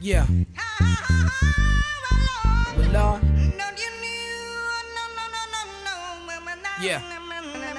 [0.00, 0.26] Yeah.
[2.92, 3.22] Lord.
[6.80, 7.02] Yeah.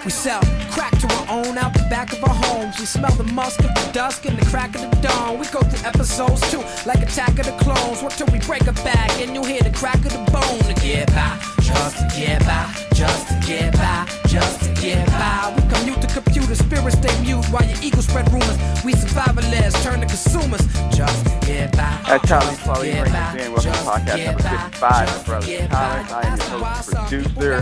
[0.04, 0.42] We sell
[0.72, 2.80] crack to our own out the back of our homes.
[2.80, 5.40] We smell the musk of the dusk and the crack of the dawn.
[5.40, 8.02] We go through episodes too, like Attack of the Clones.
[8.02, 10.60] What till we break a back and you hear the crack of the bone
[11.08, 15.54] by, just to get by, just to get by, just to get by.
[15.56, 18.58] We commute to computer spirits stay mute while your ego spread rumors.
[18.84, 20.62] We survivalists turn to consumers,
[20.96, 22.00] just to get by.
[22.08, 23.52] That's Charlie Slowly bringing us in.
[23.54, 26.12] Welcome to podcast number 55 of Brothers Comics.
[26.12, 27.54] I am your host, producer.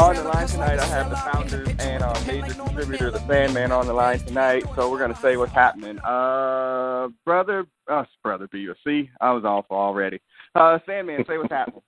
[0.00, 3.86] On the line tonight, I have the founder and uh, major contributor, the Sandman, on
[3.86, 4.64] the line tonight.
[4.74, 5.98] So we're going to say what's happening.
[6.00, 8.76] Uh, brother, us, brother Beaver.
[8.84, 10.20] See, I was off already.
[10.54, 11.82] Uh, Sandman, say what's happening.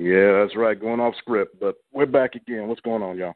[0.00, 0.80] Yeah, that's right.
[0.80, 2.68] Going off script, but we're back again.
[2.68, 3.34] What's going on, y'all?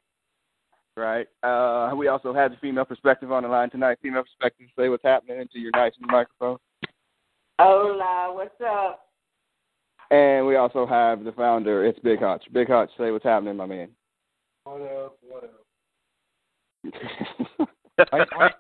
[0.96, 1.26] Right.
[1.42, 3.98] Uh, we also have the female perspective on the line tonight.
[4.00, 6.58] Female perspective, say what's happening into your nice new microphone.
[7.58, 9.08] Hola, what's up?
[10.12, 11.84] And we also have the founder.
[11.84, 12.44] It's Big Hutch.
[12.52, 13.88] Big Hutch, say what's happening, my man.
[14.62, 15.18] What up?
[15.20, 15.64] What up?
[18.10, 18.50] why, why,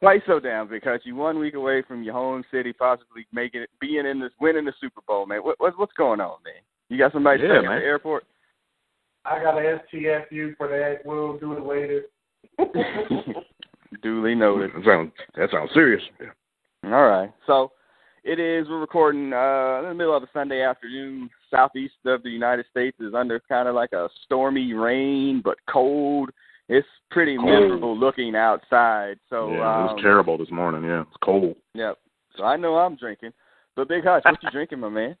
[0.00, 0.68] why so down?
[0.68, 4.32] Because you one week away from your home city, possibly making it, being in this,
[4.40, 5.42] winning the Super Bowl, man.
[5.42, 6.60] What, what what's going on, man?
[6.90, 7.72] You got somebody Yeah, stuck man.
[7.72, 8.24] at the airport?
[9.24, 10.98] I got a STFU for that.
[11.04, 12.02] We'll do it later.
[14.02, 14.72] Duly noted.
[14.74, 16.02] That sounds that sounds serious.
[16.84, 17.32] All right.
[17.46, 17.72] So
[18.24, 18.68] it is.
[18.68, 21.30] We're recording uh, in the middle of a Sunday afternoon.
[21.50, 26.30] Southeast of the United States is under kind of like a stormy rain, but cold.
[26.68, 29.18] It's pretty miserable looking outside.
[29.28, 30.84] So yeah, it um, was terrible this morning.
[30.84, 31.56] Yeah, it's cold.
[31.74, 31.98] Yep.
[32.36, 33.32] So I know I'm drinking.
[33.76, 35.16] But Big Hutch, what you drinking, my man?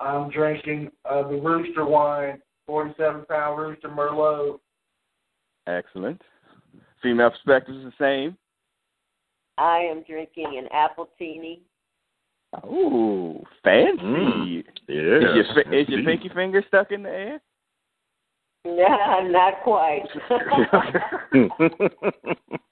[0.00, 4.60] I'm drinking uh, the Rooster wine, 47 pound Rooster Merlot.
[5.66, 6.22] Excellent.
[7.02, 8.36] Female perspective is the same.
[9.58, 11.60] I am drinking an apple teeny.
[12.64, 14.02] Ooh, fancy.
[14.02, 14.64] Mm.
[14.88, 14.96] Yeah.
[14.96, 17.40] Is your is your pinky finger stuck in the air?
[18.64, 20.02] Nah, not quite.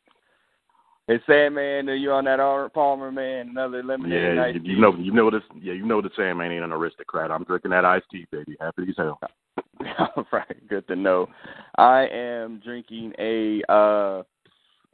[1.08, 3.50] Hey, Sandman, are you on that Arnold Palmer, man?
[3.50, 5.42] Another lemonade yeah, you, you know, you know this.
[5.60, 7.30] Yeah, you know the Sandman ain't an aristocrat.
[7.30, 8.56] I'm drinking that iced tea, baby.
[8.60, 9.20] Happy as hell.
[10.16, 11.28] All right, good to know.
[11.78, 14.22] I am drinking a uh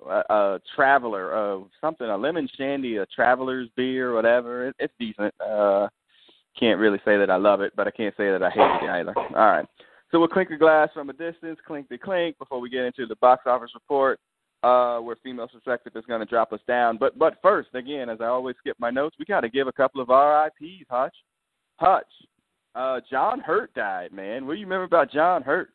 [0.06, 4.69] a, a traveler of something, a lemon shandy, a traveler's beer, whatever.
[4.69, 5.33] It, it's decent.
[5.41, 5.89] Uh
[6.61, 8.91] can't really say that I love it, but I can't say that I hate it
[8.91, 9.15] either.
[9.17, 9.67] All right.
[10.11, 13.06] So we'll clink a glass from a distance, clink the clink, before we get into
[13.06, 14.21] the box office report,
[14.62, 16.97] uh, where female perspective is going to drop us down.
[16.99, 19.73] But but first, again, as I always skip my notes, we got to give a
[19.73, 21.17] couple of RIPS, Hutch.
[21.77, 22.06] Hutch,
[22.75, 24.47] uh, John Hurt died, man.
[24.47, 25.71] What do you remember about John Hurt?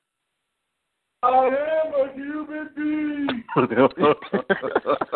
[1.23, 3.43] I am a human being.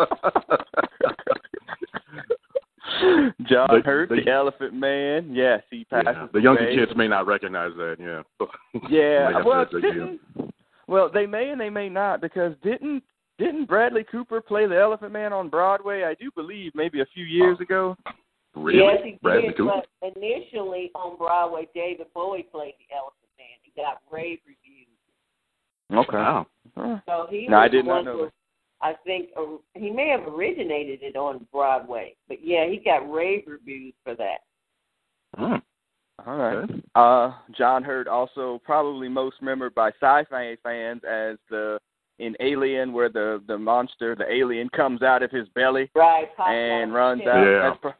[3.48, 5.34] John The- Hurt, the, the- Elephant Man.
[5.34, 6.76] Yes, he passes yeah, the younger away.
[6.76, 7.96] kids may not recognize that.
[7.98, 8.22] Yeah.
[8.90, 10.20] Yeah, well, didn't,
[10.88, 13.02] well, they may and they may not because didn't
[13.38, 16.04] didn't Bradley Cooper play the Elephant Man on Broadway?
[16.04, 17.96] I do believe maybe a few years ago.
[18.54, 18.78] Really?
[18.78, 19.56] Yes, he Bradley did.
[19.56, 19.82] Cooper?
[20.00, 23.58] But initially on Broadway, David Bowie played the Elephant Man.
[23.62, 24.88] He got rave reviews.
[25.92, 26.16] Okay.
[26.16, 26.46] Wow.
[27.06, 28.30] So he No, was I did the not one know who,
[28.80, 33.44] I think uh, he may have originated it on Broadway, but yeah, he got rave
[33.46, 34.38] reviews for that.
[35.36, 35.56] Hmm.
[36.26, 36.68] All right.
[36.94, 41.78] Uh, John Hurt also probably most remembered by sci-fi fans as the
[42.18, 46.92] in Alien, where the the monster, the alien, comes out of his belly Right, and
[46.92, 47.44] runs out.
[47.44, 47.68] Yeah.
[47.68, 47.92] That's pro-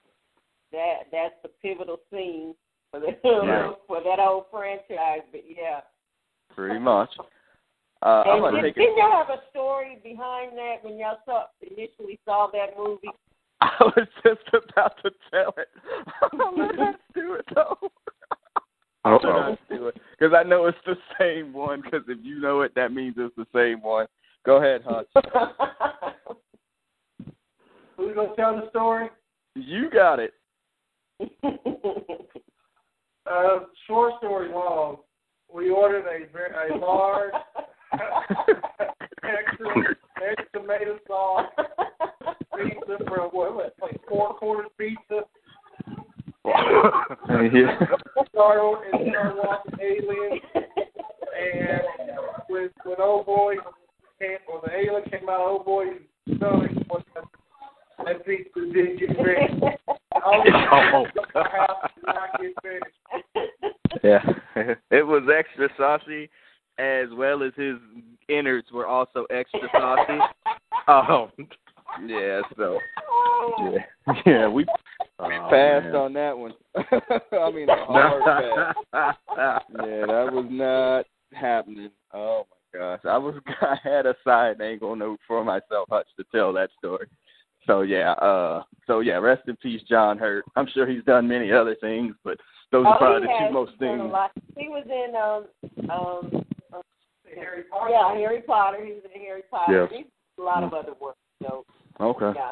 [0.72, 2.54] That that's the pivotal scene
[2.90, 3.72] for the Yeah.
[3.86, 5.22] for that whole franchise.
[5.30, 5.80] But yeah.
[6.54, 7.10] pretty much.
[8.04, 11.44] Uh, I'm And did, take didn't y'all have a story behind that when y'all saw
[11.60, 13.08] initially saw that movie?
[13.60, 15.68] I was just about to tell it.
[16.78, 17.76] Let's do it though.
[19.04, 19.48] Uh-oh.
[19.50, 21.82] Let's do it because I know it's the same one.
[21.82, 24.06] Because if you know it, that means it's the same one.
[24.44, 25.08] Go ahead, Hutch.
[27.96, 29.08] Who's gonna tell the story?
[29.54, 30.34] You got it.
[33.30, 34.96] Uh, short story long.
[35.52, 37.32] We ordered a very a large
[39.22, 41.46] extra extra tomato sauce
[42.56, 45.22] pizza for what, what like four quarters pizza.
[46.44, 47.78] Yeah.
[48.30, 50.40] Started and started watching Alien,
[51.38, 51.82] and
[52.48, 53.54] when when old boy
[54.18, 55.98] came, or the alien came out, old boy's
[56.36, 57.02] stomach, was
[58.04, 59.78] that pizza didn't get finished.
[60.24, 61.04] Oh.
[61.34, 63.76] house did not get finished.
[64.02, 64.20] Yeah.
[64.90, 66.28] it was extra saucy,
[66.78, 67.76] as well as his
[68.28, 70.18] innards were also extra saucy.
[70.88, 71.30] Oh.
[72.06, 72.78] Yeah, so
[73.10, 73.74] Oh.
[74.06, 74.66] yeah, yeah, we
[75.18, 75.96] Oh, passed man.
[75.96, 76.54] on that one.
[76.76, 78.74] I mean, a hard pass.
[79.74, 81.06] Yeah, that was not
[81.38, 81.90] happening.
[82.12, 86.24] Oh my gosh, I was I had a side angle note for myself, Hutch, to
[86.34, 87.06] tell that story.
[87.66, 90.44] So yeah, uh, so yeah, rest in peace, John Hurt.
[90.56, 92.38] I'm sure he's done many other things, but
[92.72, 94.00] those are Oh, probably the two most things.
[94.56, 96.44] He was in um um
[97.34, 97.90] Harry Potter.
[97.90, 98.84] yeah Harry Potter.
[98.84, 99.82] He was in Harry Potter.
[99.82, 99.88] Yes.
[99.90, 100.06] He did
[100.38, 101.16] a lot of other work.
[101.42, 101.64] So
[102.02, 102.50] Okay, yeah.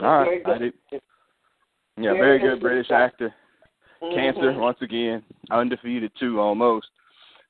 [0.00, 0.74] All right, Very I good.
[0.90, 1.02] did.
[1.96, 3.00] Yeah, Very very good good British stuff.
[3.00, 3.34] actor.
[4.12, 4.58] Cancer Mhm.
[4.58, 6.88] once again, undefeated too, almost.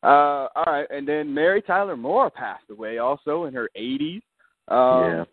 [0.02, 4.22] Uh, all right, and then Mary Tyler Moore passed away also in her 80s.
[4.68, 5.26] Um,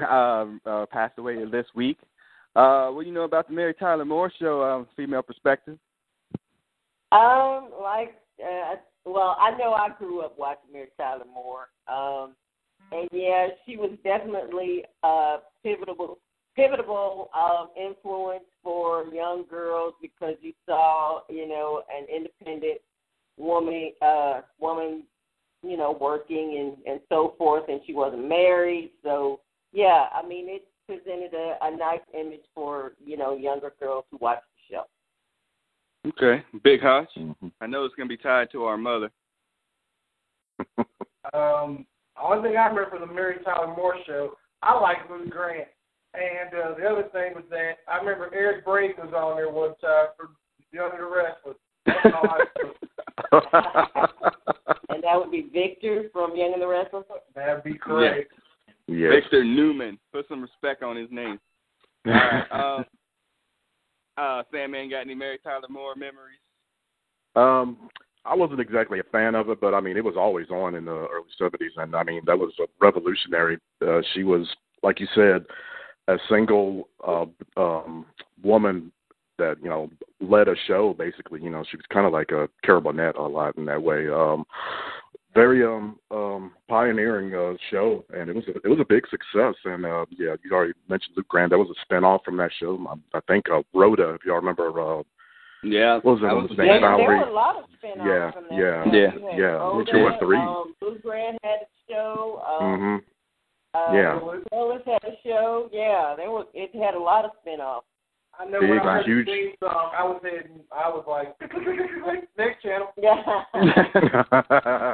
[0.00, 1.98] uh, uh, passed away this week.
[2.54, 4.62] Uh, what do you know about the Mary Tyler Moore show?
[4.62, 5.78] Um, female perspective.
[7.12, 11.68] Um, like, uh, well, I know I grew up watching Mary Tyler Moore.
[11.88, 12.34] Um,
[12.92, 16.18] and yeah, she was definitely a pivotal,
[16.54, 22.80] pivotal um, influence for young girls because you saw, you know, an independent
[23.36, 25.04] woman, uh, woman,
[25.62, 28.90] you know, working and and so forth, and she wasn't married.
[29.02, 29.40] So
[29.72, 34.18] yeah, I mean, it presented a, a nice image for you know younger girls who
[34.20, 34.40] watch
[34.70, 34.84] the show.
[36.08, 37.10] Okay, Big Hutch.
[37.16, 37.50] Mhm.
[37.60, 39.10] I know it's gonna be tied to our mother.
[41.34, 41.86] Um,
[42.22, 44.32] only thing I remember from the Mary Tyler Moore show,
[44.62, 45.68] I like Lou Grant.
[46.14, 49.74] And uh, the other thing was that I remember Eric Braeden was on there one
[49.80, 50.30] time for
[50.72, 51.56] Young and the Restless.
[51.84, 52.46] That's all I
[54.90, 57.04] and that would be Victor from Young and the Restless.
[57.34, 58.32] That'd be correct.
[58.86, 59.12] yes.
[59.14, 59.98] Victor Newman.
[60.12, 61.38] Put some respect on his name.
[62.06, 62.52] All right.
[62.52, 62.84] Um,
[64.16, 66.40] uh, Sandman, got any Mary Tyler Moore memories?
[67.34, 67.90] Um,
[68.28, 70.84] I wasn't exactly a fan of it, but I mean, it was always on in
[70.84, 73.58] the early seventies, and I mean, that was a revolutionary.
[73.86, 74.46] Uh, she was,
[74.82, 75.44] like you said,
[76.08, 77.26] a single uh,
[77.56, 78.06] um,
[78.42, 78.92] woman
[79.38, 79.90] that you know
[80.20, 80.94] led a show.
[80.98, 84.08] Basically, you know, she was kind of like a Carol a lot in that way.
[84.08, 84.44] Um,
[85.36, 89.54] very um um pioneering uh show and it was a, it was a big success
[89.66, 92.50] and uh yeah you already mentioned Lou Grant that was a spin off from that
[92.58, 95.02] show I, I think uh Rhoda if y'all remember uh
[95.64, 96.42] Yeah, What was that that one?
[96.48, 98.56] was Thank There, there were a lot of spin-offs Yeah, from that.
[98.56, 98.84] yeah.
[98.84, 98.92] show.
[98.92, 99.10] Yeah.
[99.30, 100.36] Had Yeah, Rhoda, two or three.
[100.38, 102.42] Um, Lou Grant had a show.
[102.46, 103.02] Um, mhm
[103.74, 104.20] uh, Yeah.
[104.50, 105.68] Phyllis had a show.
[105.72, 106.46] Yeah, there was.
[106.54, 107.86] It had a lot of spin-offs.
[108.38, 109.26] I know Big, when I heard huge.
[109.26, 111.34] the theme song, I was heading, I was like,
[112.38, 112.88] next channel.
[113.00, 113.16] Yeah.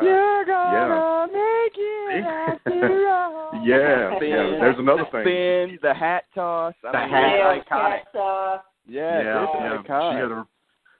[0.00, 1.26] You're Yeah.
[1.26, 3.60] make it after all.
[3.64, 4.36] yeah, Spin, yeah.
[4.60, 5.22] There's another thing.
[5.22, 6.74] Spin, the hat toss.
[6.86, 7.32] I The mean, hat.
[7.36, 8.04] yeah, iconic.
[8.12, 8.58] Cat, uh,
[8.88, 9.82] Yeah, yeah, yeah.
[9.82, 10.44] She had her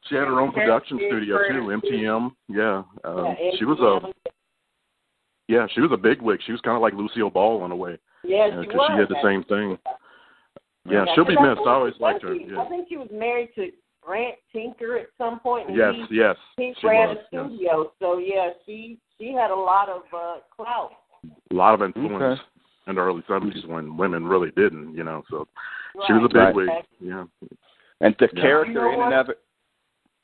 [0.08, 2.30] she had her own production studio too, MTM.
[2.48, 4.12] Yeah, um, yeah, she was a
[5.48, 6.40] yeah, she was a bigwig.
[6.46, 9.08] She was kind of like Lucille Ball in a way Yeah, because she she, had
[9.08, 9.78] the same thing.
[10.88, 11.56] Yeah, Yeah, she'll be missed.
[11.58, 12.34] think- I always liked her.
[12.36, 13.70] think she- I think she was married to
[14.00, 15.68] Grant Tinker at some point.
[15.68, 17.18] And Yes, he, yes, he ran was.
[17.18, 17.46] a yes.
[17.46, 17.92] studio.
[18.00, 20.92] So yeah, she she had a lot of uh, clout.
[21.50, 22.42] A lot of influence Okay.
[22.88, 25.22] in the early '70s when women really didn't, you know.
[25.30, 25.46] So
[26.06, 26.46] she was a Right.
[26.48, 26.68] bigwig.
[26.68, 26.84] Right.
[27.00, 27.24] Yeah.
[28.02, 28.42] And the Yeah.
[28.42, 29.38] character You know in and of it.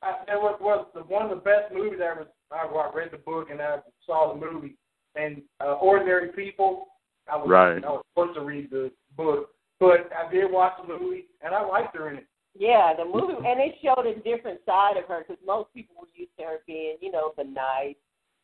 [0.02, 2.26] I, that was, was the, one of the best movies I ever.
[2.52, 4.76] I, I read the book and I saw the movie.
[5.14, 6.88] And uh, Ordinary People.
[7.30, 7.84] I was Right.
[7.84, 11.64] I was supposed to read the book, but I did watch the movie and I
[11.64, 12.26] liked her in it.
[12.58, 16.08] Yeah, the movie, and it showed a different side of her because most people were
[16.14, 17.94] used to her being, you know, the nice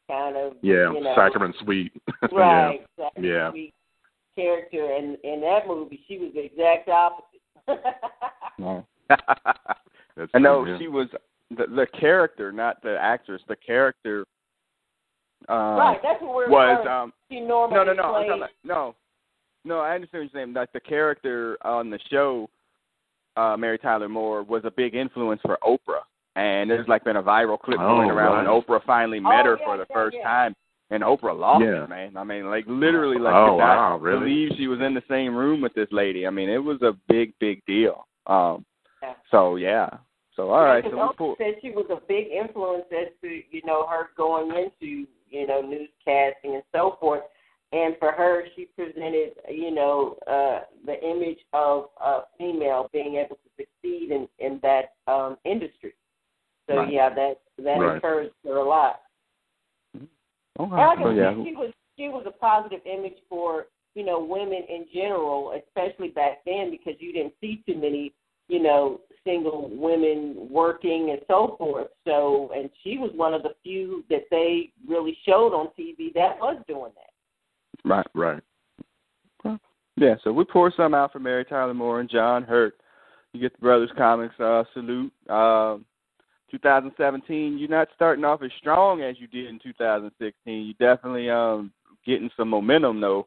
[0.09, 1.92] kind of, Yeah, you know, sacrament sweet.
[2.32, 3.50] right, exactly, Yeah.
[3.50, 3.75] sweet
[4.37, 4.94] character.
[4.94, 7.40] And in that movie, she was the exact opposite.
[10.16, 10.78] That's I know true, yeah.
[10.78, 11.08] she was
[11.50, 13.42] the the character, not the actress.
[13.49, 14.25] The character.
[15.49, 18.30] Um, right, that's what we're was referring- um she normally no no no played.
[18.30, 18.94] about, no
[19.64, 20.54] no I understand what you're saying.
[20.54, 22.49] Like the character on the show,
[23.37, 26.04] uh, Mary Tyler Moore was a big influence for Oprah,
[26.37, 28.46] and there's like been a viral clip Oh, going around when.
[28.46, 30.23] Oprah finally met Oh, her yeah, for the yeah, first yeah.
[30.25, 30.54] time,
[30.90, 31.84] and Oprah lost Yeah.
[31.84, 32.16] it, man.
[32.16, 34.20] I mean, like literally, like Oh, could not wow, really?
[34.20, 36.26] believe she was in the same room with this lady.
[36.26, 38.06] I mean, it was a big big deal.
[38.28, 38.64] Um,
[39.04, 39.14] Yeah.
[39.30, 39.88] so yeah.
[40.37, 41.34] So all right, so Because we pull.
[41.38, 45.62] Said she was a big influence as to you know her going into you know
[45.62, 47.23] newscasting and so forth.
[47.73, 53.37] And for her, she presented you know uh, the image of a female being able
[53.37, 55.94] to succeed in in that um, industry.
[56.68, 56.92] So Right.
[56.92, 57.94] yeah, that that Right.
[57.96, 59.02] encouraged her a lot.
[59.96, 60.02] Okay.
[60.58, 61.34] And like So yeah.
[61.44, 66.44] she was she was a positive image for you know women in general, especially back
[66.44, 68.12] then because you didn't see too many
[68.48, 71.88] you know single women working and so forth.
[72.06, 76.38] So and she was one of the few that they really showed on TV that
[76.38, 77.88] was doing that.
[77.88, 78.06] Right.
[78.14, 78.42] Right.
[79.96, 82.74] Yeah, so we pour some out for Mary Tyler Moore and John Hurt.
[83.32, 85.12] You get the Brothers Comics uh, salute.
[85.28, 85.84] Um,
[86.50, 90.74] 2017, you're not starting off as strong as you did in 2016.
[90.78, 91.72] You're definitely um
[92.04, 93.26] getting some momentum though.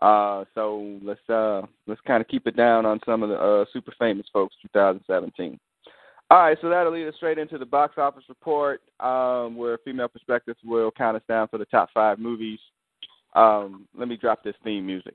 [0.00, 3.64] Uh, so let's uh let's kind of keep it down on some of the uh,
[3.72, 5.58] super famous folks 2017.
[6.30, 10.08] All right, so that'll lead us straight into the box office report, um, where female
[10.08, 12.60] perspectives will count us down for the top five movies.
[13.34, 15.14] Um, let me drop this theme music.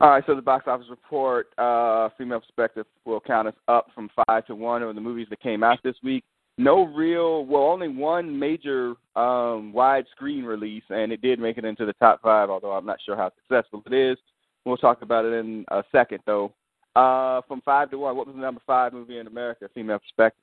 [0.00, 4.08] All right, so the box office report, uh, female perspective, will count us up from
[4.26, 6.24] five to one of the movies that came out this week.
[6.56, 11.84] No real, well, only one major um, widescreen release, and it did make it into
[11.84, 14.16] the top five, although I'm not sure how successful it is.
[14.64, 16.52] We'll talk about it in a second, though.
[16.96, 20.42] Uh, from five to one, what was the number five movie in America, female perspective?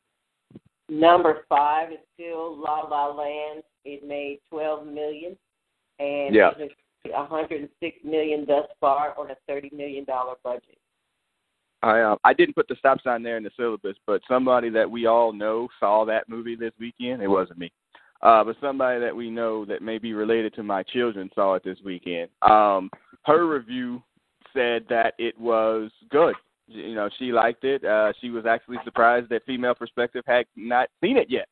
[0.88, 3.64] Number five is still La La Land.
[3.86, 5.36] It made twelve million,
[6.00, 6.52] and Yeah.
[6.58, 6.72] it
[7.04, 10.78] was 106 million thus far on a 30 million dollar budget.
[11.84, 14.90] I uh, I didn't put the stop sign there in the syllabus, but somebody that
[14.90, 17.22] we all know saw that movie this weekend.
[17.22, 17.72] It wasn't me,
[18.22, 21.64] uh, but somebody that we know that may be related to my children saw it
[21.64, 22.30] this weekend.
[22.42, 22.90] Um,
[23.26, 24.02] her review
[24.54, 26.34] said that it was good.
[26.68, 27.86] You know, she liked it.
[27.86, 31.48] Uh, she was actually surprised that Female Perspective had not seen it yet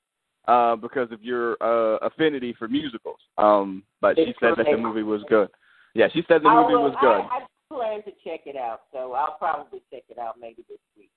[0.47, 3.19] uh, because of your uh, affinity for musicals.
[3.37, 5.49] Um, but she It's said that the movie was good.
[5.93, 7.21] Yeah, she said the movie will- was good.
[7.21, 10.77] I, I plan to check it out, so I'll probably check it out maybe this
[10.97, 11.09] week.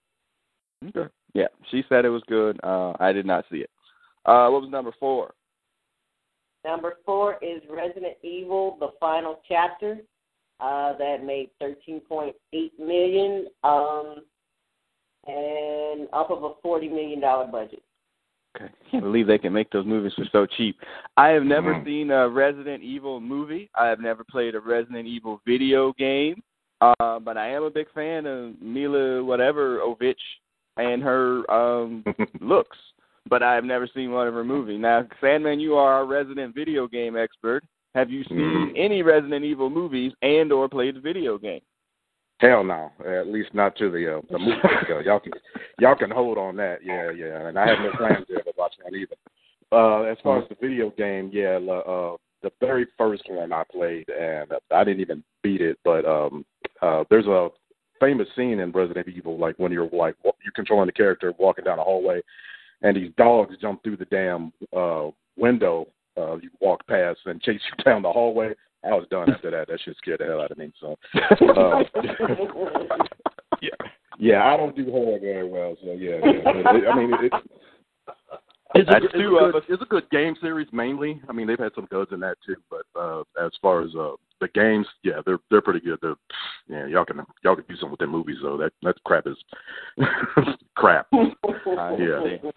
[0.96, 1.12] Okay.
[1.34, 2.58] Yeah, she said it was good.
[2.62, 3.70] Uh, I did not see it.
[4.24, 5.34] Uh, what was number four?
[6.64, 9.98] Number four is Resident Evil: The Final Chapter.
[10.60, 12.32] Uh, that made 13.8
[12.80, 14.16] million, um,
[15.28, 17.80] and off of a 40 million dollar budget.
[18.60, 18.72] Okay.
[18.90, 20.76] Can't believe they can make those movies for so cheap.
[21.16, 21.84] I have never Mhm.
[21.84, 23.70] seen a Resident Evil movie.
[23.74, 26.42] I have never played a Resident Evil video game.
[26.80, 30.20] Uh, but I am a big fan of Mila whatever Ovich
[30.76, 32.04] and her um
[32.40, 32.78] looks.
[33.28, 34.80] But I have never seen one of her movies.
[34.80, 37.64] Now, Sandman, you are our resident video game expert.
[37.94, 38.72] Have you seen Mhm.
[38.76, 41.60] any Resident Evil movies and or played the video game?
[42.40, 44.60] Hell no, at least not to the uh, the movie.
[44.90, 45.32] uh, y'all can
[45.80, 46.78] y'all can hold on that.
[46.84, 47.48] Yeah, yeah.
[47.48, 49.16] And I have no plans to ever watch one either.
[49.70, 54.08] Uh, as far as the video game, yeah, uh, the very first one I played,
[54.08, 55.78] and I didn't even beat it.
[55.84, 56.44] But um,
[56.80, 57.48] uh, there's a
[58.00, 61.80] famous scene in Resident Evil, like when you're like you're controlling the character walking down
[61.80, 62.20] a hallway,
[62.82, 67.60] and these dogs jump through the damn uh, window uh, you walk past and chase
[67.76, 68.54] you down the hallway.
[68.84, 69.68] I was done after that.
[69.68, 70.72] That shit scared the hell out of me.
[70.80, 71.82] So, uh,
[73.62, 73.70] yeah,
[74.18, 75.76] yeah, I don't do horror very well.
[75.82, 76.42] So yeah, yeah.
[76.44, 77.32] It, I mean, it,
[78.74, 81.20] it's, a, good- it's, a two of good, it's a good game series mainly.
[81.28, 82.56] I mean, they've had some goods in that too.
[82.70, 85.98] But uh, as far as uh, the games, yeah, they're they're pretty good.
[86.00, 86.16] They're
[86.68, 88.56] yeah, y'all can y'all can do something with their movies though.
[88.56, 89.36] That that crap is
[90.76, 91.06] crap.
[91.12, 92.50] I Yeah.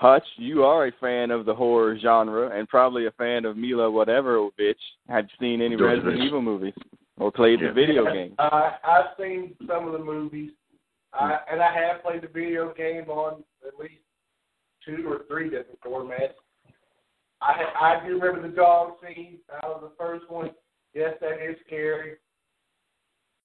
[0.00, 0.06] See.
[0.06, 3.90] Hutch, you are a fan of the horror genre and probably a fan of Mila
[3.90, 4.74] whatever bitch.
[5.08, 6.26] Have you seen any George Resident Bitch.
[6.26, 6.74] Evil movies
[7.18, 7.68] or played Yeah.
[7.68, 8.34] the video game?
[8.38, 10.50] Uh, I've seen some of the movies,
[11.12, 14.02] I, and I have played the video game on at least
[14.84, 16.34] two or three different formats.
[17.40, 20.50] I ha- I do remember the dog scene out of the first one.
[20.94, 22.16] Yes, that is scary.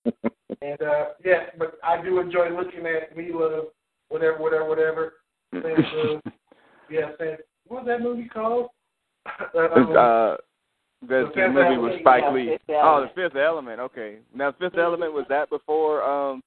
[0.62, 3.62] And uh, yes, but I do enjoy looking at Mila,
[4.10, 5.14] whatever, whatever, whatever.
[5.54, 5.64] Since,
[6.26, 6.30] uh,
[6.90, 8.70] yeah, since what was that movie called?
[9.56, 10.36] Um, uh,
[11.08, 12.58] that's The the movie with Element, Spike yeah, Lee.
[12.70, 13.80] Oh, the Fifth Element.
[13.80, 16.42] Okay, now Fifth Element was that before um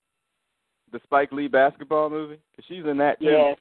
[0.93, 2.39] the Spike Lee basketball movie?
[2.55, 3.27] 'Cause she's in that too.
[3.27, 3.59] Yes,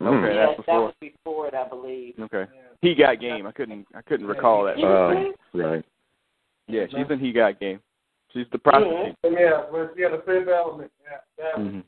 [0.00, 2.14] Okay, yes, that's that was before it, I believe.
[2.18, 2.60] Okay, yeah.
[2.80, 3.46] he got game.
[3.46, 3.86] I couldn't.
[3.94, 4.78] I couldn't recall that.
[4.78, 5.84] Uh, right.
[6.68, 7.80] yeah, she's in He Got Game.
[8.32, 9.14] She's the prostitute.
[9.24, 10.90] Yeah, well, yeah, the fifth element.
[11.04, 11.82] Yeah, that was.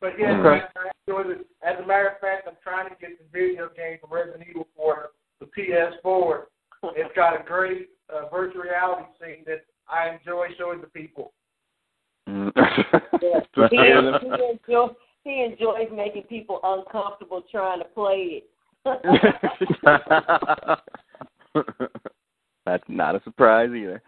[0.00, 0.64] But yeah, Okay.
[0.76, 1.46] I, I enjoyed it.
[1.62, 4.68] As a matter of fact, I'm trying to get the video game for Resident Evil
[4.76, 5.10] for
[5.40, 6.44] the PS4.
[6.94, 11.32] It's got a great uh, virtual reality scene that I enjoy showing to people.
[12.28, 12.52] Mm.
[13.22, 13.40] Yeah.
[13.70, 13.90] He, he,
[14.50, 14.88] enjoy,
[15.24, 18.44] he enjoys making people uncomfortable trying to play it.
[22.66, 24.02] That's not a surprise either.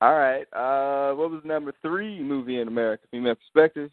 [0.00, 0.46] All right.
[0.52, 3.04] Uh, what was number three movie in America?
[3.10, 3.90] Female perspective.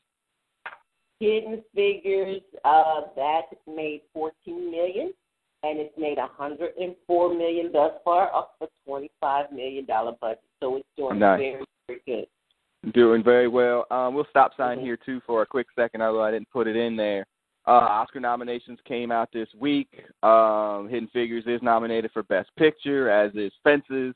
[1.19, 5.13] Hidden Figures, uh, that made 14 million.
[5.63, 10.11] and it's made a hundred and four million thus far, off a twenty-five million dollar
[10.21, 10.43] budget.
[10.59, 11.39] So it's doing Nice.
[11.39, 12.93] very, very good.
[12.93, 13.87] Doing very well.
[13.89, 14.81] Um, we'll stop sign Mhm.
[14.83, 17.25] here too for a quick second, although I didn't put it in there.
[17.65, 20.05] Uh, Oscar nominations came out this week.
[20.23, 24.13] Um, Hidden Figures is nominated for Best Picture, as is Fences,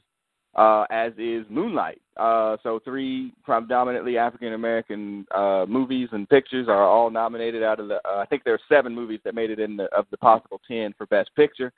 [0.55, 2.01] uh, as is Moonlight.
[2.17, 7.87] Uh, so three predominantly African American uh, movies and pictures are all nominated out of
[7.87, 7.95] the.
[8.07, 10.59] Uh, I think there are seven movies that made it in the of the possible
[10.67, 11.71] ten for Best Picture.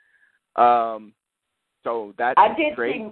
[0.56, 1.12] Um,
[1.84, 2.96] so that's I did great.
[2.96, 3.10] see,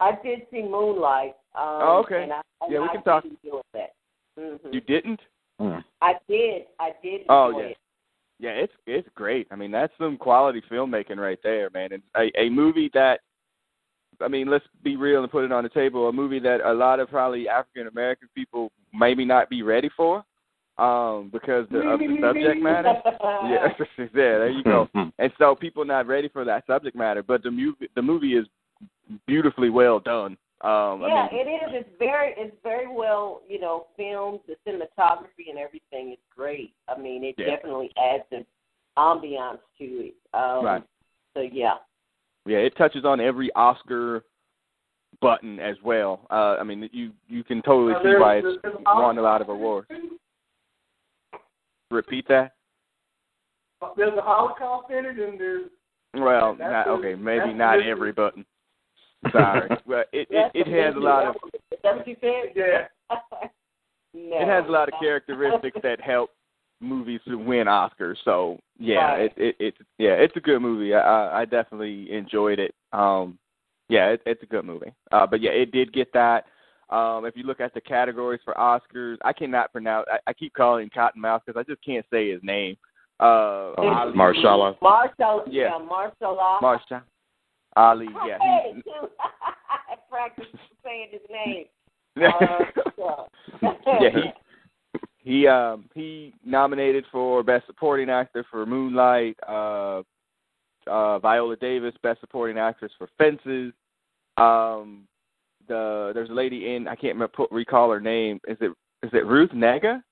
[0.00, 1.34] I did see Moonlight.
[1.54, 2.22] Um, Oh, okay.
[2.22, 3.22] And I, and Yeah, we I can talk.
[3.24, 3.92] did enjoy that.
[4.38, 5.20] hmm You didn't?
[6.00, 6.62] I did.
[6.80, 7.66] I did enjoy Oh, yeah.
[7.66, 7.76] it.
[8.40, 9.46] Yeah, it's it's great.
[9.52, 11.92] I mean, that's some quality filmmaking right there, man.
[11.92, 13.20] And a, a movie that,
[14.22, 16.08] I mean, let's be real and put it on the table.
[16.08, 20.24] A movie that a lot of probably African American people maybe not be ready for,
[20.78, 22.94] um, because the, of the subject matter.
[23.44, 24.88] yeah, yeah, there you go.
[25.18, 28.46] And so people not ready for that subject matter, but the movie the movie is
[29.26, 30.36] beautifully well done.
[30.62, 31.84] Um, Yeah, I mean, it is.
[31.86, 34.40] It's very, it's very well, you know, filmed.
[34.46, 36.72] The cinematography and everything is great.
[36.88, 37.46] I mean, it Yeah.
[37.56, 38.46] definitely adds an
[38.96, 40.14] ambiance to it.
[40.32, 40.82] Um, Right.
[41.34, 41.78] So yeah,
[42.46, 44.24] Yeah, it touches on every Oscar
[45.20, 46.26] button as well.
[46.30, 49.88] Uh, I mean, you you can totally see why it's won a lot of awards.
[51.90, 52.52] Repeat that.
[53.96, 55.70] There's a Holocaust in it, and there's
[56.14, 58.44] Well, not, okay, maybe not every button.
[59.30, 61.36] Sorry, but it it, it has a lot of
[61.70, 62.52] Is that what you said?
[62.56, 62.86] yeah.
[64.14, 66.30] no, it has a lot of characteristics that help
[66.82, 68.16] movies to win Oscars.
[68.24, 69.20] So yeah, Right.
[69.22, 70.94] it it it's yeah, it's a good movie.
[70.94, 72.74] I I I definitely enjoyed it.
[72.92, 73.38] Um,
[73.88, 74.92] yeah, it, it's a good movie.
[75.10, 76.46] Uh, but yeah, it did get that.
[76.90, 80.06] Um, if you look at the categories for Oscars, I cannot pronounce.
[80.12, 82.76] I, I keep calling him Cottonmouth because I just can't say his name.
[83.20, 84.76] Uh, Um, Ali- Marshala.
[84.82, 85.70] Marshall, Yeah.
[85.70, 86.38] yeah, Marshall.
[86.40, 87.02] uh, Marsha.
[87.76, 88.38] Ali, yeah.
[88.40, 91.66] Hey, he- I practiced saying his name.
[92.22, 92.66] Uh,
[92.96, 93.26] so.
[93.62, 94.32] yeah, he
[95.22, 99.36] he um he nominated for best supporting actor for Moonlight.
[99.48, 100.02] Uh,
[100.88, 103.72] uh, Viola Davis, best supporting actress for Fences.
[104.36, 105.06] Um,
[105.68, 108.40] the there's a lady in I can't remember, put, recall her name.
[108.48, 109.94] Is it is it Ruth Negga?
[109.94, 110.04] Ruth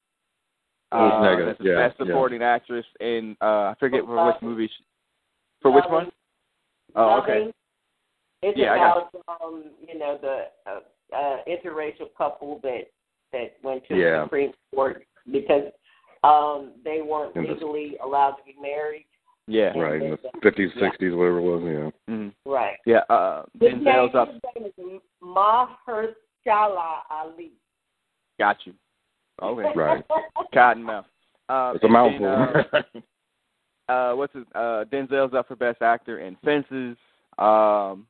[0.92, 4.68] Uh, Negga, that's the yeah, best supporting actress in uh I forget for which movie.
[4.68, 4.84] She,
[5.60, 6.10] for which one?
[6.94, 7.52] Oh, okay.
[8.42, 12.84] It's Yeah, I got about um, you know the uh, uh, interracial couple that
[13.32, 14.18] that went to Yeah.
[14.20, 15.72] the Supreme Court because
[16.22, 19.06] um, they weren't In the- legally allowed to be married.
[19.46, 19.76] Yeah.
[19.76, 20.88] Right, in the fifties, Yeah.
[20.88, 22.14] sixties, whatever it was, yeah.
[22.14, 22.32] Mhm.
[22.44, 22.76] Right.
[22.86, 23.00] Yeah.
[23.10, 24.28] Uh, His Denzel's name, up.
[24.32, 27.52] his name is Mahershala Ali.
[28.38, 28.74] Got you.
[29.42, 29.72] Okay.
[29.74, 30.04] Right.
[30.54, 31.04] Cottonmouth.
[31.48, 32.82] Uh, It's a and then, mouthful.
[33.88, 34.44] uh, uh, what's his?
[34.54, 36.96] Uh, Denzel's up for best actor in Fences.
[37.38, 38.06] Um,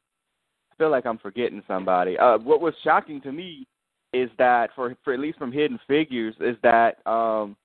[0.72, 2.18] I feel like I'm forgetting somebody.
[2.18, 3.66] Uh, what was shocking to me
[4.12, 7.56] is that for for at least from Hidden Figures is that um,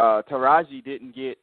[0.00, 1.38] uh, Taraji didn't get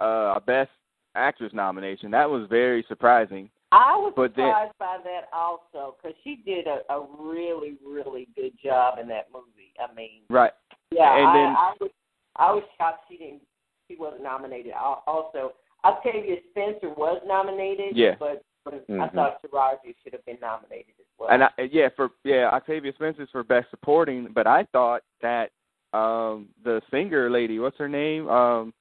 [0.00, 0.70] uh, a best
[1.14, 2.10] actress nomination.
[2.10, 3.50] That was very surprising.
[3.72, 8.26] I was But then- surprised by that also because she did a, a really, really
[8.34, 9.72] good job in that movie.
[9.78, 10.52] I mean, Right.
[10.90, 11.90] yeah, And I, then- I was
[12.36, 13.42] I was shocked she didn't
[13.88, 14.72] she wasn't nominated.
[14.72, 15.52] Al- Also,
[15.84, 17.96] Octavia Spencer was nominated.
[17.96, 18.14] Yeah.
[18.18, 21.30] but, but I thought Taraji should have been nominated as well.
[21.30, 25.50] And I, yeah, for yeah, Octavia Spencer's for best supporting, but I thought that
[25.92, 28.28] um the singer lady, what's her name?
[28.28, 28.72] Um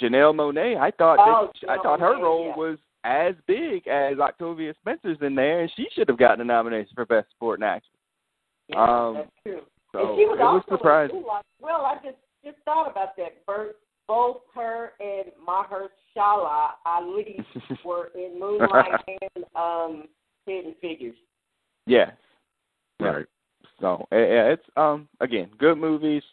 [0.00, 0.78] Janelle Monáe.
[0.78, 2.56] I thought Oh, that, I thought her role yeah.
[2.56, 6.92] was as big as Octavia Spencer's in there, and she should have gotten a nomination
[6.94, 7.90] for best supporting actress.
[8.68, 9.60] yeah, um, that's true.
[9.92, 11.24] So and she was it was also in surprising.
[11.60, 13.44] Well, I just just thought about that.
[13.46, 13.76] Bert,
[14.10, 17.38] both her and Mahershala Ali
[17.84, 20.08] were in Moonlight and um,
[20.46, 21.16] Hidden Figures.
[21.86, 22.10] yeah.
[22.98, 23.26] Right.
[23.80, 26.24] So yeah, yeah, it's um again good movies.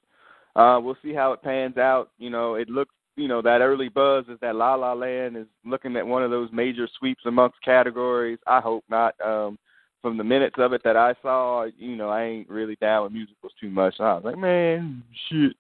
[0.56, 2.10] Uh, we'll see how it pans out.
[2.18, 5.46] You know, it looks you know that early buzz is that La La Land is
[5.64, 8.40] looking at one of those major sweeps amongst categories.
[8.48, 9.14] I hope not.
[9.24, 9.60] Um,
[10.02, 13.14] from the minutes of it that I saw, you know, I ain't really down with
[13.14, 13.96] musicals too much.
[14.00, 15.56] I was like, man, shit.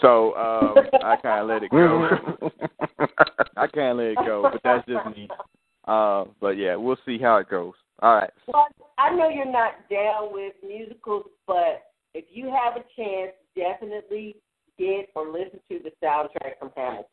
[0.00, 0.74] So um,
[1.04, 2.08] I kind of let it go.
[3.56, 5.28] I can't let it go, but that's just me.
[5.86, 7.74] Uh, but yeah, we'll see how it goes.
[8.00, 8.30] All right.
[8.46, 8.66] Well,
[8.98, 11.82] I know you're not down with musicals, but
[12.14, 14.36] if you have a chance, definitely
[14.78, 17.04] get or listen to the soundtrack from Hamilton.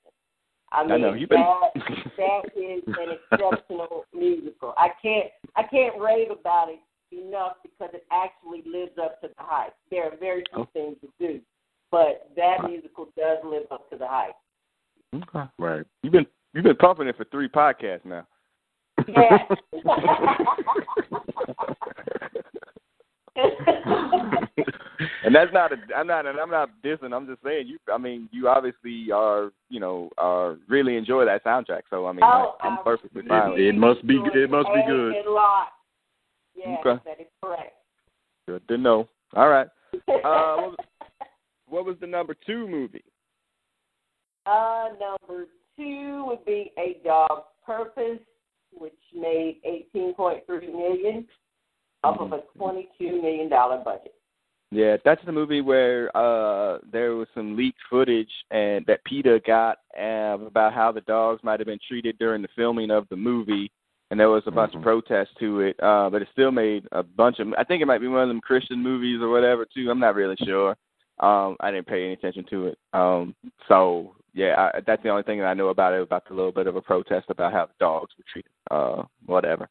[0.72, 1.72] I mean, know, you've been- that
[2.18, 4.74] that is an exceptional musical.
[4.78, 6.80] I can't I can't rave about it
[7.16, 9.74] enough because it actually lives up to the hype.
[9.90, 10.68] There are very few Oh.
[10.74, 11.42] things to do,
[11.92, 14.36] but that musical does live up to the hype.
[15.16, 15.50] Okay.
[15.58, 15.86] Right.
[16.04, 18.26] You've been You've been pumping it for three podcasts now.
[19.08, 19.38] Yeah.
[25.24, 27.98] and that's not a I'm not and I'm not dissing, I'm just saying you I
[27.98, 31.82] mean, you obviously are, you know, are really enjoy that soundtrack.
[31.90, 33.68] So I mean Oh, I, I'm I perfectly fine It, it.
[33.68, 35.26] it must be it must be good.
[35.28, 35.68] A lot.
[36.56, 37.02] Yes, Okay.
[37.06, 37.74] that is correct.
[38.48, 39.08] Good to know.
[39.36, 39.68] All right.
[40.26, 40.72] Uh
[41.68, 43.04] what was, the number two movie?
[44.46, 48.20] Uh, number two would be A Dog's Purpose,
[48.72, 51.28] which made eighteen point three million
[52.04, 54.14] off of a twenty two million dollar budget.
[54.72, 59.78] Yeah, that's the movie where uh there was some leaked footage and that PETA got
[59.98, 63.72] uh, about how the dogs might have been treated during the filming of the movie,
[64.12, 64.78] and there was a bunch Mhm.
[64.78, 65.76] of protests to it.
[65.82, 67.54] Uh, but it still made a bunch of.
[67.58, 69.90] I think it might be one of them Christian movies or whatever too.
[69.90, 70.76] I'm not really sure.
[71.20, 72.78] Um, I didn't pay any attention to it.
[72.94, 73.36] Um,
[73.68, 76.02] so yeah, I, that's the only thing that I know about it.
[76.02, 78.52] About the little bit of a protest about how the dogs were treated.
[78.70, 79.68] Uh, whatever.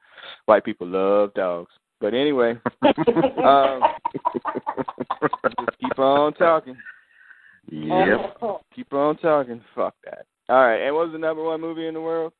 [0.46, 1.70] White people love dogs.
[2.00, 3.80] But anyway, um,
[5.32, 6.76] just keep on talking.
[7.70, 8.38] Yep.
[8.74, 9.62] Keep on talking.
[9.74, 10.26] Fuck that.
[10.48, 10.84] All right.
[10.84, 12.32] And what was the number one movie in the world?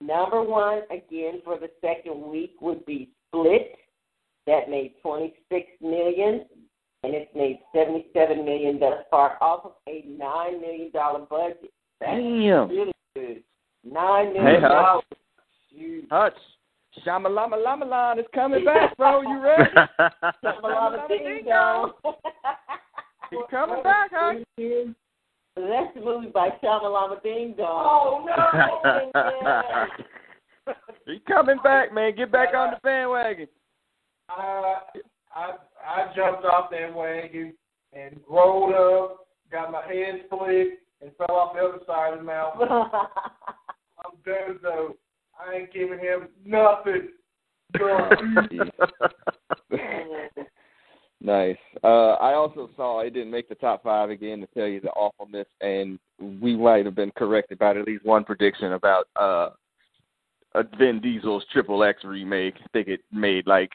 [0.00, 3.76] Number one, again for the second week, would be Split.
[4.46, 6.44] That made twenty six million,
[7.04, 11.72] and it's made seventy seven million thus far, off of a nine million dollar budget.
[12.00, 12.68] That's Damn.
[12.68, 13.42] really good.
[13.84, 14.70] Nine Hey, million Hutch.
[14.70, 15.04] dollars.
[15.70, 16.04] Huge.
[16.10, 16.34] Hutch.
[17.06, 19.22] Shamalama Lamalan is coming back, bro.
[19.22, 19.64] You ready?
[20.44, 21.92] Shamalama Ding Dong.
[23.30, 24.44] He's coming back, Hutch.
[25.56, 27.86] That's the movie by Shamalama Ding Dong.
[27.88, 28.26] Oh
[29.14, 29.86] no.
[31.06, 32.14] He's coming back, man.
[32.14, 33.48] Get back on the bandwagon.
[34.28, 34.76] I
[35.34, 35.52] I
[35.84, 37.54] I jumped off that wagon
[37.92, 42.24] and rolled up, got my head split, and fell off the other side of the
[42.24, 42.68] mountain.
[42.70, 44.96] I'm done though.
[45.38, 47.08] I ain't giving him nothing.
[51.20, 51.56] nice.
[51.82, 54.90] Uh, I also saw it didn't make the top five again to tell you the
[54.90, 55.98] awfulness, and
[56.40, 59.50] we might have been corrected about at least one prediction about uh,
[60.54, 62.54] a Vin Diesel's Triple X remake.
[62.62, 63.70] I think it made like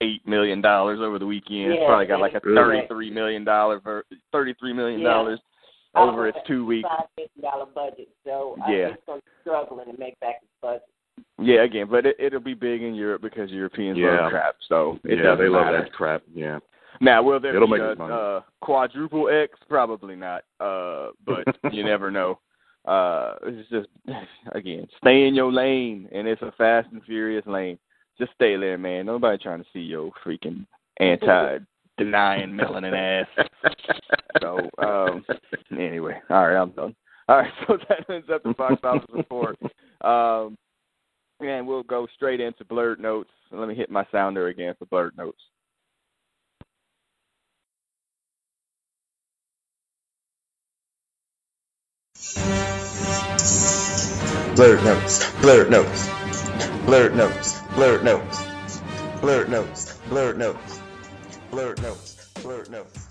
[0.00, 1.72] eight million dollars over the weekend.
[1.72, 5.40] It's probably got like a thirty-three million dollar, ver- thirty-three million dollars
[5.94, 6.00] Yeah.
[6.02, 6.88] over its two weeks.
[6.88, 8.86] Five million dollar budget, so I Yeah.
[8.86, 10.82] think it's going to struggle to make back its budget.
[11.38, 14.22] Yeah, again, but it, it'll be big in Europe because Europeans Yeah.
[14.22, 14.56] love crap.
[14.68, 15.82] So it yeah, they love matter.
[15.82, 16.22] that crap.
[16.32, 16.58] Yeah.
[17.02, 19.58] Now, will there It'll be make a uh, quadruple X?
[19.68, 20.42] Probably not.
[20.58, 22.38] Uh, but you never know.
[22.86, 23.88] Uh, it's just
[24.52, 27.78] again, stay in your lane, and it's a fast and furious lane.
[28.20, 29.06] Just stay there, man.
[29.06, 30.66] Nobody trying to see your freaking
[31.00, 33.46] anti-denying melanin ass.
[34.40, 35.24] So, um,
[35.72, 36.96] anyway, all right, I'm done.
[37.28, 39.58] All right, so that ends up the box office report.
[40.02, 40.56] Um,
[41.40, 43.30] and we'll go straight into blurred notes.
[43.52, 45.40] Let me hit my sounder again for blurred notes.
[54.56, 56.08] Blurred notes, blurred notes,
[56.84, 58.44] blurred notes, blurred notes,
[59.20, 60.80] blurred notes, blurred notes,
[61.50, 63.06] blurred notes, blurred notes.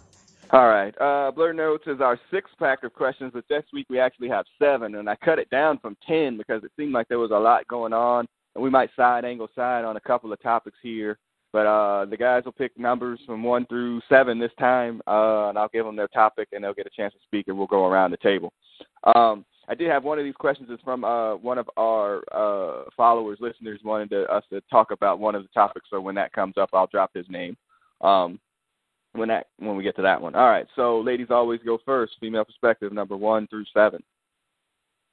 [0.52, 1.00] All right.
[1.00, 4.46] Uh, Blur Notes is our six pack of questions, but this week we actually have
[4.58, 7.38] seven, and I cut it down from ten because it seemed like there was a
[7.38, 11.20] lot going on, and we might side angle side on a couple of topics here.
[11.54, 15.58] But uh, the guys will pick numbers from one through seven this time, uh, and
[15.58, 17.86] I'll give them their topic, and they'll get a chance to speak, and we'll go
[17.86, 18.52] around the table.
[19.16, 22.86] Um, I did have one of these questions is from uh, one of our uh,
[22.98, 25.88] followers, listeners, wanted to, us to talk about one of the topics.
[25.92, 27.56] So when that comes up, I'll drop his name.
[28.02, 28.40] Um,
[29.14, 30.36] when that when we get to that one.
[30.36, 30.68] All right.
[30.76, 32.14] So ladies always go first.
[32.20, 34.04] Female perspective number one through seven.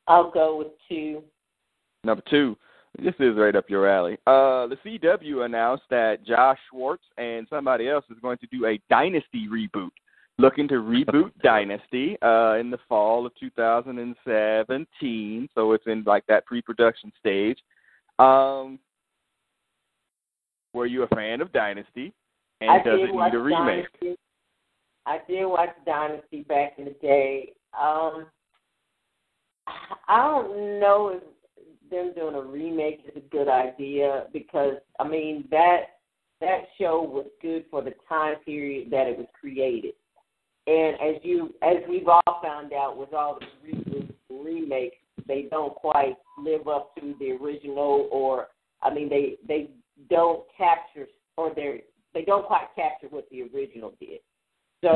[0.07, 1.23] I'll go with two.
[2.05, 2.57] Number two.
[2.99, 4.15] This is right up your alley.
[4.27, 8.81] Uh, the CW announced that Josh Schwartz and somebody else is going to do a
[8.89, 9.91] Dynasty reboot.
[10.39, 16.45] Looking to reboot Dynasty uh, in the fall of 2017, so it's in like that
[16.47, 17.59] pre-production stage.
[18.19, 18.79] Um,
[20.75, 22.13] were you a fan of Dynasty?
[22.61, 23.87] And I does it need a remake?
[24.01, 24.19] Dynasty.
[25.07, 27.53] I did watch Dynasty back in the day.
[27.79, 28.27] Um,
[30.09, 31.23] I don't know if
[31.91, 35.83] them doing a remake is a good idea because I mean that
[36.41, 39.95] that show was good for the time period that it was created.
[40.67, 45.75] And as you as we've all found out with all the and remakes, they don't
[45.75, 48.49] quite live up to the original or
[48.83, 49.71] I mean they they
[50.11, 54.21] don't capture or they they don't quite capture what the original did.
[54.83, 54.89] So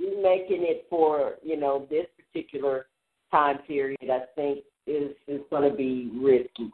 [0.00, 0.04] mm-hmm.
[0.04, 2.86] remaking it for, you know, this particular
[3.30, 6.70] time period I think is is going to be risky.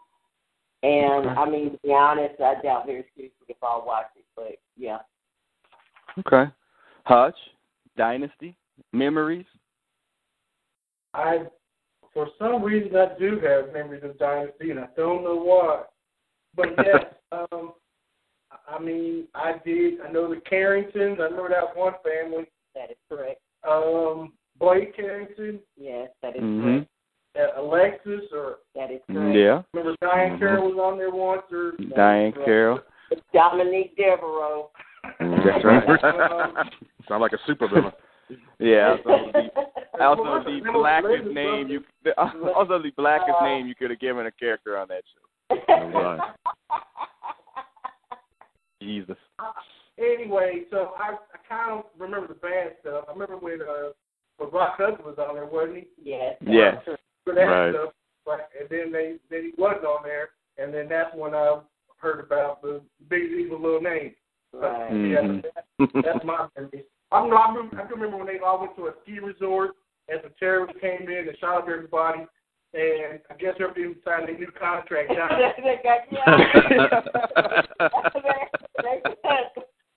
[0.83, 1.41] And Okay.
[1.41, 4.25] I mean, to be honest, I doubt very seriously if I'll watch it.
[4.37, 4.99] But yeah,
[6.19, 6.51] Okay.
[7.05, 7.37] Hutch,
[7.97, 8.57] Dynasty,
[8.93, 9.47] Memories.
[11.15, 11.45] I,
[12.13, 15.83] for some reason, I do have memories of Dynasty, and I don't know why.
[16.57, 17.73] But yes, um,
[18.69, 20.01] I mean, I did.
[20.01, 21.19] I know the Carringtons.
[21.21, 22.47] I remember that one family.
[22.75, 23.41] that is correct.
[23.69, 26.63] Um, Blake Carrington, Yes, that is Mm-hmm.
[26.63, 26.89] correct.
[27.57, 29.37] uh, Alexis, or That is correct.
[29.37, 29.63] Yeah.
[29.73, 30.39] remember Diane Mhm.
[30.39, 32.81] Carroll was on there once, or Diane Carroll.
[33.33, 34.71] Dominique Devereaux.
[35.21, 36.05] That's right.
[36.33, 36.57] Um,
[37.09, 37.93] Sound like a supervillain.
[38.59, 38.97] Yeah.
[39.05, 41.85] Also the, also the blackest name you
[42.17, 45.75] also the blackest Uh, name you could have given a character on that show.
[45.93, 46.33] right.
[48.81, 49.17] Jesus.
[49.99, 53.05] anyway, so I, I kind of remember the bad stuff.
[53.09, 53.91] I remember when uh,
[54.39, 55.89] when Rock Hudson was on there, wasn't he?
[56.03, 56.37] yes.
[56.47, 56.77] Yes.
[57.25, 57.73] For that Right.
[57.75, 57.93] stuff,
[58.27, 61.59] like, and then they then he wasn't on there, and then that's when I
[61.99, 64.15] heard about the big evil little name.
[64.53, 64.93] Right.
[64.93, 65.13] Mhm.
[65.13, 66.85] Yeah, that, that's my memory.
[67.15, 69.71] I'm, I remember, I can remember when they all went to a ski resort
[70.09, 72.27] and some terrorists came in and shot up everybody,
[72.75, 75.11] and I guess everybody signed a new contract.
[75.63, 76.25] They got killed.
[78.83, 79.01] they,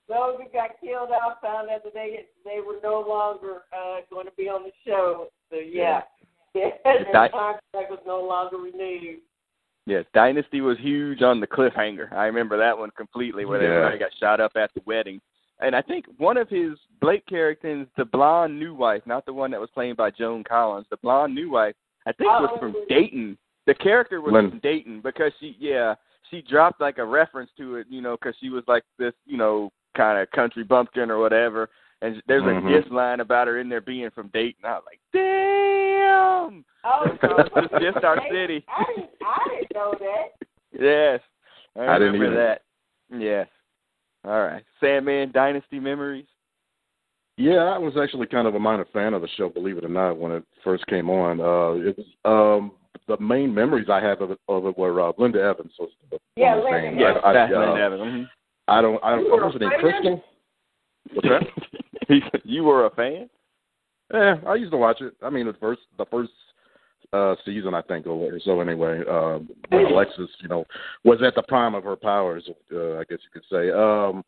[0.08, 4.26] those who got killed out found out that they they were no longer uh, going
[4.26, 5.28] to be on the show.
[5.50, 6.02] So yeah,
[6.54, 6.70] yeah.
[6.84, 9.18] their Di- contract was no longer renewed.
[9.86, 12.12] Yes, Dynasty was huge on the cliffhanger.
[12.12, 13.68] I remember that one completely, where Yeah.
[13.68, 15.20] everybody got shot up at the wedding.
[15.60, 19.50] And I think one of his Blake characters, the blonde new wife, not the one
[19.50, 21.74] that was played by Joan Collins, the blonde new wife,
[22.06, 22.84] I think was from Oh.
[22.88, 23.36] Dayton.
[23.66, 24.50] The character was Lynn.
[24.50, 25.94] from Dayton because she, yeah,
[26.30, 29.36] she dropped like a reference to it, you know, because she was like this, you
[29.36, 31.68] know, kind of country bumpkin or whatever.
[32.00, 32.68] And there's a Mhm.
[32.82, 34.64] diss line about her in there being from Dayton.
[34.64, 36.64] I was like, damn.
[36.84, 37.04] Oh,
[37.72, 38.64] It's just our city.
[38.68, 40.32] I didn't, I didn't know that.
[40.72, 41.20] Yes.
[41.76, 42.62] I I didn't remember that.
[43.10, 43.48] Yes.
[44.28, 44.62] All right.
[44.78, 46.26] Sandman Dynasty Memories.
[47.38, 49.88] Yeah, I was actually kind of a minor fan of the show, believe it or
[49.88, 51.40] not, when it first came on.
[51.40, 52.72] Uh, it was um,
[53.06, 56.18] the main memories I have of it, of it were uh, Linda Evans was the
[56.36, 56.98] Yeah, Linda name.
[56.98, 58.28] Yes, I, I, that's uh, Linda Evans.
[58.66, 59.02] I don't.
[59.02, 59.24] I don't.
[59.24, 59.80] You were What was her name?
[59.80, 60.22] Krystle.
[61.14, 62.40] What's that?
[62.44, 63.28] You were a fan?
[64.12, 65.12] Yeah, I used to watch it.
[65.22, 66.32] I mean, the first the first
[67.12, 69.00] uh season, I think, or so anyway.
[69.08, 69.38] Uh,
[69.70, 70.64] when Alexis, you know,
[71.04, 73.70] was at the prime of her powers, uh, I guess you could say.
[73.70, 74.24] Um,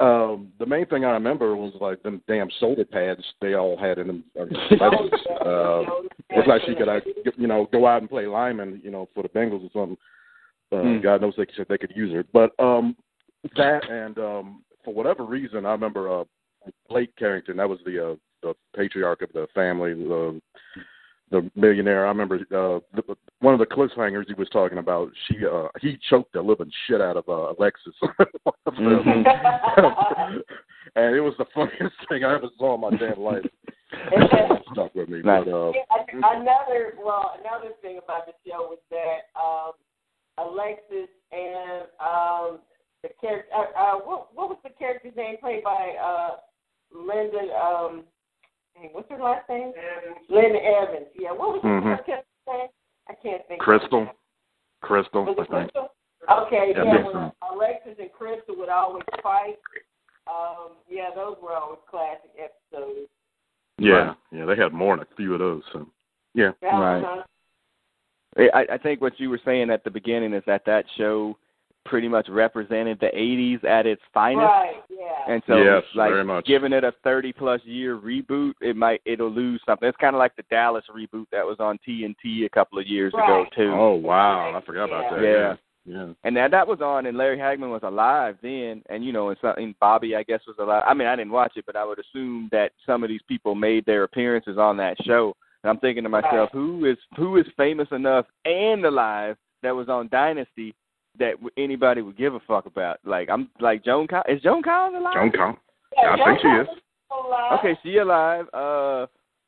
[0.00, 3.98] um, the main thing I remember was like them damn shoulder pads they all had
[3.98, 4.24] in them.
[4.80, 5.82] Uh, uh,
[6.36, 7.00] looks like she could, uh,
[7.36, 9.96] you know, go out and play lineman, you know, for the Bengals or something.
[10.70, 11.00] Uh, Hmm.
[11.00, 12.94] God knows they could they could use her, but um,
[13.56, 16.24] that and um, for whatever reason, I remember uh,
[16.88, 17.56] Blake Carrington.
[17.56, 20.40] That was the uh, the patriarch of the family, the
[21.30, 22.06] the millionaire.
[22.06, 25.10] I remember uh, the, one of the cliffhangers he was talking about.
[25.26, 27.94] She uh, he choked the living shit out of uh, Alexis,
[28.78, 29.24] Mhm.
[30.96, 33.44] and it was the funniest thing I ever saw in my damn life.
[34.72, 35.22] Stuck with me.
[35.22, 35.44] Nice.
[35.44, 35.72] But, uh,
[36.12, 39.72] another well, another thing about the show was that um,
[40.38, 42.58] Alexis and um,
[43.02, 43.50] the character.
[43.54, 46.36] Uh, uh, what what was the character's name played by uh,
[46.94, 47.52] Linda?
[47.54, 48.04] Um,
[48.80, 49.72] dang, what's her last name?
[50.28, 51.06] Linda Evans.
[51.14, 51.32] Yeah.
[51.32, 51.96] What was Mhm.
[51.96, 52.68] her character's name?
[53.08, 53.62] I can't think.
[53.62, 54.10] Krystle,
[54.82, 55.72] Krystle, Was I it think.
[55.72, 55.88] Krystle?
[56.46, 57.02] Okay, Yeah, yeah.
[57.06, 59.58] When Alexis and Krystle would always fight.
[60.26, 63.08] Um, yeah, those were always classic episodes.
[63.78, 65.62] Yeah, yeah, they had more than a few of those.
[65.72, 65.86] So,
[66.34, 66.52] yeah.
[66.60, 67.02] Right.
[67.02, 67.22] Uh-huh.
[68.36, 71.36] I, I think what you were saying at the beginning is that that show
[71.88, 74.42] pretty much represented the 80s at its finest.
[74.46, 74.74] Right.
[74.90, 75.32] Yeah.
[75.34, 76.46] And so, Yes, like very much.
[76.46, 79.88] giving it a thirty plus year reboot, it might it'll lose something.
[79.88, 83.12] It's kind of like the Dallas reboot that was on TNT a couple of years
[83.14, 83.72] ago too.
[83.74, 85.22] Oh wow, I forgot about that.
[85.22, 85.54] Yeah.
[85.84, 86.12] yeah.
[86.24, 89.38] And that that was on, and Larry Hagman was alive then, and you know, and
[89.42, 90.84] something Bobby I guess was alive.
[90.86, 93.54] I mean, I didn't watch it, but I would assume that some of these people
[93.54, 95.34] made their appearances on that show.
[95.64, 96.50] And I'm thinking to myself, Right.
[96.52, 100.74] who is who is famous enough and alive that was on Dynasty
[101.18, 102.98] that anybody would give a fuck about?
[103.04, 104.06] Like I'm like Joan.
[104.06, 105.14] Col- is Joan Collins alive?
[105.14, 105.56] Joan Con.
[105.96, 106.68] Yeah, I think she is.
[107.58, 108.46] Okay, she alive.
[108.52, 109.06] Uh,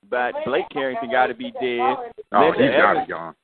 [0.09, 1.97] but Blake Carrington got to be dead.
[2.33, 3.07] Oh, Linda he's got Evans.
[3.07, 3.35] it gone.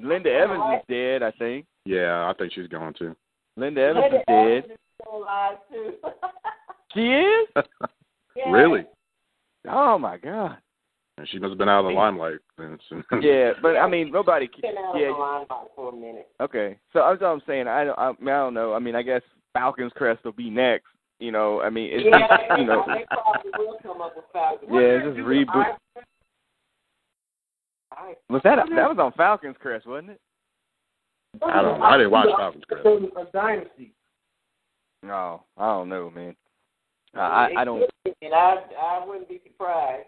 [0.00, 1.66] Linda Evans is dead, I think.
[1.84, 3.14] Yeah, I think she's gone too.
[3.56, 4.36] Linda Evans Linda is dead.
[4.36, 5.92] Evans is still alive too.
[6.94, 7.48] She is?
[8.36, 8.52] Yeah.
[8.52, 8.86] Really?
[9.68, 10.58] Oh my god.
[11.18, 12.38] And she must have been out of the limelight.
[12.56, 12.78] then.
[13.20, 14.48] Yeah, but I mean nobody.
[14.62, 15.08] Been out of Yeah.
[15.08, 16.28] the limelight for a minute.
[16.40, 17.66] Okay, so that's what I'm saying.
[17.66, 17.98] I don't.
[17.98, 18.72] I, mean, I don't know.
[18.72, 20.86] I mean, I guess Falcon's Crest will be next.
[21.18, 22.84] You know, I mean, it's yeah, just, you know.
[22.86, 24.68] they probably will come up with Falcon.
[24.72, 25.74] Yeah, it's just reboot.
[27.90, 30.20] I, Was that that was on Falcon's Crest, wasn't it?
[31.44, 31.82] I don't.
[31.82, 32.86] I didn't watch Falcon's Crest.
[32.86, 33.92] A dynasty.
[35.02, 36.36] No, I don't know, man.
[37.16, 37.82] Uh, I I don't.
[38.22, 40.06] And I I wouldn't be surprised.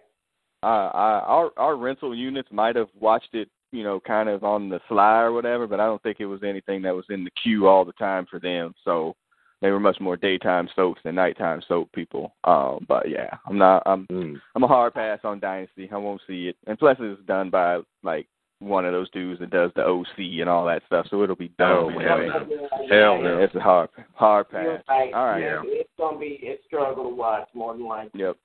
[0.62, 4.68] Uh, I, our our rental units might have watched it, you know, kind of on
[4.68, 7.31] the fly or whatever, but I don't think it was anything that was in the
[7.42, 8.75] queue all the time for them.
[8.85, 9.14] So
[9.62, 12.35] they were much more daytime soaps than nighttime soap people.
[12.44, 13.83] Um, but yeah, I'm not.
[13.87, 14.40] I'm Mm.
[14.55, 15.88] I'm a hard pass on Dynasty.
[15.92, 18.27] I won't see it, and plus it's done by like
[18.59, 21.51] one of those dudes that does the OC and all that stuff, so it'll be
[21.61, 22.01] Oh, dumb.
[22.01, 22.68] hell no.
[22.90, 23.38] Hell Yeah, no.
[23.42, 24.83] it's a hard hard pass.
[24.90, 25.14] right.
[25.14, 25.40] All right.
[25.40, 25.62] Yeah.
[25.64, 28.20] It's gonna be a struggle to watch more than likely.
[28.20, 28.37] Yep.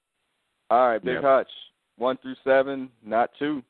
[0.69, 1.23] All right, Big Yep.
[1.23, 1.49] Hutch.
[1.97, 3.63] One through seven, not two.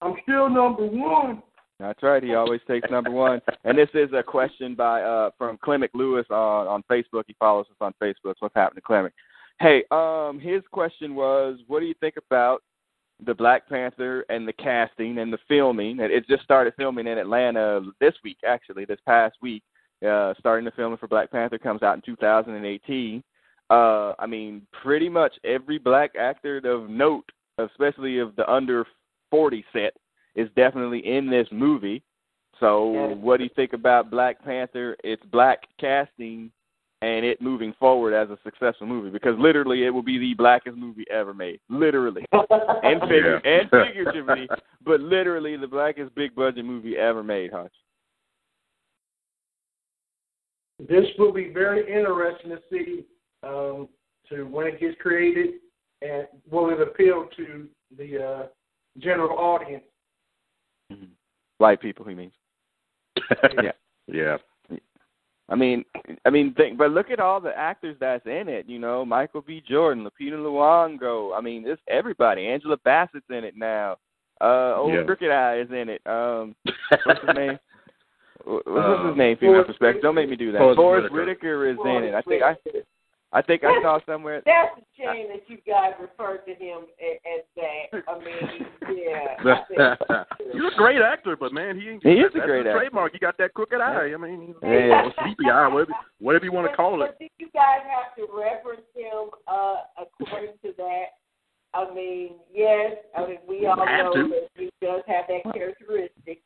[0.00, 1.42] I'm still number one.
[1.80, 2.22] That's right.
[2.22, 3.40] He always takes number one.
[3.64, 7.24] And this is a question by uh from Clement Lewis on on Facebook.
[7.26, 8.34] He follows us on Facebook.
[8.38, 9.14] What's happening, to Clement?
[9.60, 12.62] Hey, um, his question was, what do you think about
[13.24, 15.98] the Black Panther and the casting and the filming?
[15.98, 19.64] It, it just started filming in Atlanta this week, actually, this past week.
[20.06, 23.22] Uh, starting the filming for Black Panther comes out in 2018.
[23.70, 28.86] Uh, I mean, pretty much every black actor of note, especially of the under
[29.30, 29.94] 40 set,
[30.34, 32.02] is definitely in this movie.
[32.60, 33.14] So, Yeah.
[33.14, 34.96] what do you think about Black Panther?
[35.04, 36.50] It's black casting
[37.00, 40.76] and it moving forward as a successful movie because literally it will be the blackest
[40.76, 41.60] movie ever made.
[41.68, 42.24] Literally.
[42.82, 43.60] And figure Yeah.
[43.60, 44.48] and figuratively,
[44.84, 47.74] but literally the blackest big budget movie ever made, Hutch.
[50.78, 53.04] This will be very interesting to see
[53.42, 53.88] um,
[54.28, 55.54] to when it gets created
[56.02, 58.46] and will it appeal to the uh,
[58.98, 59.84] general audience.
[61.58, 62.32] White people, he means.
[63.62, 63.72] Yeah.
[64.06, 64.36] Yeah.
[65.50, 65.84] I mean,
[66.26, 68.68] I mean, think, but look at all the actors that's in it.
[68.68, 69.62] You know, Michael B.
[69.66, 71.36] Jordan, Lupita Nyong'o.
[71.36, 72.46] I mean, it's everybody.
[72.46, 73.96] Angela Bassett's in it now.
[74.40, 75.04] Uh, old Yeah.
[75.04, 76.02] Crooked Eye is in it.
[76.06, 76.54] Um,
[77.04, 77.58] what's his name?
[78.44, 79.36] What's Uh, his name?
[79.36, 80.02] Female Forrest perspective.
[80.02, 80.58] Don't make me do that.
[80.58, 81.58] Forest Forest Whitaker.
[81.58, 82.14] Whitaker is in it.
[82.14, 82.54] I think I,
[83.32, 84.42] I think I saw somewhere.
[84.46, 88.02] That's a shame that you guys referred to him a- as that.
[88.08, 89.36] I mean, yeah.
[89.38, 92.02] I think- He's a great actor, but man, he ain't.
[92.02, 92.78] He is a that's great his actor.
[92.78, 93.12] Trademark.
[93.12, 94.12] He got that crooked eye.
[94.12, 95.04] I mean, Yeah.
[95.04, 97.06] or sleepy eye, whatever, whatever you want to call it.
[97.06, 101.04] But do you guys have to reference him uh, according to that?
[101.74, 102.92] I mean, yes.
[103.14, 104.28] I mean, we all know to.
[104.28, 106.40] that he does have that characteristic,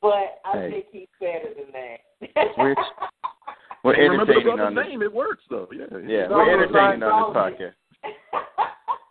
[0.00, 0.70] but I Hey.
[0.70, 2.48] think he's better than that.
[2.56, 2.74] We're-
[3.84, 4.86] We're Can't remember the entertaining brother's on this.
[4.88, 5.02] name.
[5.02, 5.68] It works though.
[5.70, 5.84] Yeah.
[6.06, 7.74] Yeah, we're entertaining on this podcast.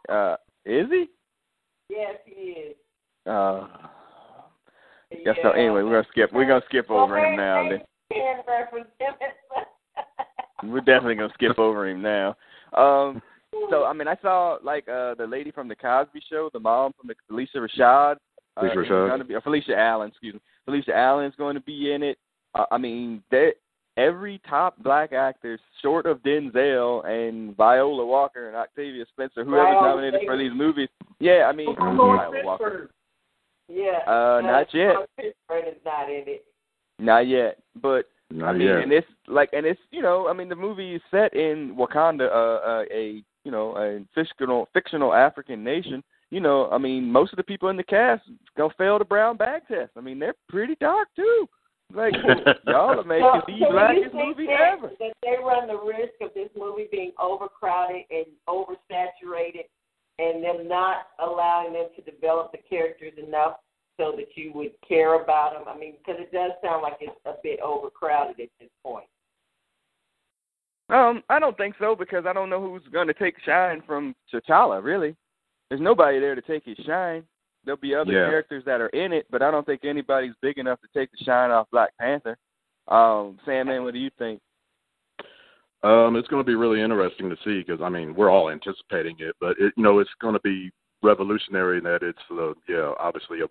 [0.10, 1.06] Uh, is he?
[1.90, 2.76] yes, he is.
[3.26, 3.68] Uh,
[5.12, 5.18] yeah.
[5.26, 5.34] Yeah.
[5.42, 6.34] So anyway, we're gonna skip.
[6.34, 7.70] We're gonna skip Well, over him now.
[7.70, 7.82] they
[8.14, 9.64] Can reference him as
[10.70, 12.36] We're definitely gonna skip over him now.
[12.74, 13.22] Um,
[13.70, 16.92] so I mean, I saw like uh the lady from the Cosby Show, the mom
[17.00, 18.18] from the Phylicia Rashad.
[18.58, 19.10] Uh, Phylicia Rashad.
[19.10, 20.42] Gonna be, or Phylicia Allen, excuse me.
[20.68, 22.18] Phylicia Allen is going to be in it.
[22.56, 23.54] Uh, I mean, they,
[23.98, 29.88] every top black actor, short of Denzel and Viola Walker and Octavia Spencer, whoever's Viola
[29.90, 30.90] nominated for these movies.
[31.20, 32.70] Yeah, I mean, Lord Viola Walker.
[32.70, 32.90] Pittsburgh.
[33.68, 34.00] yeah.
[34.08, 34.96] Uh, not yet.
[35.18, 36.46] Pittsburgh is not in it.
[37.00, 38.78] Not yet, but Not I mean, yet.
[38.78, 42.30] and it's like, and it's you know, I mean, the movie is set in Wakanda,
[42.30, 46.04] uh, uh, a you know, a fictional fictional African nation.
[46.30, 48.24] You know, I mean, most of the people in the cast
[48.58, 49.92] gonna fail the brown bag test.
[49.98, 51.48] I mean, they're pretty dark too.
[51.94, 52.14] Like
[52.68, 54.92] y'all are making So- the so do you blackest think movie that, ever.
[55.00, 59.70] That they run the risk of this movie being overcrowded and oversaturated,
[60.20, 63.58] and them not allowing them to develop the characters enough
[63.98, 65.64] so that you would care about them.
[65.68, 69.06] I mean, because it does sound like it's a bit overcrowded at this point.
[70.90, 74.84] Um, I don't think so because I don't know who's gonna take shine from T'Challa.
[74.84, 75.16] Really,
[75.70, 77.24] there's nobody there to take his shine.
[77.65, 78.30] There'll be other Yeah.
[78.30, 81.23] characters that are in it, but I don't think anybody's big enough to take the
[81.23, 82.38] shine off Black Panther.
[82.89, 84.41] Um, Sandman, what do you think?
[85.84, 89.16] Um, it's going to be really interesting to see because I mean we're all anticipating
[89.20, 92.93] it, but it, you know it's going to be revolutionary in that it's uh, yeah
[92.99, 93.47] obviously a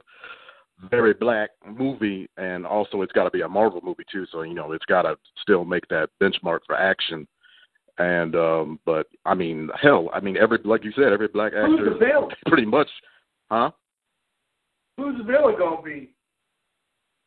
[0.89, 4.55] very black movie and also it's got to be a Marvel movie too, so you
[4.55, 7.27] know it's got to still make that benchmark for action.
[7.99, 11.79] And um, but I mean hell, I mean every like you said every black Who's
[11.79, 12.31] actor the villain?
[12.47, 12.89] pretty much,
[13.51, 13.71] huh?
[14.97, 16.11] Who's the villain gonna be?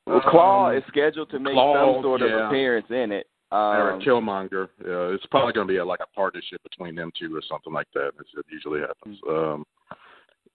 [0.08, 2.48] Well, Claw Um, is scheduled to make Claw, some sort of yeah.
[2.48, 3.28] appearance in it.
[3.52, 4.70] Eric Um, Killmonger.
[4.84, 7.72] Yeah, it's probably going to be a, like a partnership between them two or something
[7.74, 8.08] like that.
[8.20, 9.18] As it usually happens.
[9.30, 9.66] Um,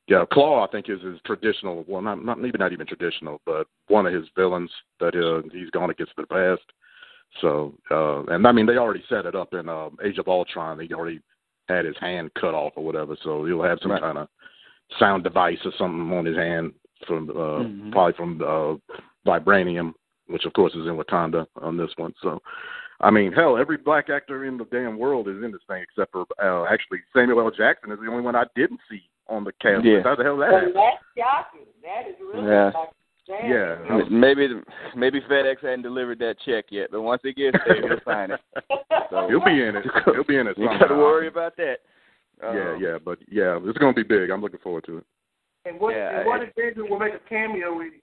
[0.06, 1.84] yeah, Claw I think is his traditional.
[1.88, 5.70] Well, not not maybe not even traditional, but one of his villains that uh, he's
[5.70, 6.62] gone against in the past.
[7.40, 10.80] So, uh, and I mean they already set it up in um, Age of Ultron.
[10.80, 11.20] He already
[11.68, 14.00] had his hand cut off or whatever, so he'll have some Right.
[14.02, 14.28] kind of
[14.98, 16.72] sound device or something on his hand
[17.06, 17.32] from uh,
[17.64, 17.92] Mhm.
[17.92, 18.98] probably from uh,
[19.30, 19.94] vibranium,
[20.28, 22.14] which of course is in Wakanda on this one.
[22.22, 22.40] So,
[23.00, 26.12] I mean, hell, every black actor in the damn world is in this thing except
[26.12, 27.50] for uh, actually Samuel L.
[27.50, 29.84] Jackson is the only one I didn't see on the cast.
[29.84, 30.02] Yeah.
[30.02, 30.74] How the hell that So happened?
[30.76, 31.66] that's shocking.
[31.82, 32.72] That is really Yeah.
[32.72, 32.94] shocking.
[33.26, 33.50] Damn.
[33.50, 33.76] Yeah.
[34.06, 34.62] M- Maybe the,
[34.96, 38.40] maybe FedEx hadn't delivered that check yet, but once it gets there, he'll sign it.
[39.10, 39.84] So He'll be in it.
[40.06, 40.58] He'll be in it.
[40.58, 41.76] you got to worry about that.
[42.42, 44.30] Yeah, Um, yeah, but yeah, it's gonna be big.
[44.30, 45.04] I'm looking forward to it.
[45.64, 48.00] And what, Yeah, and what it- Avenger will make a cameo with him?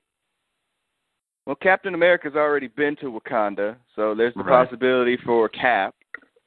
[1.46, 4.66] Well, Captain America's already been to Wakanda, so there's the Right.
[4.66, 5.96] possibility for Cap.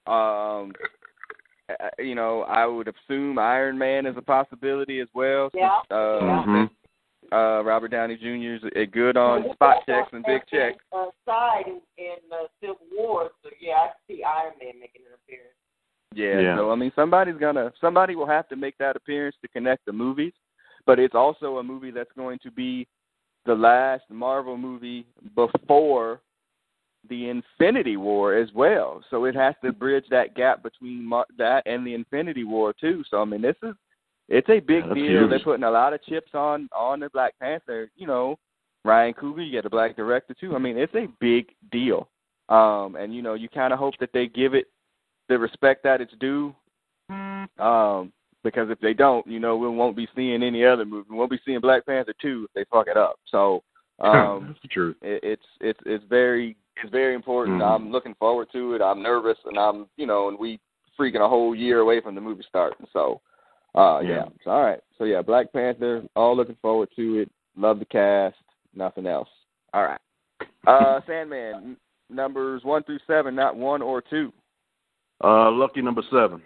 [0.07, 0.73] Um,
[1.69, 5.51] uh, you know, I would assume Iron Man is a possibility as well.
[5.51, 5.81] since, Yeah.
[5.91, 6.45] Uh, Yeah.
[6.47, 6.71] Mhm.
[7.33, 8.55] uh, Robert Downey Jr.
[8.57, 10.85] is a good on spot checks and big checks.
[10.93, 15.03] Uh, side in, in uh, Civil War, so yeah, I can see Iron Man making
[15.07, 15.55] an appearance.
[16.13, 16.57] Yeah, Yeah.
[16.57, 19.93] So I mean, somebody's gonna somebody will have to make that appearance to connect the
[19.93, 20.35] movies,
[20.87, 22.87] but it's also a movie that's going to be
[23.47, 26.21] the last Marvel movie before
[27.09, 29.03] the Infinity War as well.
[29.11, 33.03] So it has to bridge that gap between Mar- that and the Infinity War too.
[33.11, 33.75] So I mean, this is
[34.29, 35.05] it's a big Yeah, deal.
[35.05, 35.31] huge.
[35.31, 37.91] They're putting a lot of chips on on the Black Panther.
[37.97, 38.39] You know,
[38.85, 40.55] Ryan Coogler, you get a black director too.
[40.55, 42.09] I mean, it's a big deal.
[42.49, 44.67] Um, and you know, you kind of hope that they give it
[45.29, 46.55] the respect that it's due.
[47.59, 48.13] Um,
[48.43, 51.09] because if they don't, you know, we won't be seeing any other movie.
[51.11, 53.17] We won't be seeing Black Panther two if they fuck it up.
[53.27, 53.63] So,
[54.01, 54.97] um, That's the truth.
[55.03, 57.61] it, it's it's it's very it's very important.
[57.61, 57.75] Mhm.
[57.75, 58.83] I'm looking forward to it.
[58.83, 60.59] I'm nervous, and I'm you know, and we
[60.99, 62.87] freaking a whole year away from the movie starting.
[62.93, 63.21] So,
[63.75, 64.09] uh, yeah.
[64.09, 64.25] Yeah.
[64.45, 64.81] So, all right.
[64.99, 66.03] So yeah, Black Panther.
[66.17, 67.31] All looking forward to it.
[67.57, 68.37] Love the cast.
[68.75, 69.29] Nothing else.
[69.75, 70.01] All right.
[70.67, 71.77] Uh, Sandman
[72.09, 74.33] numbers one through seven, not one or two.
[75.23, 76.41] Uh, lucky number seven.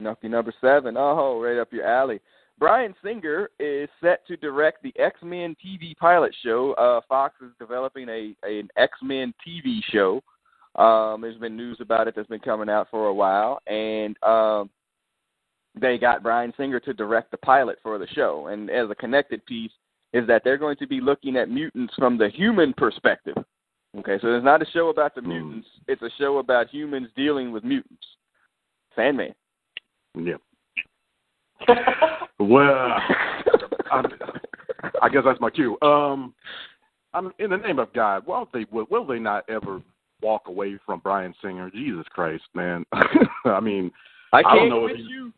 [0.00, 0.96] Lucky number seven.
[0.96, 2.20] Oh, right up your alley.
[2.58, 6.72] Bryan Singer is set to direct the X Men TV pilot show.
[6.74, 10.22] Uh, Fox is developing a, a an X Men TV show.
[10.80, 14.68] Um, there's been news about it that's been coming out for a while, and um,
[15.78, 18.48] they got Bryan Singer to direct the pilot for the show.
[18.48, 19.72] And as a connected piece,
[20.12, 23.36] is that they're going to be looking at mutants from the human perspective.
[23.98, 25.28] Okay, so it's not a show about the Hmm.
[25.28, 28.06] mutants; it's a show about humans dealing with mutants.
[28.94, 29.34] Sandman.
[30.16, 30.36] Yeah.
[32.38, 32.92] Well,
[33.90, 34.02] I,
[35.02, 35.78] I guess that's my cue.
[35.80, 36.34] Um,
[37.14, 38.26] I'm in the name of God.
[38.26, 39.80] Will they will, will they not ever
[40.20, 41.70] walk away from Bryan Singer?
[41.70, 42.84] Jesus Christ, man.
[43.46, 43.90] I mean,
[44.34, 45.32] I I don't can't know with if he- you.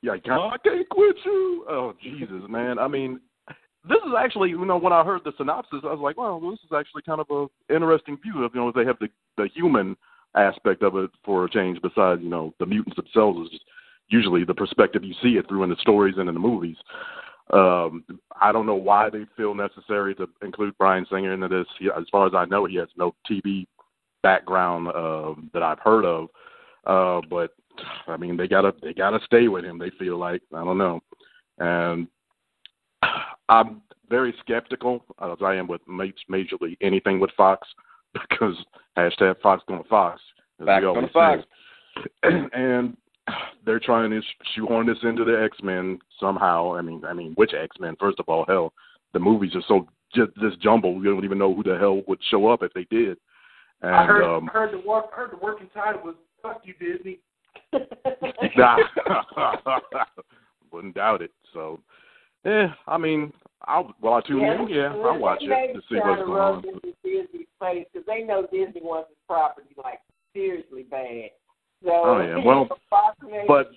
[0.00, 1.66] yeah, I can't, I can't quit you.
[1.68, 2.78] Oh Jesus, man.
[2.78, 3.20] I mean,
[3.86, 6.58] this is actually, you know, when I heard the synopsis, I was like, well, this
[6.60, 9.94] is actually kind of a interesting view of, you know, they have the the human
[10.34, 11.82] aspect of it for a change.
[11.82, 13.60] Besides, you know, the mutants themselves is
[14.10, 16.76] usually the perspective you see it through in the stories and in the movies.
[17.52, 18.04] Um,
[18.40, 21.66] I don't know why they feel necessary to include Bryan Singer into this.
[21.78, 23.66] He, as far as I know, he has no TV
[24.22, 26.28] background uh, that I've heard of.
[26.86, 27.50] Uh, but
[28.06, 29.78] I mean, they gotta they gotta stay with him.
[29.78, 31.00] They feel like I don't know,
[31.58, 32.06] and
[33.48, 37.66] I'm very skeptical as I am with majorly anything with Fox
[38.12, 38.56] because
[38.96, 40.20] hashtag Fox going Fox.
[40.64, 41.42] Fox gonna Fox.
[42.22, 42.96] and
[43.64, 44.20] they're trying to
[44.54, 46.74] shoehorn this into the X Men somehow.
[46.74, 47.96] I mean, I mean, which X Men?
[47.98, 48.72] First of all, hell,
[49.12, 50.94] the movies are so just this jumble.
[50.94, 53.18] We don't even know who the hell would show up if they did.
[53.82, 56.74] And I heard, um, I heard the work, heard the working title was "Fuck You,
[56.74, 57.18] Disney."
[58.56, 58.76] Nah.
[60.72, 61.30] Wouldn't doubt it.
[61.52, 61.80] So,
[62.44, 64.68] yeah, I mean, I'll well, I tune in.
[64.68, 66.62] Yeah, I'll watch it to see what's going on.
[67.04, 70.00] Disney's face because they know Disney wants his property like
[70.32, 71.30] seriously bad.
[71.84, 72.44] So, Oh, yeah.
[72.44, 72.68] Well,
[73.48, 73.70] but-.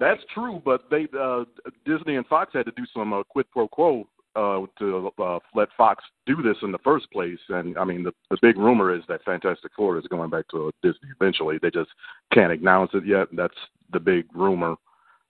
[0.00, 1.44] That's true, but they uh
[1.86, 5.68] Disney and Fox had to do some uh, quid pro quo uh to uh, let
[5.76, 7.38] Fox do this in the first place.
[7.50, 10.72] And I mean, the the big rumor is that Fantastic Four is going back to
[10.82, 11.58] Disney eventually.
[11.62, 11.90] They just
[12.32, 13.28] can't announce it yet.
[13.32, 13.54] That's
[13.92, 14.74] the big rumor,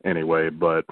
[0.06, 0.48] anyway.
[0.48, 0.86] But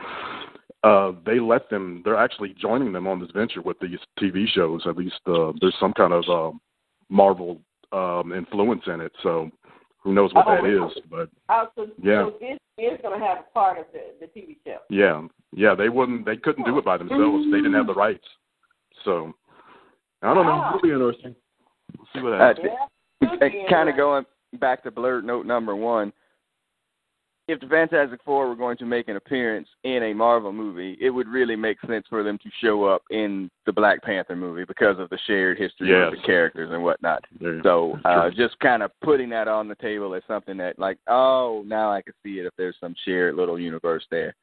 [0.83, 2.03] uh they let them.
[2.05, 4.83] They're actually joining them on this venture with these TV shows.
[4.87, 6.57] At least uh, there's some kind of uh,
[7.09, 9.13] Marvel um influence in it.
[9.23, 9.51] So
[10.03, 10.99] who knows what that Oh, is?
[11.11, 12.25] But Oh, so, Yeah.
[12.27, 14.79] so Disney is going to have a part of the, the TV show.
[14.89, 16.25] Yeah, yeah, they wouldn't.
[16.25, 17.45] They couldn't do it by themselves.
[17.51, 18.27] They didn't have the rights.
[19.05, 19.33] So
[20.23, 20.53] I don't know.
[20.53, 20.69] Ah.
[20.77, 21.35] It'll be interesting.
[21.97, 22.69] We'll see what Uh, happens.
[23.23, 23.69] Yeah.
[23.69, 24.25] kind of going
[24.55, 26.13] back to blurred note number one.
[27.51, 31.11] If the Fantastic Four were going to make an appearance in a Marvel movie, it
[31.11, 34.99] would really make sense for them to show up in the Black Panther movie because
[34.99, 37.25] of the shared history of the characters and whatnot.
[37.41, 40.99] There- So uh, just kind of putting that on the table as something that, like,
[41.09, 44.35] oh, now I can see it if there's some shared little universe there.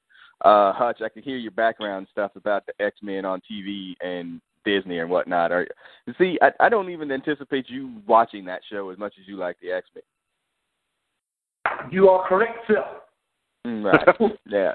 [0.46, 4.40] uh, Hutch, I can hear your background stuff about the X Men on TV and
[4.66, 5.52] Disney and whatnot.
[5.52, 5.66] Or
[6.18, 9.56] see, I, I don't even anticipate you watching that show as much as you like
[9.62, 10.04] the X Men.
[11.92, 12.84] You are correct, sir.
[13.66, 14.32] Mm, right.
[14.48, 14.74] yeah.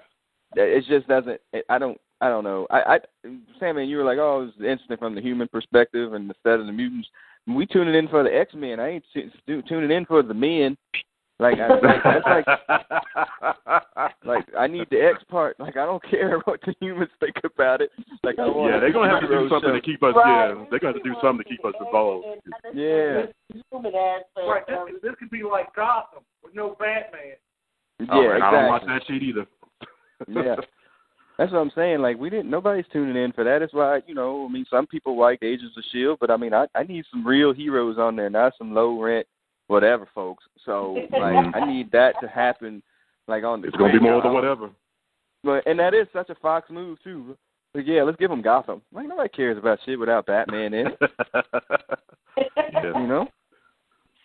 [0.55, 1.41] It just doesn't.
[1.53, 1.99] It, I don't.
[2.21, 2.69] I don't know.
[2.71, 2.99] I, I,
[3.59, 6.67] Sam, and you were like, oh, it's interesting from the human perspective and instead of
[6.67, 7.09] the mutants.
[7.49, 8.79] We tuning in for the X Men.
[8.79, 10.77] I ain't t- t- tuning in for the men.
[11.43, 12.47] Like, I, like that's like,
[14.25, 15.59] like I need the X part.
[15.59, 17.91] Like, I don't care what the humans think about it.
[18.23, 19.75] Like, I want yeah, they're gonna have to do something show.
[19.75, 20.15] to keep us.
[20.15, 20.55] Right.
[20.55, 22.27] Yeah, they're gonna have to do something to keep us involved.
[22.73, 23.27] Yeah.
[23.73, 24.47] Human aspect.
[24.47, 24.63] Right.
[24.69, 27.35] This, this could be like Gotham with no Batman.
[27.99, 29.47] Yeah, Oh, man, I don't watch that shit either.
[30.29, 30.57] Yeah.
[31.39, 32.03] That's what I'm saying.
[32.03, 32.51] Like we didn't.
[32.51, 33.59] Nobody's tuning in for that.
[33.59, 34.47] That's why you know.
[34.49, 37.27] I mean, some people like Agents of Shield, but I mean, I I need some
[37.27, 39.27] real heroes on there, not some low rent
[39.73, 40.45] whatever folks.
[40.65, 42.83] So like, I need that to happen.
[43.27, 44.71] Like on the It's gonna be more than whatever.
[45.43, 47.37] But and that is such a Fox move too.
[47.75, 48.83] But yeah, let's give them Gotham.
[48.93, 50.99] Like nobody cares about shit without Batman in it.
[52.83, 53.29] You know.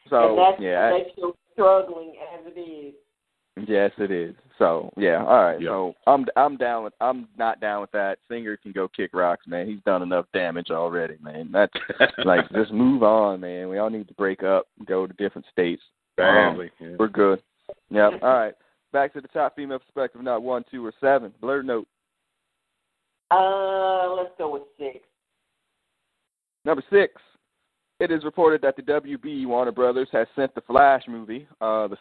[0.09, 2.93] So and that's, yeah, I- that's still struggling as it is.
[3.67, 4.35] Yes, it is.
[4.57, 5.61] So yeah, all right.
[5.61, 5.69] Yeah.
[5.69, 8.17] So I'm I'm down with I'm not down with that.
[8.29, 9.67] Singer can go kick rocks, man.
[9.67, 11.49] He's done enough damage already, man.
[11.51, 11.73] That's
[12.25, 13.69] like just move on, man.
[13.69, 15.81] We all need to break up, go to different states.
[16.15, 16.71] Badly.
[16.81, 16.95] Um, yeah.
[16.97, 17.41] we're good.
[17.91, 18.13] Yep.
[18.23, 18.53] All right.
[18.91, 21.31] Back to the top female perspective, not one, two, or seven.
[21.41, 21.87] Blur note.
[23.29, 25.05] Uh, let's go with six.
[26.65, 27.13] Number six.
[27.99, 31.97] It is reported that the WB Warner Brothers has sent the Flash movie, uh, the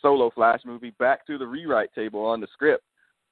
[0.00, 2.84] solo Flash movie, back to the rewrite table on the script.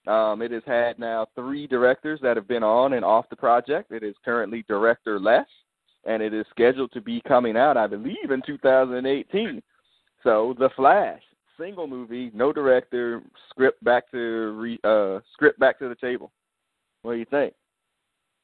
[0.08, 3.92] Um, it has had now three directors that have been on and off the project.
[3.92, 5.46] It is currently director-less,
[6.06, 9.62] and it is scheduled to be coming out, I believe, in 2018.
[10.24, 11.22] So, The Flash,
[11.58, 14.18] single movie, no director, script back to
[14.58, 16.32] re, uh, script back to the table.
[17.02, 17.54] What do you think?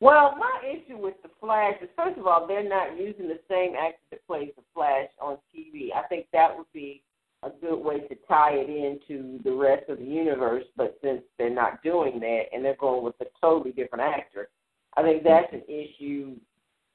[0.05, 3.73] Well, my issue with the Flash is first of all they're not using the same
[3.75, 5.95] actor that plays the Flash on TV.
[5.97, 7.03] I think that would be
[7.43, 10.65] a good way to tie it into the rest of the universe.
[10.77, 14.51] But since they're not doing that and they're going with a totally different actor,
[14.95, 16.37] I think that's an issue.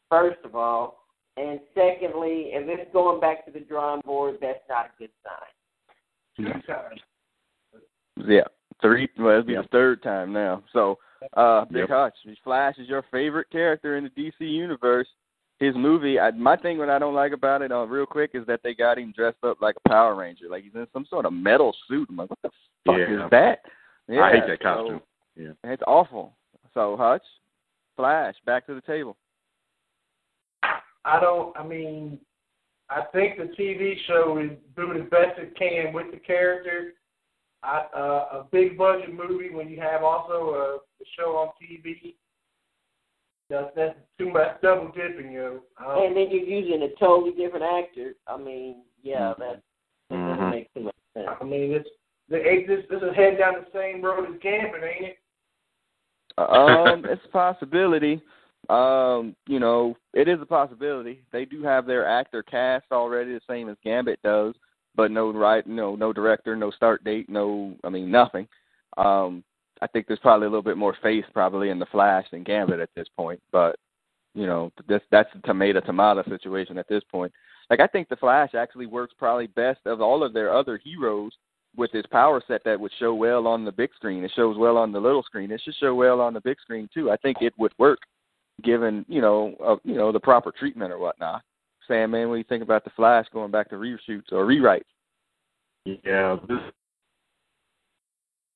[0.07, 0.99] First of all,
[1.36, 6.53] and secondly, if it's going back to the drawing board, that's not a good sign.
[6.53, 7.01] Two times.
[8.28, 8.41] Yeah,
[8.84, 9.10] three.
[9.18, 10.62] Well, it'll be the third time now.
[10.74, 10.99] So,
[11.36, 11.89] uh, Big Yep.
[11.89, 12.13] Hutch,
[12.43, 15.07] Flash is your favorite character in the DC universe.
[15.59, 18.45] His movie, I, my thing, what I don't like about it, uh, real quick, is
[18.47, 21.26] that they got him dressed up like a Power Ranger, like he's in some sort
[21.26, 22.07] of metal suit.
[22.09, 22.49] I'm like, what the
[22.86, 23.26] fuck Yeah.
[23.26, 23.59] is that?
[24.07, 25.01] Yeah, I hate that so- costume.
[25.36, 25.51] Yeah.
[25.72, 26.34] it's awful.
[26.74, 27.24] So, Hutch,
[27.95, 29.17] Flash, back to the table.
[31.05, 31.55] I don't.
[31.57, 32.20] I mean,
[32.89, 36.93] I think the TV show is doing the best it can with the character.
[37.63, 42.16] I, uh, a big budget movie when you have also a, a show on TV.
[43.50, 46.04] That's that's too much double dipping, you know.
[46.04, 48.14] And then you're using a totally different actor.
[48.28, 49.62] I mean, yeah, that,
[50.10, 50.28] that Mhm.
[50.28, 51.30] doesn't make too much sense.
[51.41, 51.89] I mean, it's
[52.30, 52.38] the
[52.68, 55.20] this this is heading down the same road as Gambit, ain't it?
[56.38, 58.22] Um, it's a possibility.
[58.70, 61.24] Um, you know, it is a possibility.
[61.32, 64.54] They do have their actor cast already, the same as Gambit does,
[64.95, 68.47] but no right, no, no director, no start date, no, I mean nothing.
[68.97, 69.43] Um,
[69.82, 72.80] I think there's probably a little bit more faith probably in the Flash than Gambit
[72.80, 73.77] at this point, but
[74.36, 77.32] you know, this that's a tomato tomato situation at this point.
[77.69, 81.32] Like I think the Flash actually works probably best of all of their other heroes
[81.75, 84.23] with his power set that would show well on the big screen.
[84.23, 85.51] It shows well on the little screen.
[85.51, 87.11] It should show well on the big screen too.
[87.11, 87.99] I think it would work,
[88.63, 91.41] given you know uh, you know the proper treatment or whatnot.
[91.88, 94.82] Sam, man, what do you think about the Flash going back to reshoots or rewrites?
[95.86, 96.59] Yeah, this.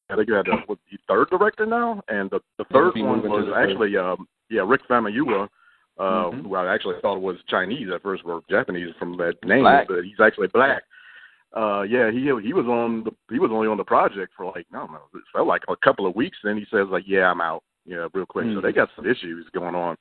[0.09, 3.47] I think you had the, the third director now, and the the third one was
[3.55, 5.47] actually um yeah Rick Famuyiwa,
[5.97, 6.43] uh, Mhm.
[6.43, 9.87] who I actually thought was Chinese at first, or Japanese from that name, Black.
[9.87, 10.83] but he's actually black.
[11.55, 14.65] Uh, yeah, he he was on the he was only on the project for like
[14.73, 16.37] I don't know, it felt like a couple of weeks.
[16.43, 18.45] Then he says like, yeah, I'm out, yeah, real quick.
[18.45, 18.61] So Mhm.
[18.63, 19.95] they got some issues going on.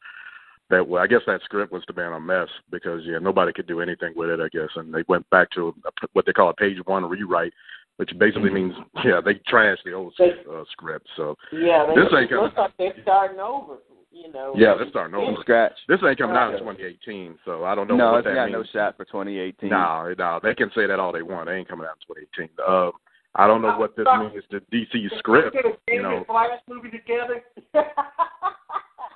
[0.70, 3.66] That well, I guess that script was to be a mess because yeah, nobody could
[3.66, 4.40] do anything with it.
[4.40, 7.52] I guess, and they went back to a, what they call a page one rewrite,
[7.96, 8.54] which basically Mhm.
[8.54, 8.74] means
[9.04, 11.06] yeah, they trashed the old uh, script.
[11.16, 12.44] So Yeah, they, This ain't coming.
[12.44, 12.70] looks coming.
[12.78, 13.78] like they're starting over.
[14.14, 14.52] You know.
[14.54, 15.40] yeah, they're starting From over.
[15.40, 15.72] scratch.
[15.88, 18.50] This ain't coming out in 2018, so I don't know No, what it's that got
[18.50, 18.58] means.
[18.74, 19.70] no shot for 2018.
[19.70, 21.46] No, no, they can say that all they want.
[21.46, 22.50] They ain't coming out in 2018.
[22.60, 22.90] Uh,
[23.34, 25.54] I don't know what this means to DC script.
[25.54, 27.42] Get a You Gambit know, Flash movie together.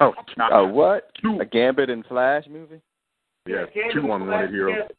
[0.00, 1.10] oh God, A what?
[1.20, 2.80] two, A Gambit and Flash movie?
[3.46, 4.72] yeah, Gambit two on one hero.
[4.72, 4.94] together.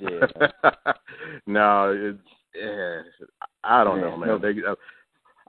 [0.00, 0.92] Yeah.
[1.46, 2.18] no, it's
[2.54, 3.02] yeah,
[3.64, 4.28] I don't know, man.
[4.28, 4.38] no.
[4.38, 4.74] They, uh,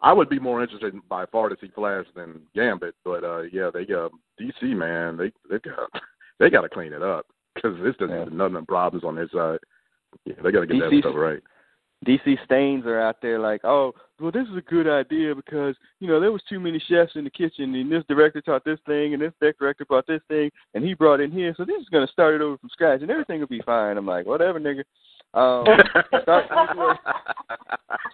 [0.01, 3.69] I would be more interested by far to see Flash than Gambit, but uh yeah,
[3.73, 5.89] they uh DC man, they they got
[6.39, 8.25] they got to clean it up because this doesn't Yeah.
[8.31, 9.59] nothing problems on their side.
[10.25, 11.41] Yeah, they got to get that stuff right.
[12.05, 16.07] DC stains are out there like, oh, well, this is a good idea because you
[16.07, 19.13] know there was too many chefs in the kitchen, and this director taught this thing,
[19.13, 22.07] and this director brought this thing, and he brought in here, so this is gonna
[22.07, 23.97] start it over from scratch, and everything will be fine.
[23.97, 24.83] I'm like, whatever, nigga.
[25.33, 25.65] Um,
[26.21, 26.45] start,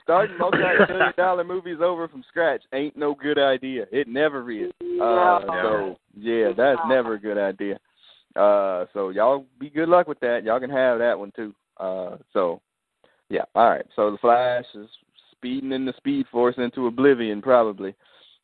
[0.03, 3.85] starting multi-million dollar movies over from scratch ain't no good idea.
[3.91, 4.71] It never is.
[4.81, 5.45] Uh, No.
[5.45, 7.77] so yeah, that's never a good idea.
[8.35, 10.43] Uh, so y'all be good luck with that.
[10.43, 11.53] Y'all can have that one too.
[11.77, 12.59] Uh, so
[13.31, 13.85] yeah, all right.
[13.95, 14.89] So the Flash is
[15.31, 17.95] speeding in the Speed Force into oblivion, probably.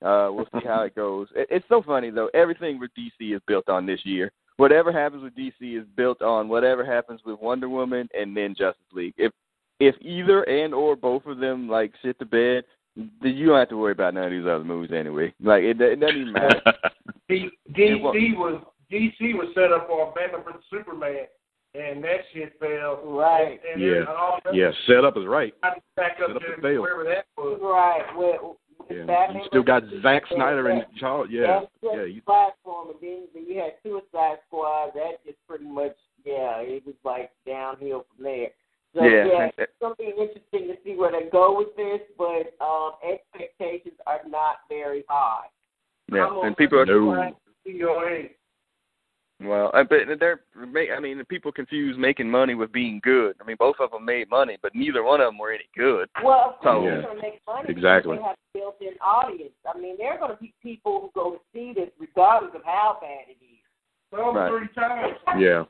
[0.01, 1.27] Uh, we'll see how it goes.
[1.35, 2.29] It, it's so funny though.
[2.33, 4.31] Everything with DC is built on this year.
[4.55, 8.81] Whatever happens with DC is built on whatever happens with Wonder Woman and then Justice
[8.93, 9.13] League.
[9.17, 9.31] If
[9.79, 12.63] if either and or both of them like shit to bed,
[12.95, 15.33] then you don't have to worry about none of these other movies anyway.
[15.43, 16.61] Like it, it doesn't even matter.
[17.29, 21.25] D- It DC was DC was set up for a Batman vs Superman,
[21.74, 22.99] and that shit failed.
[23.03, 23.59] Right.
[23.72, 23.93] And Yeah.
[23.99, 25.53] then all that yeah, setup is right.
[25.61, 25.78] back
[26.22, 26.82] up Set up there to fail.
[26.82, 27.59] wherever that was.
[27.61, 28.18] Right.
[28.18, 28.57] With, with
[28.97, 31.28] Yeah, Batman you still got versus Zack Snyder and Charles.
[31.30, 32.03] Yeah, That's yeah.
[32.03, 34.91] You, platform, and then, then you had Suicide Squad.
[34.95, 35.95] That just pretty much,
[36.26, 38.49] yeah, it was like downhill from there.
[38.95, 39.26] So Yeah.
[39.26, 43.99] yeah, it's gonna be interesting to see where they go with this, but um, expectations
[44.07, 45.47] are not very high.
[46.11, 47.36] yeah, and people are No.
[47.65, 48.30] COA.
[49.39, 53.35] Well, I but they're ma- I mean, people confuse making money with being good.
[53.39, 56.09] I mean, both of them made money, but neither one of them were any good.
[56.23, 58.17] Well, of course, So- they're gonna make money exactly.
[58.17, 59.53] They have a built-in audience.
[59.71, 62.97] I mean, there are gonna be people who go to see this regardless of how
[62.99, 63.59] bad it is.
[64.09, 64.49] Some Right.
[64.49, 65.17] three times.
[65.38, 65.65] yeah.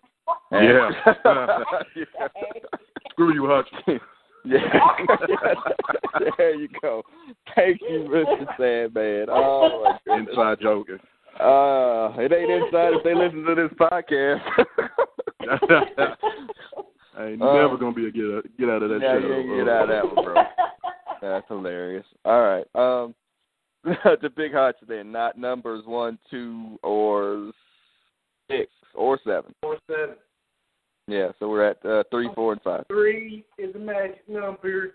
[0.52, 0.92] Yeah.
[3.12, 3.68] Screw you, Hutch.
[4.46, 4.98] yeah.
[6.38, 7.04] there you go.
[7.56, 8.58] Thank you, Mr.
[8.58, 9.28] Sandman.
[9.30, 10.30] Oh my goodness.
[10.30, 10.88] Inside joke.
[11.40, 14.42] Uh, it ain't inside if they listen to this podcast.
[17.18, 19.46] I ain't Uh, never gonna be a get get out of that yeah, shit.
[19.46, 20.44] you uh, get out of that one, bro.
[21.22, 22.06] That's hilarious.
[22.26, 22.66] All right.
[22.76, 23.16] Um,
[23.84, 27.52] the big hots then, not numbers one, two, or
[28.50, 29.54] six, or seven.
[29.62, 30.16] Four seven.
[31.08, 32.84] Yeah, so we're at uh, three, four, and five.
[32.88, 34.92] Three is a magic number.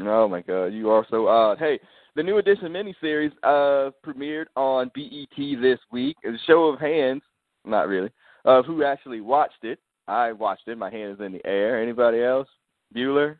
[0.00, 1.58] Oh my God, you are so odd.
[1.58, 1.78] Hey,
[2.16, 6.16] the new edition miniseries uh premiered on BET this week.
[6.22, 7.22] It's a show of hands,
[7.64, 8.10] not really,
[8.44, 9.78] of who actually watched it.
[10.08, 10.76] I watched it.
[10.76, 11.80] My hand is in the air.
[11.80, 12.48] Anybody else?
[12.94, 13.36] Bueller?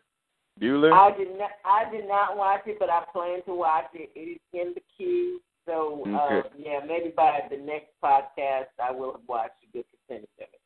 [0.61, 0.93] Bueller?
[0.93, 1.51] I did not.
[1.64, 4.11] I did not watch it, but I plan to watch it.
[4.14, 5.41] It is in the queue.
[5.66, 10.29] So uh, yeah, maybe by the next podcast, I will have watched a good percentage
[10.39, 10.61] of it.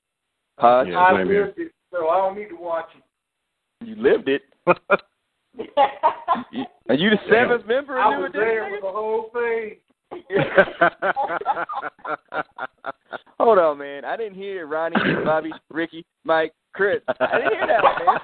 [0.59, 0.85] Huh?
[0.87, 1.47] Yeah, I same here.
[1.47, 3.87] lived it, so I don't need to watch it.
[3.87, 4.43] You lived it.
[6.53, 8.73] You- Are you the seventh member I of New was there Edition?
[8.73, 9.77] with the whole thing.
[13.39, 14.05] Hold on, man.
[14.05, 17.01] I didn't hear Ronnie, Bobby, Ricky, Mike, Chris.
[17.09, 18.19] I didn't hear that, man.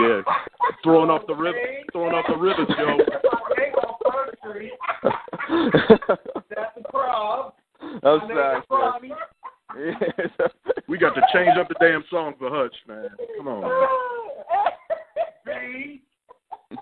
[0.00, 0.22] yeah,
[0.82, 1.54] throwing off the rib,
[1.92, 2.98] throwing off the rivets, Joe.
[3.56, 4.36] Hey, on First
[6.50, 7.52] that's the problem.
[7.80, 9.12] I'm sorry,
[9.78, 9.94] is
[10.36, 10.48] sir.
[10.88, 13.08] We got to change up the damn song for Hutch, man.
[13.36, 13.88] Come on.
[15.48, 16.02] See,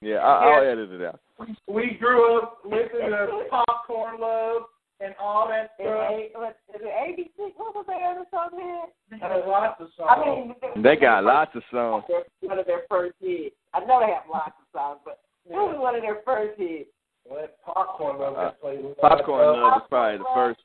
[0.00, 1.20] yeah, I, I'll edit it out.
[1.68, 4.62] we grew up listening to popcorn love
[5.00, 6.10] and all that And stuff.
[6.10, 7.52] A, what, is it ABC?
[7.56, 8.82] What was their other song here?
[9.10, 10.10] They had lots of songs.
[10.10, 12.04] I mean, They got lots of songs.
[12.08, 13.54] That's one of their first hits.
[13.74, 16.88] I know they have lots of songs, but this was one of their first hits.
[17.28, 18.96] Well, popcorn love Uh, that played.
[19.00, 20.60] Popcorn Love was probably the first.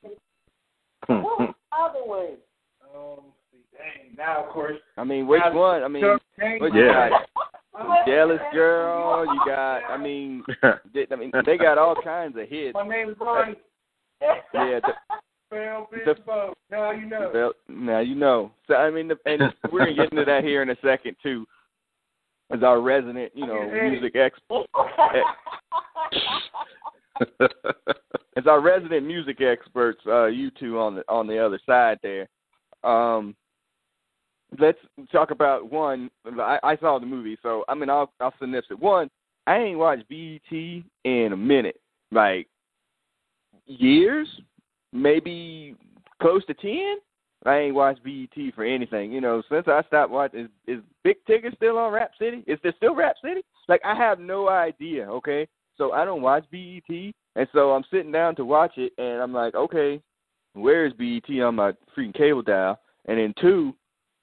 [1.06, 2.36] What was the other one?
[2.94, 3.37] Um, see,
[3.78, 4.76] dang, now of course.
[4.96, 5.82] I mean, which one?
[5.82, 6.22] I mean, Chuck
[6.60, 7.10] what you Yeah.
[7.10, 8.06] got?
[8.06, 9.24] Jealous Girl.
[9.24, 9.78] You got.
[9.88, 10.42] I mean,
[10.94, 12.74] they, I mean, they got all kinds of hits.
[12.74, 13.54] My name is Ronnie.
[14.20, 14.80] Yeah.
[14.80, 14.92] The,
[15.50, 17.30] Bell The- Bitch Now you know.
[17.32, 18.50] Well, now you know.
[18.66, 21.46] So I mean, the, and we're gonna get into that here in a second too.
[22.50, 24.64] As our resident, you know, music expert,
[28.36, 32.26] as our resident music experts, uh, you two on the on the other side there.
[32.84, 33.34] Um,
[34.58, 34.78] let's
[35.12, 36.10] talk about one.
[36.24, 38.78] I, I saw the movie, so I mean, I'll I'll synopsis it.
[38.78, 39.10] One,
[39.46, 40.58] I ain't watched BET
[41.04, 41.80] in a minute,
[42.12, 42.48] like
[43.66, 44.28] years,
[44.92, 45.76] maybe
[46.20, 46.96] close to ten.
[47.46, 49.12] I ain't watched BET for anything.
[49.12, 52.42] You know, since I stopped watching, is, is Big Tigger still on Rap City?
[52.46, 53.42] Is there still Rap City?
[53.68, 55.08] Like, I have no idea.
[55.08, 55.46] Okay,
[55.76, 59.32] so I don't watch BET, and so I'm sitting down to watch it, and I'm
[59.32, 60.00] like, okay,
[60.54, 62.80] where is BET on my freaking cable dial?
[63.06, 63.74] And then two,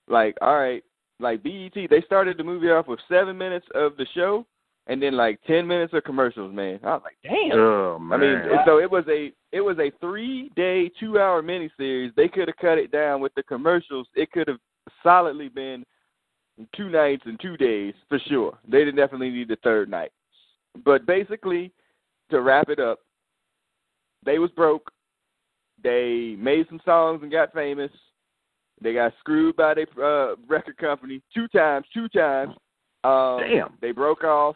[0.08, 0.84] like, all right,
[1.20, 4.46] like BET, they started the movie off with seven minutes of the show,
[4.88, 6.80] and then like ten minutes of commercials, man.
[6.84, 7.58] I was like, damn.
[7.58, 12.14] Oh I mean, so it was a it was a three day, two hour miniseries.
[12.16, 14.08] They could have cut it down with the commercials.
[14.16, 14.60] It could have
[15.02, 15.84] solidly been
[16.76, 18.58] two nights and two days for sure.
[18.68, 20.12] They didn't definitely need the third night.
[20.84, 21.72] But basically,
[22.32, 23.00] to wrap it up,
[24.26, 24.92] they was broke.
[25.84, 27.92] They made some songs and got famous.
[28.82, 32.54] They got screwed by their uh, record company two times, two times.
[33.04, 33.78] Um, Damn.
[33.82, 34.56] They broke off.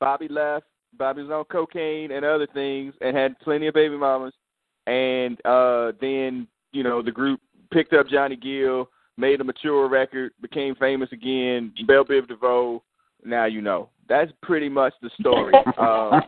[0.00, 0.66] Bobby left.
[0.98, 4.34] Bobby was on cocaine and other things, and had plenty of baby mamas.
[4.86, 7.40] And uh, then you know the group
[7.72, 11.72] picked up Johnny Gill, made a mature record, became famous again.
[11.86, 12.82] Bell Biv DeVoe.
[13.24, 13.90] Now you know.
[14.06, 15.54] That's pretty much the story.
[15.78, 16.20] um,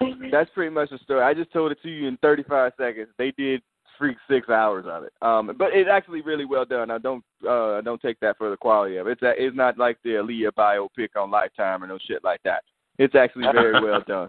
[0.32, 1.22] that's pretty much the story.
[1.22, 3.08] I just told it to you in 35 seconds.
[3.18, 3.60] They did
[3.98, 5.12] freak six hours of it.
[5.22, 6.90] Um, but it's actually really well done.
[6.90, 9.12] I don't uh, I don't take that for the quality of it.
[9.12, 12.62] It's a, it's not like the Aaliyah biopic on Lifetime or no shit like that.
[12.98, 14.28] It's actually very well done.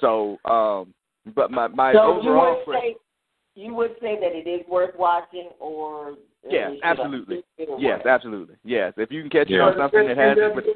[0.00, 0.92] So, um,
[1.34, 2.96] but my my so you overall would say
[3.54, 6.14] you would say that it is worth watching, or uh,
[6.50, 7.36] Yes, should absolutely.
[7.38, 8.06] I- it'll yes, work?
[8.06, 8.92] absolutely, yes.
[8.96, 9.62] If you can catch it Yeah.
[9.62, 10.66] on something that has it, with,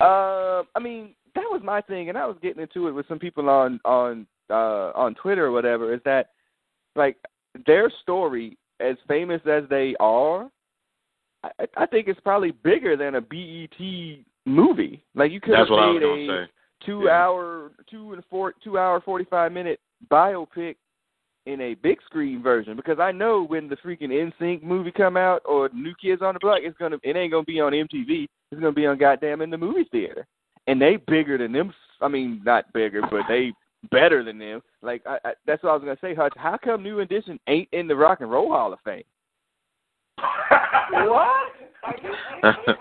[0.00, 3.18] Uh, I mean, that was my thing, and I was getting into it with some
[3.18, 5.94] people on on uh on Twitter or whatever.
[5.94, 6.30] Is that
[6.96, 7.16] like
[7.66, 10.48] their story, as famous as they are,
[11.42, 15.02] I, I think it's probably bigger than a BET movie.
[15.14, 16.50] Like you could have That's was made a say.
[16.84, 17.12] two Yeah.
[17.12, 19.80] hour, two and four, two hour forty five minute
[20.10, 20.76] biopic
[21.46, 25.40] in a big screen version because I know when the freaking NSYNC movie come out
[25.46, 28.26] or New Kids on the Block, it's gonna it ain't gonna be on MTV.
[28.52, 30.26] It's gonna be on goddamn in the movie theater,
[30.66, 31.72] and they bigger than them.
[32.00, 33.52] I mean, not bigger, but they
[33.90, 34.62] better than them.
[34.82, 36.34] Like I, I, that's what I was gonna say, Hutch.
[36.36, 39.02] How come New Edition ain't in the Rock and Roll Hall of Fame?
[40.18, 41.52] what?
[41.84, 42.12] Are you
[42.42, 42.78] serious?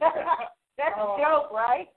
[0.00, 1.88] That's a joke, right?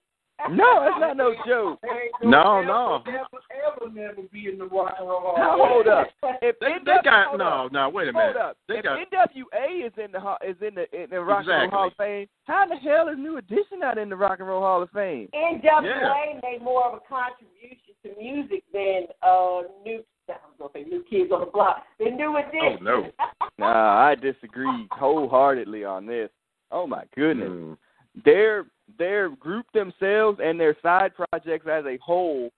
[0.50, 1.80] No, it's not no joke.
[2.24, 3.04] No, gonna no.
[3.08, 5.36] Ever, ever, ever never be in the rock and roll hall.
[5.38, 6.08] Now, hold up.
[6.42, 7.72] If They, NW they got no, up.
[7.72, 7.90] no.
[7.90, 8.38] Wait a Hold minute.
[8.42, 8.58] up.
[8.68, 11.50] They if got NWA is in the ho- is in the in the Rock and
[11.50, 14.40] Roll Hall of Fame, how in the hell is New Edition not in the Rock
[14.40, 15.28] and Roll Hall of Fame?
[15.34, 16.40] NWA Yeah.
[16.44, 20.04] made more of a contribution to music than uh new.
[20.30, 21.84] I was gonna say new kids on the block.
[22.00, 22.84] The new Oh edition.
[22.84, 23.12] no.
[23.58, 26.30] Nah, I disagree wholeheartedly on this.
[26.72, 27.50] Oh my goodness.
[27.50, 27.78] Mm.
[28.26, 28.66] Their
[28.98, 32.52] their group themselves and their side projects as a whole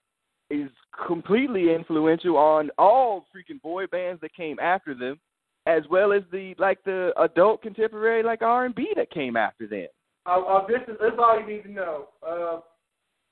[0.49, 0.69] is
[1.07, 5.19] completely influential on all freaking boy bands that came after them,
[5.65, 9.67] as well as the like the adult contemporary like R and B that came after
[9.67, 9.87] them.
[10.25, 12.07] Uh, uh, this is that's all you need to know.
[12.27, 12.59] Uh,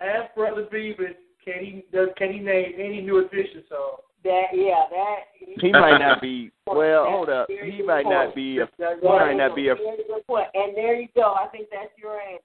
[0.01, 3.97] ask Brother Beavis, can he does can he name any new edition song?
[4.23, 5.17] That yeah, that
[5.61, 7.05] He might not be well.
[7.09, 10.25] Hold up, he might not be a That's he might not be a Very good
[10.27, 10.47] point.
[10.53, 11.33] And there you go.
[11.33, 12.43] I think that's your answer.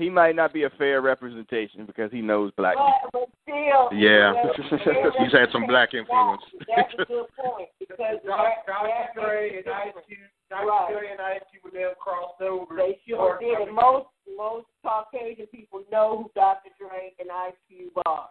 [0.00, 2.94] he might not be a fair representation because he knows black people.
[3.12, 4.32] But, but still, Yeah.
[4.32, 6.42] well, He's had some black influence.
[6.76, 8.66] That's a good point because that, Dr.
[8.66, 10.04] that Dre makes and a Ice.
[10.06, 10.18] Cube,
[10.50, 10.98] Dr.
[10.98, 12.74] Dre and Ice Cube would never crossed over.
[12.76, 13.68] They sure Or- did.
[13.68, 16.70] And most most Caucasian people know who Dr.
[16.78, 18.28] Dre and Ice Cube are.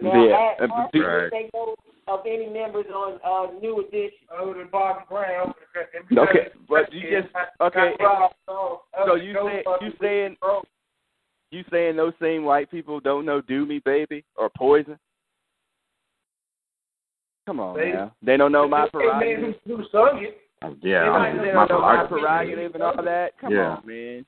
[0.00, 1.30] Now, Yeah, ask- uh, the- Right.
[1.30, 1.74] they know
[2.08, 4.26] of any members on uh, New Edition.
[4.30, 5.54] Other than Bobby Brown.
[6.16, 7.94] Okay, but you just okay.
[8.46, 10.36] So So you say you saying
[11.50, 14.98] you saying those same white people don't know "Do Me Baby" or "Poison"?
[17.46, 19.54] Come on They- now, they don't know my Hey, prerogative.
[19.66, 20.40] who, who sung it?
[20.82, 21.02] Yeah.
[21.04, 22.18] They I might mean, They my don't know my prerogative.
[22.18, 23.38] prerogative and all that.
[23.38, 23.76] Come Yeah.
[23.76, 24.26] on, man.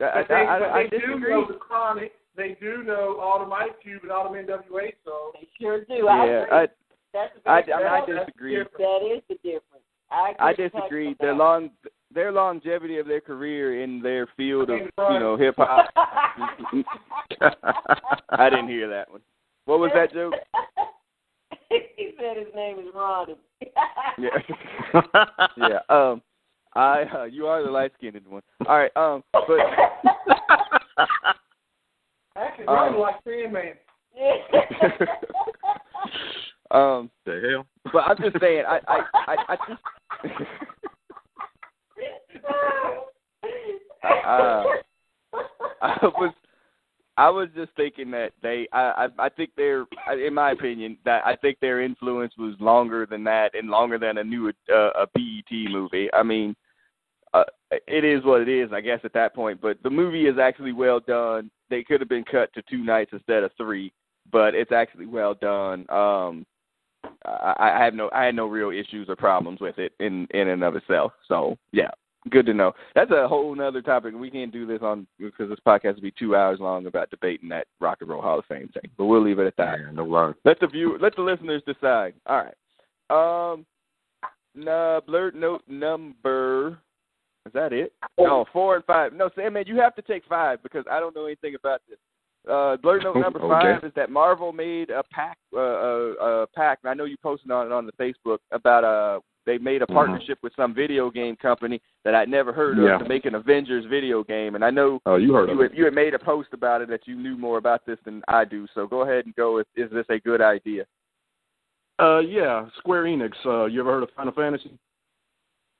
[0.00, 1.30] I, But they, I, I, I they do disagree.
[1.30, 2.12] know the Chronic.
[2.38, 5.34] They do know all the Ice Cube and all the NWA songs.
[5.34, 6.06] They sure do.
[6.06, 6.56] I Yeah, agree.
[6.56, 6.66] I,
[7.12, 8.26] that's a I, big I, mean, I difference.
[8.26, 8.56] disagree.
[8.78, 9.84] That is the difference.
[10.10, 11.08] I, I disagree.
[11.08, 11.70] on Their long,
[12.14, 15.90] their longevity of their career in their field of you know hip hop.
[18.30, 19.20] I didn't hear that one.
[19.64, 20.34] What was that joke?
[21.68, 23.34] he said his name is Ronnie.
[24.16, 24.38] Yeah.
[25.56, 25.80] yeah.
[25.88, 26.22] Um,
[26.74, 28.42] I uh, you are the light skinned one.
[28.66, 28.96] All right.
[28.96, 29.48] Um, but
[32.38, 33.74] Actually, Um, Ronnie like Sandman.
[36.70, 37.66] um, the hell?
[37.92, 38.64] but I'm just saying.
[38.66, 39.82] I I I, I just.
[44.04, 44.64] uh,
[45.82, 46.32] I was
[47.16, 49.86] I was just thinking that they I I, I think they're
[50.24, 54.18] in my opinion that I think their influence was longer than that and longer than
[54.18, 56.08] a new uh, a BET movie.
[56.12, 56.54] I mean,
[57.34, 59.60] uh, it is what it is, I guess at that point.
[59.60, 61.50] But the movie is actually well done.
[61.70, 63.92] They could have been cut to two nights instead of three,
[64.30, 65.86] but it's actually well done.
[65.90, 66.46] Um,
[67.24, 70.48] I, I have no I had no real issues or problems with it in in
[70.48, 71.12] and of itself.
[71.28, 71.90] So yeah,
[72.30, 72.72] Good to know.
[72.94, 74.12] That's a whole nother topic.
[74.14, 77.48] We can't do this on because this podcast will be two hours long about debating
[77.50, 78.90] that Rock and Roll Hall of Fame thing.
[78.96, 79.78] But we'll leave it at that.
[79.78, 80.32] Yeah, no lie.
[80.44, 82.14] Let the view, let the listeners decide.
[82.26, 83.52] All right.
[83.52, 83.64] Um,
[84.54, 86.78] nah, blurt note number.
[87.48, 87.94] Is that it?
[88.18, 89.14] No, four and five.
[89.14, 91.96] No, Sam, man, you have to take five because I don't know anything about this.
[92.46, 93.78] Uh, blurt note number Okay.
[93.80, 96.80] five is that Marvel made a pack, uh, uh, uh, pack.
[96.82, 99.86] And I know you posted on it on the Facebook about uh, they made a
[99.86, 99.94] Mhm.
[99.94, 102.98] partnership with some video game company that I'd never heard of Yeah.
[102.98, 104.54] to make an Avengers video game.
[104.54, 106.88] And I know Oh, you heard you had, you had made a post about it
[106.90, 108.66] that you knew more about this than I do.
[108.74, 109.56] So go ahead and go.
[109.56, 110.84] Is, is this a good idea?
[111.98, 113.32] Uh, yeah, Square Enix.
[113.46, 114.78] Uh, you ever heard of Final Fantasy?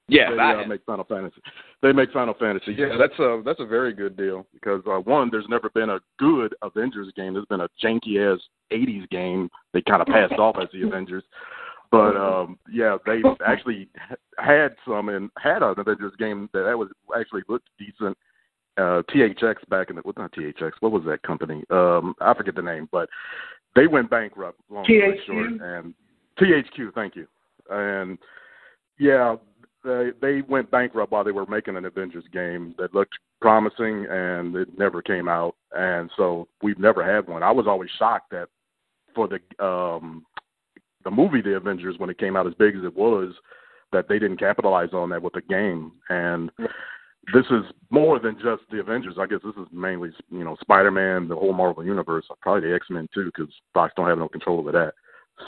[0.09, 1.41] Yes, they uh, make Final Fantasy.
[1.83, 2.75] They make Final Fantasy.
[2.77, 6.01] Yeah, that's a that's a very good deal because uh, one, there's never been a
[6.19, 7.35] good Avengers game.
[7.35, 8.41] There's been a janky ass
[8.73, 11.25] '80s game they kind of passed off as the Avengers.
[11.91, 13.89] But um, yeah, they actually
[14.39, 18.17] had some and had an Avengers game that, that was actually looked decent.
[18.77, 20.73] Uh, THX back in the well, not THX.
[20.81, 21.65] What was that company?
[21.69, 23.09] Um, I forget the name, but
[23.75, 24.61] they went bankrupt.
[24.71, 25.27] Long THQ?
[25.27, 25.95] short, and
[26.41, 26.95] THQ.
[26.95, 27.27] Thank you.
[27.71, 28.19] And
[28.99, 29.37] yeah,
[29.85, 34.55] they they went bankrupt while they were making an Avengers game that looked promising, and
[34.57, 35.55] it never came out.
[35.73, 37.43] And so we've never had one.
[37.43, 38.49] I was always shocked that
[39.15, 40.25] for the um
[41.05, 43.33] the movie The Avengers when it came out as big as it was,
[43.93, 45.93] that they didn't capitalize on that with the game.
[46.09, 46.51] And
[47.33, 49.17] this is more than just the Avengers.
[49.19, 52.75] I guess this is mainly you know Spider Man, the whole Marvel universe, probably the
[52.75, 54.95] X Men too, because Fox don't have no control over that.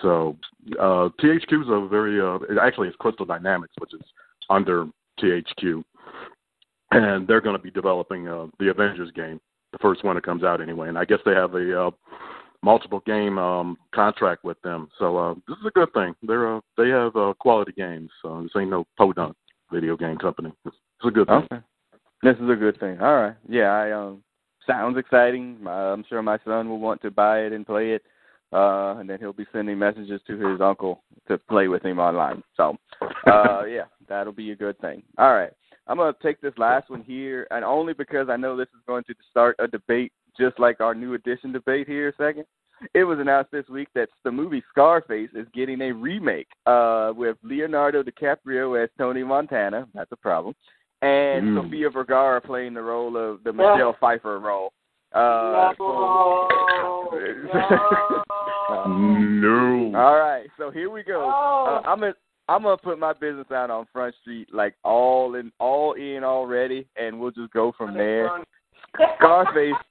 [0.02, 0.36] So
[0.78, 4.00] uh, THQ is a very uh, actually it's Crystal Dynamics, which is
[4.48, 4.86] under
[5.20, 5.82] THQ,
[6.92, 9.40] and they're going to be developing uh, the Avengers game,
[9.72, 10.88] the first one that comes out anyway.
[10.88, 11.90] And I guess they have a uh,
[12.62, 16.14] multiple game um, contract with them, so uh, this is a good thing.
[16.22, 18.10] They're uh, they have uh, quality games.
[18.22, 19.36] So this ain't no podunk
[19.72, 20.52] video game company.
[20.64, 21.46] It's, a good thing.
[21.50, 21.62] Okay.
[22.22, 23.00] This is a good thing.
[23.00, 23.36] All right.
[23.48, 24.22] Yeah, I um
[24.66, 25.58] sounds exciting.
[25.66, 28.02] I'm sure my son will want to buy it and play it.
[28.52, 32.42] Uh and then he'll be sending messages to his uncle to play with him online.
[32.56, 32.76] So
[33.26, 35.02] uh yeah, that'll be a good thing.
[35.18, 35.52] All right.
[35.86, 39.04] I'm gonna take this last one here and only because I know this is going
[39.04, 42.44] to start a debate just like our new edition debate here a second.
[42.94, 47.36] It was announced this week that the movie Scarface is getting a remake uh with
[47.42, 49.86] Leonardo DiCaprio as Tony Montana.
[49.94, 50.54] That's a problem
[51.02, 51.62] and Mm.
[51.62, 54.72] Sofia Vergara playing the role of the Michelle Pfeiffer role.
[55.12, 58.22] Uh, no, no.
[58.88, 59.92] No.
[59.96, 61.30] All right, so here we go.
[61.32, 61.82] Oh.
[61.84, 62.14] Uh, I'm gonna
[62.48, 66.86] I'm gonna put my business out on Front Street like all in all in already,
[66.96, 68.30] and we'll just go from there.
[69.16, 69.74] Scarface.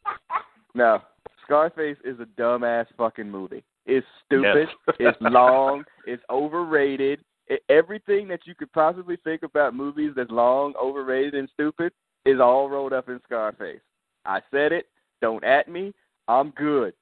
[0.76, 1.00] No,
[1.46, 3.64] Scarface is a dumbass fucking movie.
[3.88, 4.68] It's stupid.
[4.88, 4.96] Yes.
[5.00, 5.84] it's long.
[6.06, 7.22] It's overrated.
[7.48, 11.92] It, everything that you could possibly think about movies that's long, overrated, and stupid
[12.24, 13.82] is all rolled up in Scarface.
[14.26, 14.86] I said it.
[15.22, 15.92] Don't at me.
[16.28, 16.94] I'm good.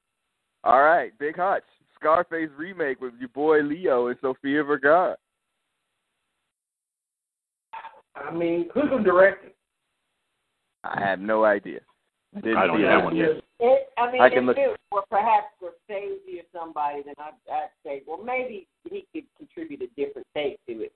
[0.64, 1.64] All right, Big Hutch.
[1.94, 5.16] Scarface remake with your boy Leo and Sofia Vergara.
[8.14, 9.56] I mean, who's gonna direct it?
[10.84, 11.80] I have no idea.
[12.34, 13.30] Didn't I don't see have that one yet.
[13.60, 17.32] It, I mean, I can if look- it were perhaps Scorsese or somebody, then I'd,
[17.52, 20.92] I'd say, well, maybe he could contribute a different take to it.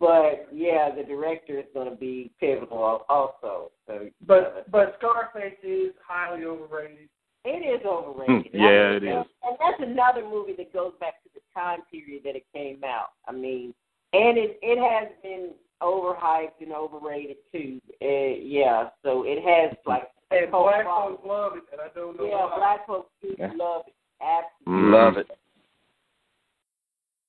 [0.00, 3.70] But yeah, the director is going to be pivotal also.
[3.86, 7.08] So, But but Scarface is highly overrated.
[7.44, 8.52] It is overrated.
[8.52, 9.10] Hmm, yeah, it is.
[9.44, 13.10] And- that's another movie that goes back to the time period that it came out.
[13.28, 13.74] I mean,
[14.12, 15.50] and it it has been
[15.82, 17.80] overhyped and overrated too.
[18.02, 18.06] Uh,
[18.42, 21.16] yeah, so it has like And cult black following.
[21.16, 22.56] folks love it, and I don't know Yeah, why.
[22.56, 23.52] black folks do Yeah.
[23.56, 23.94] love it.
[24.20, 24.88] Absolutely.
[24.88, 24.92] Mm.
[24.92, 25.30] Love it.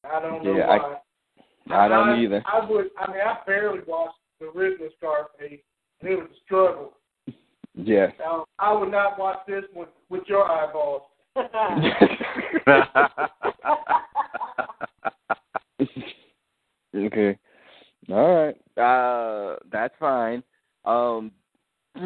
[0.03, 0.97] I don't know Yeah, I- why.
[1.69, 2.41] I don't either.
[2.45, 2.91] I would.
[2.97, 5.61] I mean, I barely watched the original Scarface,
[6.01, 6.97] and it was a struggle.
[7.75, 8.07] Yeah.
[8.19, 11.03] Now, I would not watch this one with your eyeballs.
[16.95, 17.37] okay.
[18.09, 18.55] All right.
[18.77, 20.43] Uh, that's fine.
[20.83, 21.31] Um,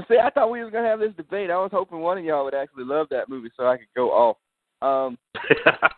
[0.07, 1.49] see, I thought we was gonna have this debate.
[1.49, 4.11] I was hoping one of y'all would actually love that movie so I could go
[4.11, 4.38] off.
[4.82, 5.18] Um,
[5.66, 5.89] I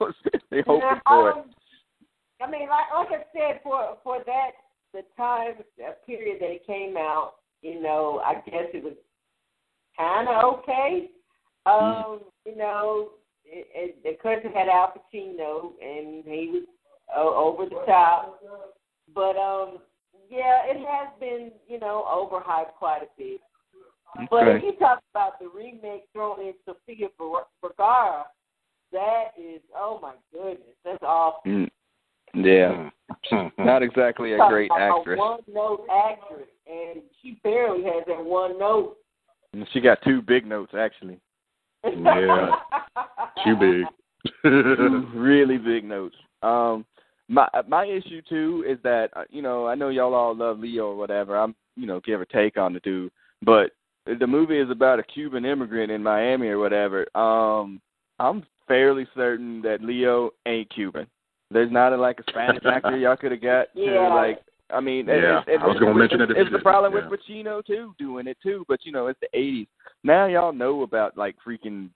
[0.00, 0.14] was
[0.50, 1.36] really hoping for it.
[1.36, 1.44] Um,
[2.40, 4.50] I mean, like, like I said, for for that
[4.92, 5.54] the time
[5.84, 7.34] uh, period that it came out,
[7.64, 8.92] you know, I guess it was
[9.96, 11.10] kind of okay.
[11.66, 13.12] Um, you know,
[13.44, 16.64] it, it, the country had Al Pacino, and he was
[17.16, 18.38] uh, over the top.
[19.14, 19.78] But um,
[20.30, 23.40] yeah, it has been, you know, overhyped quite a bit.
[24.30, 24.66] But if Okay.
[24.66, 27.08] you talk about the remake thrown in Sofia
[27.62, 28.26] Vergara,
[28.92, 31.50] that is, oh my goodness, that's awful.
[31.50, 31.70] Mm.
[32.34, 32.90] Yeah.
[33.58, 35.18] Not exactly a great actress.
[35.18, 38.96] A one-note actress, and she barely has that one note.
[39.72, 41.20] She got two big notes actually.
[41.84, 42.50] Yeah.
[43.44, 43.84] Too big.
[44.42, 46.16] Two really big notes.
[46.42, 46.84] Um,
[47.28, 50.88] my my issue too is that uh, you know I know y'all all love Leo
[50.88, 51.38] or whatever.
[51.38, 53.12] I'm you know give or take on the dude,
[53.42, 53.70] but
[54.06, 57.06] the movie is about a Cuban immigrant in Miami or whatever.
[57.16, 57.80] Um,
[58.18, 61.06] I'm fairly certain that Leo ain't Cuban.
[61.50, 64.40] There's not a, like a Spanish actor y'all could have got to like.
[64.74, 67.08] I mean, Yeah, it's, it's, I was gonna mention it if It's the problem yeah.
[67.08, 68.64] with Pacino too, doing it too.
[68.68, 69.66] But you know, it's the '80s.
[70.02, 71.88] Now y'all know about like freaking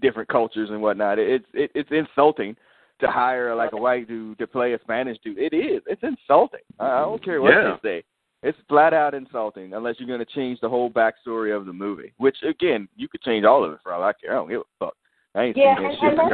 [0.00, 1.18] different cultures and whatnot.
[1.18, 2.56] It's it, it's insulting
[3.00, 5.38] to hire like a white dude to play a Spanish dude.
[5.38, 5.82] It is.
[5.86, 6.60] It's insulting.
[6.78, 7.76] I I don't care what Yeah.
[7.82, 8.04] they say.
[8.42, 12.12] It's flat out insulting unless you're going to change the whole backstory of the movie.
[12.18, 14.30] Which again, you could change all of it for all I care.
[14.32, 14.94] I don't give a fuck.
[15.34, 16.30] I ain't Yeah, seen that and- shit and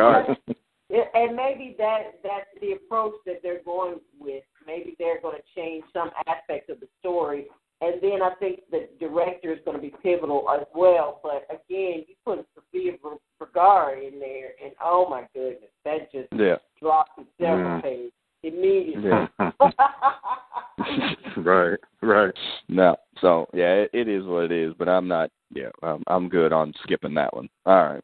[0.48, 0.58] that's
[1.14, 4.44] and maybe that that's the approach that they're going with.
[4.66, 7.46] Maybe they're going to change some aspects of the story,
[7.80, 11.20] and then I think the director is going to be pivotal as well.
[11.22, 12.92] But again, you put Sofia
[13.38, 16.56] Vergara in there, and oh my goodness, that just yeah.
[16.80, 17.82] dropped to several Mm.
[17.82, 18.12] pages
[18.42, 19.10] immediately.
[19.10, 19.50] Yeah.
[21.36, 22.34] right, right.
[22.68, 22.96] No.
[23.20, 24.74] So yeah, it, it is what it is.
[24.78, 25.30] But I'm not.
[25.52, 27.48] Yeah, I'm, I'm good on skipping that one.
[27.66, 28.02] All right.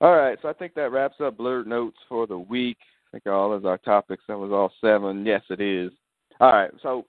[0.00, 0.38] All right.
[0.42, 2.78] So I think that wraps up blurred notes for the week.
[3.14, 4.24] I think all of our topics.
[4.26, 5.24] That was all seven.
[5.24, 5.92] Yes, it is.
[6.40, 6.72] All right.
[6.82, 7.06] So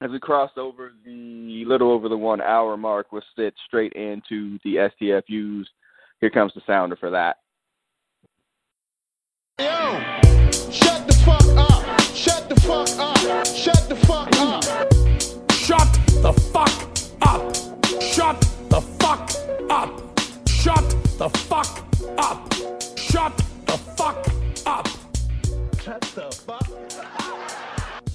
[0.00, 4.58] as we crossed over the little over the one hour mark, we'll sit straight into
[4.64, 5.66] the STFUs.
[6.22, 7.36] Here comes the sounder for that.
[9.58, 10.00] Yo,
[10.72, 12.00] shut the fuck up.
[12.14, 13.46] Shut the fuck up.
[13.46, 14.64] Shut the fuck up.
[15.52, 16.70] Shut the fuck
[17.20, 17.54] up!
[18.00, 19.30] Shut the fuck
[19.68, 20.48] up!
[20.48, 21.84] Shut the fuck
[22.16, 22.52] up!
[22.96, 24.26] Shut the fuck
[24.66, 24.97] up!
[25.88, 26.66] Shut the fuck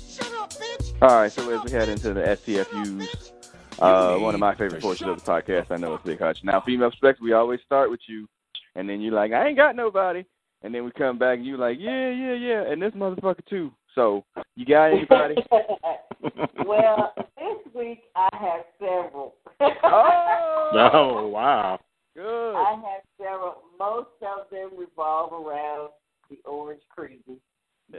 [0.07, 0.93] Shut up, bitch.
[1.01, 3.31] All right, so as we head into the STFUs,
[3.79, 6.37] uh, one of my favorite portions of the podcast, I know it's Big Hutch.
[6.43, 8.27] Now, female perspective, we always start with you,
[8.75, 10.23] and then you're like, I ain't got nobody,
[10.61, 13.71] and then we come back and you're like, yeah, yeah, yeah, and this motherfucker too.
[13.95, 14.23] So,
[14.55, 15.35] you got anybody?
[16.67, 19.33] well, this week I have several.
[19.59, 21.79] oh, Oh wow.
[22.15, 22.53] good.
[22.55, 23.63] I have several.
[23.79, 25.89] Most of them revolve around
[26.29, 27.41] the Orange Cruises.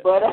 [0.02, 0.30] But uh,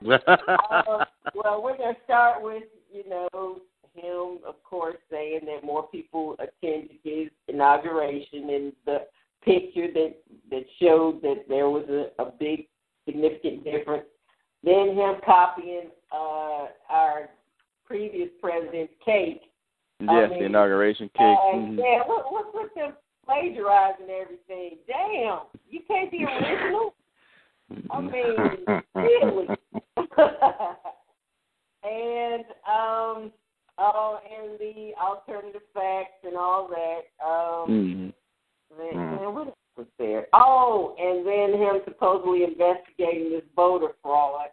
[1.34, 3.60] well, we're gonna start with you know
[3.94, 9.06] him, of course, saying that more people attended his inauguration and the
[9.44, 10.14] picture that
[10.50, 12.66] that showed that there was a, a big
[13.06, 14.04] significant difference.
[14.64, 17.30] Then him copying uh, our
[17.86, 19.42] previous president's cake.
[20.00, 21.38] yes, mean, the inauguration cake.
[21.52, 21.78] And Mhm.
[21.78, 22.94] yeah, what, what's with them
[23.24, 24.78] plagiarizing everything?
[24.86, 26.94] Damn, you can't be original.
[27.90, 28.12] I mean,
[28.94, 29.48] really.
[31.82, 33.32] and um,
[33.78, 37.02] oh, and the alternative facts and all that.
[37.24, 38.12] Um, Mhm.
[38.76, 39.18] then, Mm.
[39.18, 40.28] then what else was there?
[40.32, 44.50] Oh, and then him supposedly investigating this voter fraud.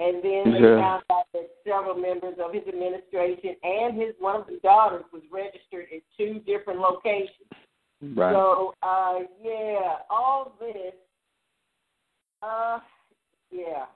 [0.00, 0.78] And then they Yeah.
[0.80, 5.22] found out that several members of his administration and his one of his daughters was
[5.30, 7.48] registered in two different locations.
[8.00, 8.32] Right.
[8.32, 10.94] So, uh, yeah, all this,
[12.42, 12.78] uh,
[13.50, 13.86] yeah,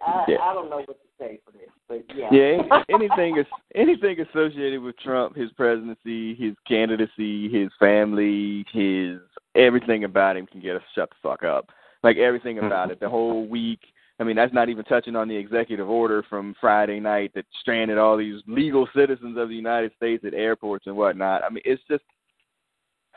[0.00, 0.36] I, Yeah.
[0.42, 2.28] I don't know what to say for this, but yeah.
[2.30, 9.20] Yeah, anything is anything associated with Trump, his presidency, his candidacy, his family, his
[9.54, 11.70] everything about him can get us shut the fuck up.
[12.02, 13.80] Like everything about it, the whole week.
[14.18, 17.98] I mean, that's not even touching on the executive order from Friday night that stranded
[17.98, 21.42] all these legal citizens of the United States at airports and whatnot.
[21.42, 22.04] I mean, it's just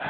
[0.00, 0.08] it,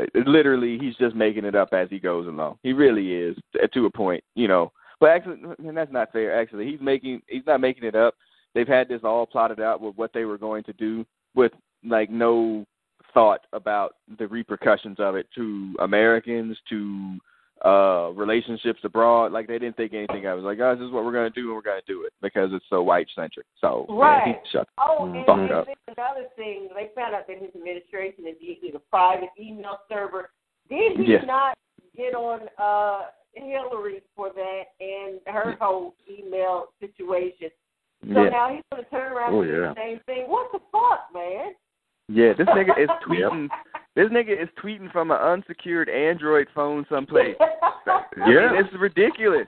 [0.00, 2.58] Uh, literally he's just making it up as he goes along.
[2.62, 3.36] He really is
[3.72, 4.72] to a point, you know.
[5.00, 6.38] But actually, and that's not fair.
[6.38, 8.14] Actually, he's making he's not making it up.
[8.54, 11.52] They've had this all plotted out with what they were going to do, with
[11.84, 12.64] like no
[13.12, 17.18] thought about the repercussions of it to Americans, to
[17.64, 19.32] uh relationships abroad.
[19.32, 20.42] Like they didn't think anything of it.
[20.42, 22.64] Like, guys, this is what we're gonna do, and we're gonna do it because it's
[22.68, 23.46] so white centric.
[23.60, 24.26] So yeah, Right.
[24.42, 25.66] he shut Oh, and, fuck and up.
[25.66, 30.30] then another thing, they found out that his administration is using a private email server.
[30.68, 31.24] Did he Yes.
[31.26, 31.56] not
[31.96, 37.50] get on uh Hillary for that and her whole email situation?
[38.12, 39.68] So Yeah, now he's going to turn around Oh, and do yeah.
[39.68, 40.24] the same thing.
[40.28, 41.54] What the fuck, man?
[42.08, 42.32] yeah.
[42.34, 43.48] This nigga is tweeting.
[43.94, 47.36] This nigga is tweeting from an unsecured Android phone someplace.
[47.40, 48.58] I mean, Yeah.
[48.58, 49.46] it's ridiculous.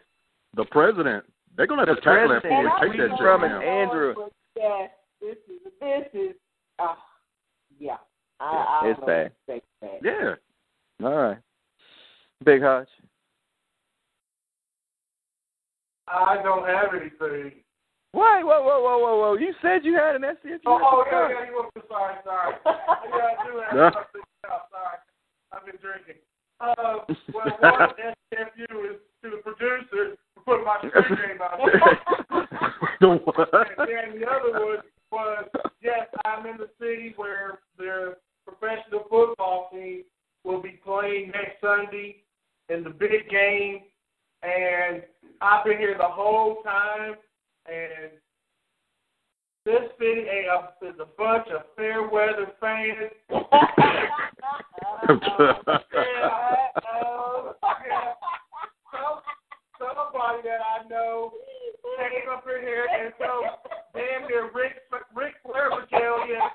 [0.55, 1.25] The president.
[1.57, 3.45] They're gonna have The to tackle that president before is take that tweeting shit from
[3.45, 3.63] an down.
[3.63, 4.17] Android.
[4.57, 4.87] Yeah,
[5.21, 6.35] this is this is
[6.79, 6.95] uh,
[7.79, 7.97] yeah.
[8.41, 9.33] I, I It's know bad.
[9.47, 10.37] what to say to that.
[11.01, 11.07] Yeah.
[11.09, 11.39] All right,
[12.45, 12.89] Big Hutch.
[16.09, 17.53] I don't have anything.
[18.13, 18.43] Why?
[18.45, 19.35] Whoa, whoa, whoa, whoa, whoa!
[19.35, 20.61] You said you had an SCFU.
[20.67, 22.55] Oh, oh yeah, yeah, you were sorry, sorry.
[22.67, 24.69] yeah, I do have something else.
[24.71, 24.99] Sorry,
[25.53, 26.21] I've been drinking.
[26.61, 27.89] Uh, well, one
[28.33, 31.59] SFU is to the producer for putting my screen name out
[33.01, 33.19] there.
[33.79, 34.79] and then the other one
[35.11, 35.45] was,
[35.83, 38.17] yes, I'm in the city where their
[38.47, 40.05] professional football team
[40.45, 42.23] will be playing next Sunday
[42.69, 43.81] in the big game,
[44.43, 45.03] and
[45.41, 47.15] I've been here the whole time,
[47.67, 48.13] and
[49.65, 50.27] this city
[50.83, 53.11] is a bunch of fair weather fans.
[59.79, 61.33] somebody that I know
[61.99, 63.43] came up in here and so
[63.95, 64.75] damn near Rick
[65.15, 66.51] Ric Flair regalia,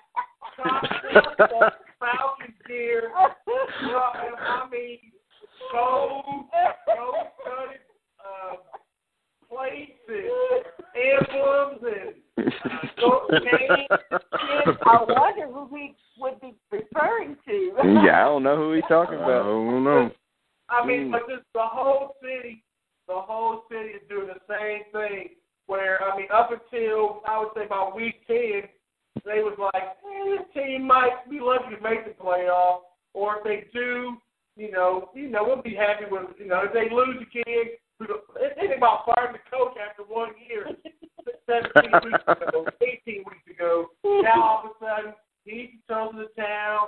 [1.99, 3.12] Falcon gear.
[3.16, 3.30] I
[4.72, 4.99] mean,
[5.72, 6.26] gold,
[6.86, 7.82] gold studded
[8.20, 8.55] uh,
[9.49, 10.30] plates and
[10.95, 12.16] emblems and
[13.00, 13.32] gold.
[14.86, 17.72] I wonder who he would be referring to.
[18.06, 19.42] yeah, I don't know who he's talking about.
[19.42, 20.12] I don't know.
[20.70, 21.12] I mean, Mm.
[21.12, 22.64] but just the whole city,
[23.08, 25.30] the whole city is doing the same thing.
[25.68, 28.64] Where I mean, up until I would say about week ten,
[29.26, 32.82] they was like, eh, this team might be lucky to make the playoff,
[33.14, 34.18] or if they do,
[34.56, 37.48] you know, you know, we'll be happy with, you know, if they lose again, we
[37.50, 40.68] go- they think about firing the coach after one year,
[41.45, 43.88] seventeen weeks ago, eighteen weeks ago.
[44.04, 45.14] Now all of a sudden,
[45.45, 46.88] he's the toast of the town.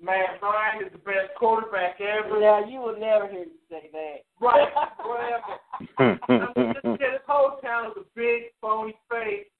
[0.00, 2.40] Matt Ryan is the best quarterback ever.
[2.40, 4.24] Now you will never hear me say that.
[4.40, 5.60] Right, whatever.
[5.98, 9.50] I mean, this, this whole town is a big phony fake.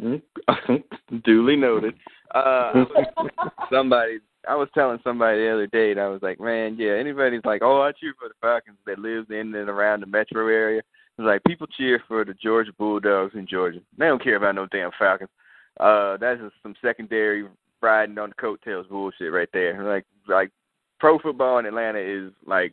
[1.24, 1.94] Duly noted.
[2.34, 2.84] Uh,
[3.72, 7.44] somebody, I was telling somebody the other day, and I was like, man, yeah, anybody's
[7.44, 10.78] like, oh, I cheer for the Falcons that lives in and around the metro area.
[11.18, 13.80] It's like people cheer for the Georgia Bulldogs in Georgia.
[13.98, 15.30] They don't care about no damn Falcons.
[15.78, 17.46] Uh, that's just some secondary
[17.82, 19.82] riding on the coattails bullshit right there.
[19.82, 20.50] Like, like
[20.98, 22.72] pro football in Atlanta is like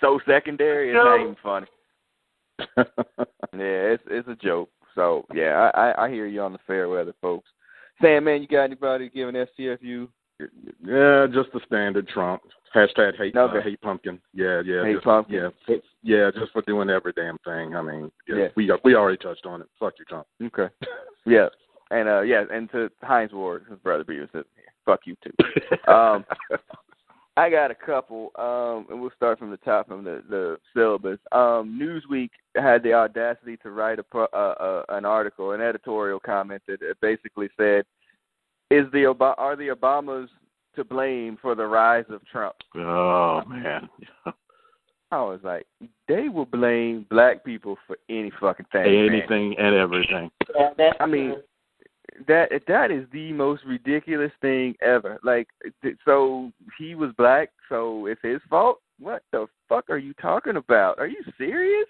[0.00, 0.90] so secondary.
[0.90, 1.66] It's not even funny.
[2.76, 4.70] yeah, it's it's a joke.
[4.94, 7.48] So yeah, I, I I hear you on the fair weather, folks.
[8.00, 10.08] Sam, man, you got anybody giving STFU?
[10.84, 12.42] Yeah, just the standard Trump.
[12.74, 13.58] Hashtag hate Okay.
[13.58, 14.18] uh, hate pumpkin.
[14.32, 14.84] Yeah, yeah.
[14.84, 15.34] Hate just, pumpkin.
[15.34, 17.76] Yeah, for, yeah, just for doing every damn thing.
[17.76, 18.48] I mean, yeah, Yeah.
[18.56, 19.68] we we already touched on it.
[19.78, 20.26] Fuck you, Trump.
[20.42, 20.68] Okay.
[21.26, 21.48] Yeah,
[21.90, 24.72] and uh yeah, and to Hines Ward, his brother sitting here.
[24.86, 25.32] Fuck you too.
[25.92, 26.24] Um,
[27.36, 31.18] I got a couple, um, and we'll start from the top from the the syllabus.
[31.32, 36.62] Um, Newsweek had the audacity to write a uh, uh, an article, an editorial comment
[36.68, 37.84] that basically said,
[38.72, 40.28] "Is the Ob- are the Obamas
[40.76, 43.88] to blame for the rise of Trump?" oh man.
[45.12, 45.66] I was like,
[46.08, 48.84] they will blame black people for any fucking thing.
[48.84, 49.14] man.
[49.14, 50.30] Anything and everything.
[50.78, 51.34] Yeah, I mean,
[52.26, 55.18] that that is the most ridiculous thing ever.
[55.22, 55.48] Like,
[56.06, 58.78] so he was black, so it's his fault.
[58.98, 60.98] What the fuck are you talking about?
[60.98, 61.88] Are you serious?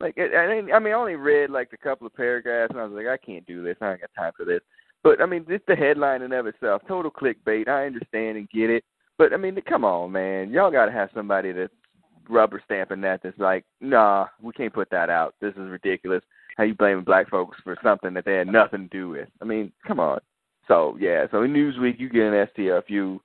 [0.00, 2.92] Like, I, I mean, I only read like a couple of paragraphs, and I was
[2.92, 3.76] like, I can't do this.
[3.80, 4.60] I ain't got time for this.
[5.06, 7.68] But I mean, just the headline in of itself, total clickbait.
[7.68, 8.82] I understand and get it,
[9.18, 11.72] but I mean, come on, man, y'all got to have somebody that's
[12.28, 13.20] rubber stamping that.
[13.22, 15.36] That's like, nah, we can't put that out.
[15.40, 16.22] This is ridiculous
[16.56, 19.28] how you blaming black folks for something that they had nothing to do with.
[19.40, 20.18] I mean, come on.
[20.66, 23.20] So yeah, so in Newsweek you get an STFU.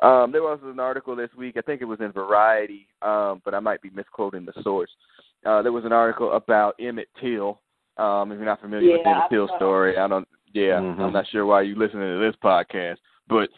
[0.00, 3.52] Um, there was an article this week, I think it was in Variety, um, but
[3.52, 4.90] I might be misquoting the source.
[5.44, 7.60] Uh, there was an article about Emmett Till.
[7.98, 10.26] Um, if you're not familiar with the Emmett Till story, I don't.
[10.52, 11.00] Yeah, Mhm.
[11.00, 12.98] I'm not sure why you're listening to this podcast,
[13.28, 13.50] but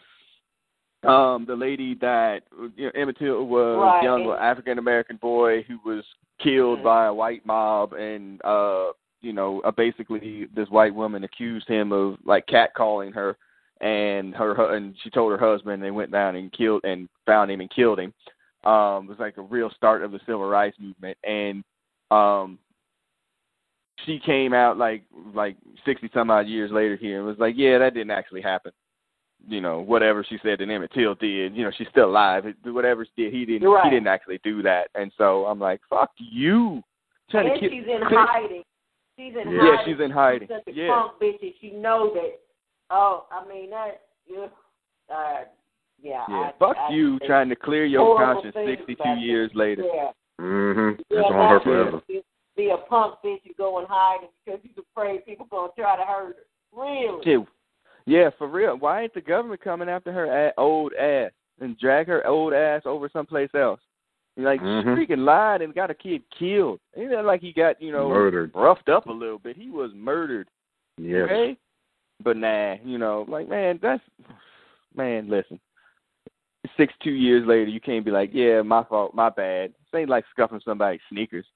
[1.03, 2.43] um, the lady that
[2.75, 4.01] you know, Emmett Till was Right.
[4.01, 6.05] a young African American boy who was
[6.39, 6.83] killed Mhm.
[6.83, 8.91] by a white mob, and uh,
[9.21, 13.37] you know, uh, basically this white woman accused him of like catcalling her,
[13.79, 15.81] and her and she told her husband.
[15.81, 18.13] They went down and killed and found him and killed him.
[18.63, 21.63] Um, it was like a real start of the civil rights movement, and
[22.11, 22.59] um,
[24.05, 25.03] she came out like
[25.33, 25.55] like
[25.85, 28.71] sixty some odd years later here and was like, yeah, that didn't actually happen.
[29.47, 32.45] You know, whatever she said that Emmett Till did, you know, she's still alive.
[32.45, 33.67] It- Whatever she did, he didn't.
[33.67, 33.85] Right.
[33.85, 34.89] He didn't actually do that.
[34.93, 36.83] And so I'm like, fuck you.
[37.31, 37.69] Trying and to kill.
[37.71, 38.63] she's in kill- hiding.
[39.17, 39.93] She's in Yeah, hiding.
[39.95, 40.47] she's in hiding.
[40.47, 40.87] She's such a Yeah.
[40.89, 42.39] punk bitch, and she know that.
[42.91, 44.01] Oh, I mean that.
[44.27, 44.45] Yeah,
[45.09, 45.45] uh,
[46.01, 46.23] yeah.
[46.29, 49.83] Yeah, I, fuck I, you it's trying to clear your conscience 62 years later.
[49.91, 50.11] Yeah.
[50.39, 50.99] Mhm.
[50.99, 52.01] It's Yeah, on her forever.
[52.09, 52.25] it.
[52.61, 55.97] Be a punk bitch and go and hide it because he's afraid people gonna try
[55.97, 56.79] to hurt her.
[56.79, 57.21] Really?
[57.25, 57.43] Yeah,
[58.05, 58.77] yeah, for real.
[58.77, 63.09] Why ain't the government coming after her old ass and drag her old ass over
[63.09, 63.79] someplace else?
[64.37, 64.95] Like Mhm.
[64.95, 66.79] freaking lied and got a kid killed.
[66.95, 68.51] Ain't that like he got you know Murdered.
[68.53, 69.57] roughed up a little bit?
[69.57, 70.47] He was murdered.
[70.99, 71.23] Yes.
[71.23, 71.57] Okay?
[72.23, 74.03] But nah, you know, like man, that's
[74.93, 75.29] man.
[75.29, 75.59] Listen,
[76.77, 79.71] six two years later, you can't be like, yeah, my fault, my bad.
[79.71, 81.47] This ain't like scuffing somebody's sneakers.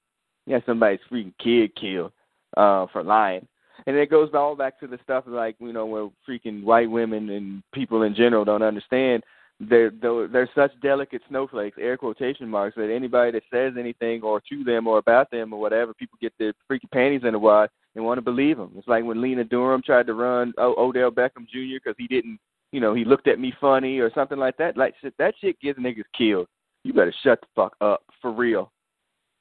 [0.46, 2.12] You got somebody's freaking kid killed
[2.56, 3.46] uh, for lying.
[3.86, 7.28] And it goes all back to the stuff like you know where freaking white women
[7.30, 9.22] and people in general don't understand.
[9.60, 14.40] They're they're, they're such delicate snowflakes, air quotation marks, that anybody that says anything or
[14.48, 17.70] to them or about them or whatever, people get their freaking panties in a wad
[17.94, 18.72] and want to believe them.
[18.76, 21.78] It's like when Lena Dunham tried to run o- Odell Beckham Jr.
[21.82, 22.38] because he didn't,
[22.72, 24.76] you know, he looked at me funny or something like that.
[24.76, 26.48] Like shit, that shit gets niggas killed.
[26.84, 28.72] You better shut the fuck up for real.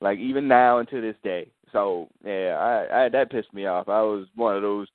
[0.01, 1.49] Like even now and to this day.
[1.72, 2.57] So yeah,
[2.91, 3.89] I, I that pissed me off.
[3.89, 4.88] I was one of those.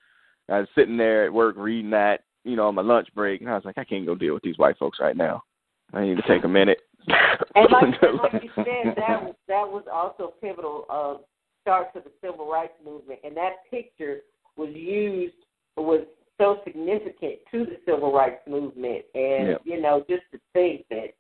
[0.49, 3.49] I was sitting there at work reading that, you know, on my lunch break, and
[3.49, 5.45] I was like, I can't go deal with these white folks right now.
[5.93, 6.79] I need to take a minute.
[7.57, 11.17] And like, and like you said, that was that was also pivotal uh,
[11.63, 14.21] start to the civil rights movement, and that picture
[14.57, 15.35] was used
[15.77, 16.07] was
[16.39, 19.59] so significant to the civil rights movement, and Yeah.
[19.65, 21.15] you know, just to think that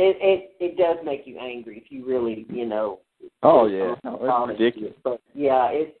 [0.00, 3.00] it it it does make you angry if you really you know.
[3.42, 4.62] oh yeah, no, it's it.
[4.62, 4.94] ridiculous.
[5.04, 5.96] But yeah, it's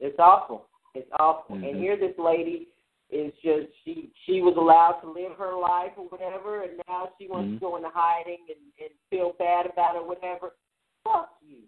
[0.00, 0.66] it's awful.
[0.94, 1.56] It's awful.
[1.56, 1.68] Mhm.
[1.70, 2.68] And here, this lady
[3.10, 7.28] is just she she was allowed to live her life or whatever, and now she
[7.28, 7.54] wants Mhm.
[7.54, 10.54] to go into hiding and, and feel bad about it, or whatever.
[11.04, 11.58] Fuck you.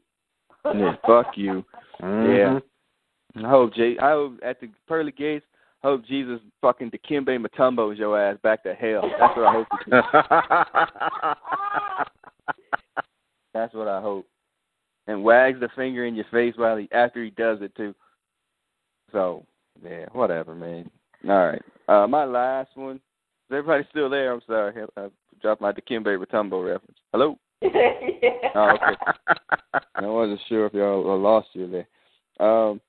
[0.65, 1.65] Yeah, fuck you.
[2.01, 2.62] Mhm.
[3.36, 3.97] I hope Jay.
[3.99, 5.47] I hope at the pearly gates.
[5.82, 9.09] I hope Jesus fucking Dikembe Mutombo's your ass back to hell.
[9.18, 9.68] That's what I hope.
[13.55, 14.26] That's what I hope.
[15.06, 17.94] And wags the finger in your face while he after he does it too.
[19.12, 19.46] So
[19.82, 20.90] yeah, whatever, man.
[21.28, 21.62] All right.
[21.88, 22.96] Uh, my last one.
[22.96, 24.32] Is everybody still there?
[24.32, 24.74] I'm sorry.
[24.96, 25.09] I
[25.40, 26.98] dropped my Dikembe Mutombo reference.
[27.12, 27.38] Hello.
[28.55, 28.96] Oh, okay.
[29.94, 31.86] I wasn't sure if y'all lost you there.
[32.44, 32.80] Um,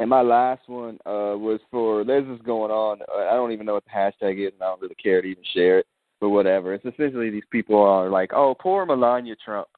[0.00, 3.00] and my last one uh, was for there's this going on.
[3.02, 5.28] Uh, I don't even know what the hashtag is, and I don't really care to
[5.28, 5.86] even share it.
[6.20, 6.74] But whatever.
[6.74, 9.68] It's essentially these people are like, oh, poor Melania Trump,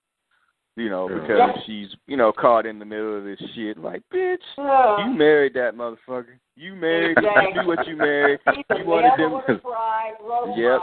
[0.75, 1.21] you know, Yeah.
[1.21, 3.79] because she's you know caught in the middle of this shit.
[3.79, 5.07] Like, bitch, Yeah.
[5.07, 6.39] you married that motherfucker.
[6.57, 7.17] You married.
[7.19, 7.49] Exactly.
[7.55, 8.41] You knew what you married.
[8.55, 9.33] She's a You wanted them.
[9.47, 10.59] never bride, robot.
[10.59, 10.81] Yep.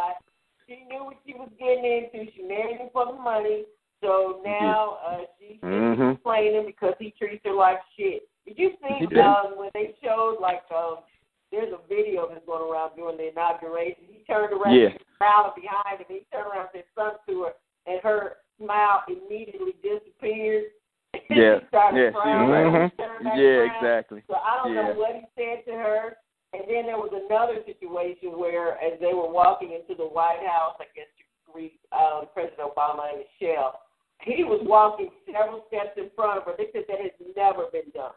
[0.68, 2.32] She knew what she was getting into.
[2.36, 3.66] She married him for the money.
[4.02, 6.14] So now uh, she, she's Mhm.
[6.16, 8.28] complaining because he treats her like shit.
[8.49, 9.19] Did you see did.
[9.19, 11.05] um, when they showed like um,
[11.51, 14.09] there's a video that's going around during the inauguration.
[14.09, 14.89] He turned around, Yeah.
[14.89, 16.05] he behind him.
[16.09, 17.53] He turned around and said something to her,
[17.85, 20.73] and her smile immediately disappeared.
[21.30, 21.61] Yeah.
[21.73, 22.91] Yeah, crying.
[22.97, 23.03] She
[23.38, 23.76] Yeah, around.
[23.77, 24.23] exactly.
[24.27, 24.93] So I don't Yeah.
[24.93, 26.17] know what he said to her.
[26.53, 30.77] And then there was another situation where, as they were walking into the White House,
[30.80, 33.81] I guess to greet um, President Obama and Michelle,
[34.21, 36.53] he was walking several steps in front of her.
[36.57, 38.13] They said that has never been done.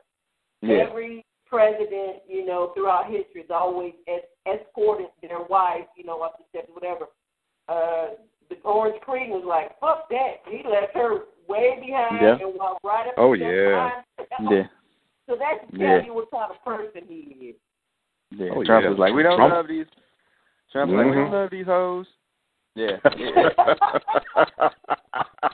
[0.62, 0.86] Yeah.
[0.89, 6.39] Every president, you know, throughout history has always es- escorted their wife, you know, up
[6.39, 7.06] the steps, whatever.
[7.68, 8.14] Uh,
[8.48, 12.39] the Orange Queen was like, "Fuck that!" He left her way behind Yeah.
[12.47, 13.14] and walked right up.
[13.16, 14.02] Oh, yeah.
[14.28, 14.51] behind.
[14.52, 14.66] Yeah.
[15.28, 16.02] So that should tell Yeah.
[16.05, 17.56] you what kind of person he is.
[18.30, 18.51] Yeah.
[18.55, 18.90] Oh, Trump yeah.
[18.90, 19.86] was like, we don't Trump- love these.
[20.70, 21.32] Trump was like, we don't Mhm.
[21.32, 22.06] love these hoes.
[22.74, 22.98] Yeah.
[23.16, 23.48] yeah.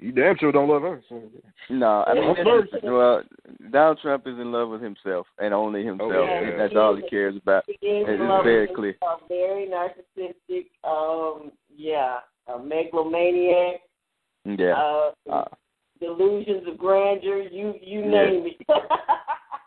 [0.00, 1.02] you damn sure don't love her.
[1.08, 1.22] So.
[1.70, 2.68] no, I mean, Of this course.
[2.72, 3.22] is- well,
[3.70, 6.12] Donald Trump is in love with himself and only himself.
[6.12, 6.56] Oh, yeah.
[6.56, 7.64] That's all he cares about.
[7.66, 8.96] He is It in is love very clear.
[9.28, 10.66] Very narcissistic.
[10.84, 12.18] Um, yeah,
[12.52, 13.80] a megalomaniac.
[14.44, 14.74] Yeah.
[14.76, 15.44] Uh, Uh,
[16.00, 17.42] delusions of grandeur.
[17.42, 18.10] You you Yeah.
[18.10, 18.66] name it.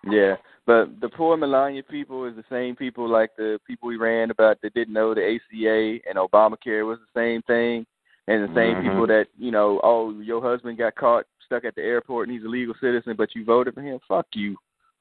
[0.03, 4.31] Yeah, but the poor Melania people is the same people like the people we ran
[4.31, 7.85] about that didn't know the ACA and Obamacare was the same thing,
[8.27, 8.81] and the same Mhm.
[8.81, 12.45] people that you know, oh, your husband got caught stuck at the airport and he's
[12.45, 13.99] a legal citizen, but you voted for him.
[14.07, 14.55] Fuck you,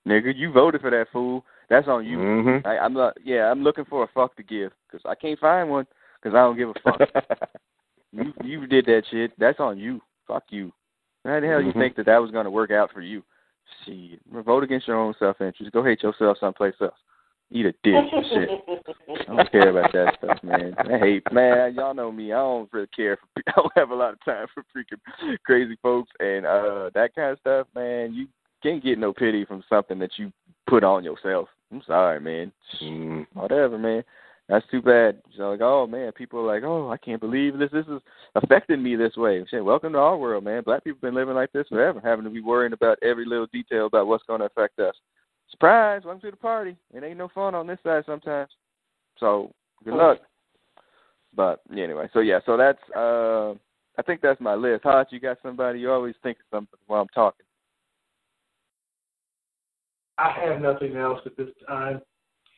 [0.06, 0.32] nigga.
[0.36, 1.44] You voted for that fool.
[1.68, 2.18] That's on you.
[2.18, 2.66] Mhm.
[2.66, 3.16] I, I'm not.
[3.24, 5.86] Yeah, I'm looking for a fuck to give because I can't find one
[6.20, 7.00] because I don't give a fuck.
[8.12, 9.32] you you did that shit.
[9.38, 10.00] That's on you.
[10.26, 10.72] Fuck you.
[11.24, 11.78] How the hell you Mhm.
[11.78, 13.22] think that that was going to work out for you?
[13.84, 14.20] Shit.
[14.32, 15.70] Vote against your own self interest.
[15.72, 16.94] Go hate yourself someplace else.
[17.52, 18.48] Eat a dick and shit.
[19.28, 20.72] I don't care about that stuff, man.
[20.78, 21.74] I hate, man.
[21.74, 22.32] Y'all know me.
[22.32, 23.42] I don't really care for.
[23.48, 25.00] I don't have a lot of time for freaking
[25.44, 28.14] crazy folks and uh that kind of stuff, man.
[28.14, 28.28] You
[28.62, 30.32] can't get no pity from something that you
[30.68, 31.48] put on yourself.
[31.72, 32.52] I'm sorry, man.
[32.82, 33.26] Mm.
[33.34, 34.04] Whatever, man.
[34.48, 35.20] That's too bad.
[35.36, 37.70] So like, oh man, people are like, oh, I can't believe this.
[37.72, 38.00] This is
[38.36, 39.44] affecting me this way.
[39.50, 40.62] Shit, welcome to our world, man.
[40.62, 43.86] Black people been living like this forever, having to be worrying about every little detail
[43.86, 44.94] about what's going to affect us.
[45.50, 46.02] Surprise!
[46.04, 46.76] Welcome to the party.
[46.94, 48.50] It ain't no fun on this side sometimes.
[49.18, 49.52] So
[49.84, 50.18] good luck.
[51.34, 53.52] But anyway, so yeah, so that's uh,
[53.98, 54.84] I think that's my list.
[54.84, 55.80] Hot, you got somebody?
[55.80, 57.46] You always think of something while I'm talking.
[60.18, 62.00] I have nothing else at this time.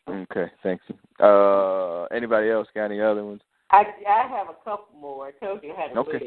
[0.08, 0.84] Okay, thanks.
[1.20, 3.40] Uh, anybody else got any other ones?
[3.70, 5.28] I I have a couple more.
[5.28, 6.12] I told you I had a Okay.
[6.12, 6.24] list.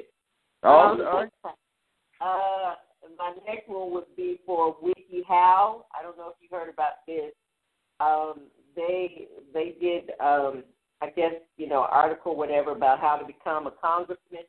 [0.63, 1.31] Oh, Um, all right.
[2.21, 2.75] Uh,
[3.17, 5.83] my next one would be for wikiHow.
[5.97, 7.31] I don't know if you heard about this.
[7.99, 8.41] Um,
[8.75, 10.63] they they did um,
[11.01, 14.43] I guess you know article whatever about how to become a congressman,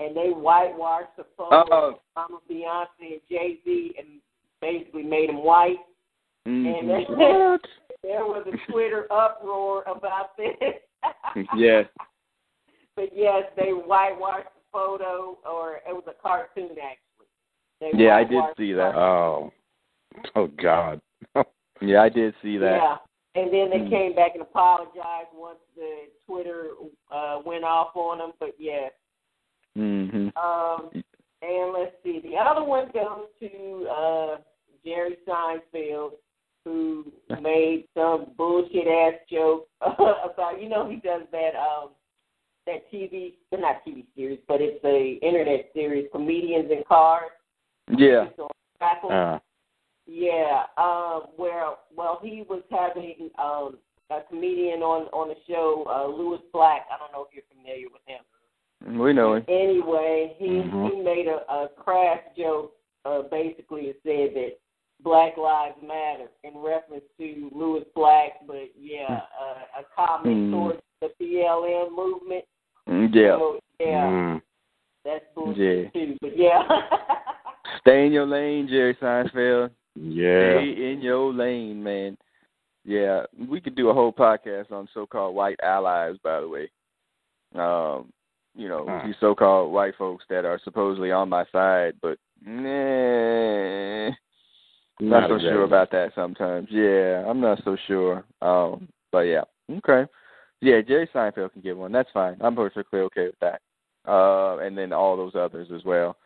[0.00, 2.00] and they whitewashed the photo Oh.
[2.16, 4.20] of Obama, Beyonce, and Jay Z, and
[4.60, 5.78] basically made them white.
[6.46, 6.66] Mhm.
[6.66, 6.90] And
[8.02, 10.54] there was a Twitter uproar about this.
[11.56, 11.86] yes.
[12.96, 16.98] But yes, they whitewashed the photo, or it was a cartoon actually.
[17.92, 18.94] They Yeah, I did see that.
[18.94, 19.52] Oh,
[20.36, 21.00] oh God.
[21.80, 22.76] Yeah, I did see that.
[22.80, 22.96] Yeah,
[23.34, 23.90] and then they Mm.
[23.90, 26.70] came back and apologized once the Twitter
[27.10, 28.32] uh, went off on them.
[28.38, 28.88] But yeah,
[29.76, 30.34] Mhm.
[30.36, 30.90] um,
[31.42, 34.38] and let's see, the other one goes to uh,
[34.84, 36.12] Jerry Seinfeld,
[36.64, 37.12] who
[37.42, 41.90] made some bullshit ass joke about you know he does that um
[42.66, 47.32] that TV well, not TV series, but it's a internet series, comedians in cars.
[47.90, 48.26] Yeah.
[48.80, 49.38] Uh,
[50.06, 51.64] Yeah, um, where
[51.96, 53.78] well he was having um
[54.10, 56.86] a comedian on on the show, uh Lewis Black.
[56.92, 59.00] I don't know if you're familiar with him.
[59.00, 59.44] We know him.
[59.48, 60.90] Anyway, he Mhm.
[60.90, 62.74] he made a, a crass joke.
[63.06, 64.58] Uh, basically, it said that
[65.02, 70.52] Black Lives Matter in reference to Lewis Black, but yeah, uh, a comment Mm.
[70.52, 72.44] towards the BLM movement.
[72.88, 73.36] Mm, Yeah.
[73.38, 74.42] So, yeah, mm.
[75.04, 76.06] that's bullshit Yeah.
[76.06, 76.18] too.
[76.20, 76.62] But yeah.
[77.84, 79.70] Stay in your lane, Jerry Seinfeld.
[79.94, 80.58] Yeah.
[80.58, 82.16] Stay in your lane, man.
[82.86, 86.16] Yeah, we could do a whole podcast on so-called white allies.
[86.22, 86.70] By the way,
[87.54, 88.10] um,
[88.54, 89.02] you know Huh.
[89.06, 94.08] these so-called white folks that are supposedly on my side, but nah,
[95.00, 95.50] not, so exactly.
[95.50, 96.68] sure about that sometimes.
[96.70, 98.24] Yeah, I'm not so sure.
[98.40, 100.10] Um, but yeah, okay.
[100.60, 101.92] Yeah, Jerry Seinfeld can get one.
[101.92, 102.36] That's fine.
[102.40, 103.60] I'm perfectly okay with that.
[104.06, 106.16] Uh, and then all those others as well.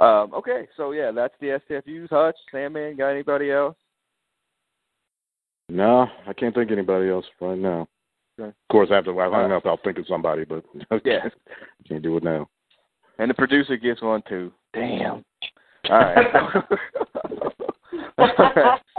[0.00, 2.08] Um, okay, so yeah, that's the STFUs.
[2.10, 3.76] Hutch, Sandman, got anybody else?
[5.68, 7.86] No, I can't think of anybody else right now.
[8.38, 8.48] Okay.
[8.48, 9.56] Of course, after I All hung right.
[9.56, 10.64] up, I'll think of somebody, but
[11.04, 11.28] Yeah.
[11.86, 12.48] can't do it now.
[13.18, 14.50] And the producer gets one too.
[14.72, 15.24] Damn.
[15.90, 16.34] All right.
[16.34, 16.50] All
[18.18, 18.80] right.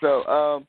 [0.00, 0.66] So, um,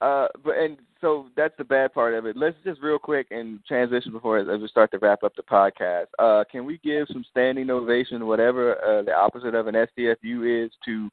[0.00, 2.34] uh, but and so that's the bad part of it.
[2.34, 6.06] Let's just real quick and transition before as we start to wrap up the podcast.
[6.18, 10.72] Uh, can we give some standing ovation, whatever uh, the opposite of an SDFU is,
[10.86, 11.10] to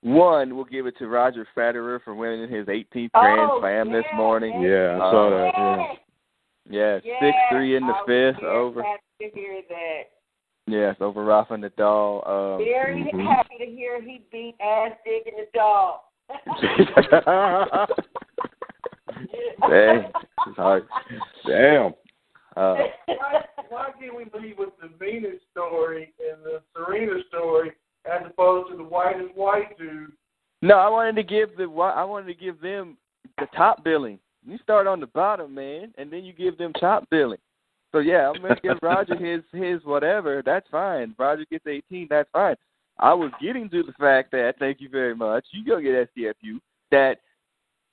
[0.00, 0.56] one?
[0.56, 4.62] We'll give it to Roger Federer for winning his 18th Grand Oh, Slam this morning.
[4.62, 5.52] Yeah, I saw that.
[5.58, 5.84] Yeah.
[6.68, 8.82] Yeah, Yeah, six three in the fifth over.
[8.82, 10.02] Happy to hear that.
[10.66, 12.26] Yes, over Rafa Nadal.
[12.26, 13.26] Um, Very Mhm.
[13.36, 16.00] happy to hear he beat ass digging the dog.
[19.68, 20.10] Dang,
[20.46, 20.86] it's hard.
[21.46, 21.94] Damn.
[22.56, 22.76] Uh,
[23.06, 27.72] Why, why can't we leave with the Venus story and the Serena story
[28.06, 30.12] as opposed to the whitest white dude?
[30.62, 32.96] no, I wanted to give the I wanted to give them
[33.38, 34.18] the top billing.
[34.46, 37.38] You start on the bottom, man, and then you give them top billing.
[37.92, 40.42] So yeah, I'm gonna give Roger his his whatever.
[40.44, 41.14] That's fine.
[41.18, 42.06] Roger gets 18.
[42.08, 42.56] That's fine.
[42.98, 45.44] I was getting to the fact that thank you very much.
[45.50, 46.58] You go get SDFU.
[46.90, 47.18] That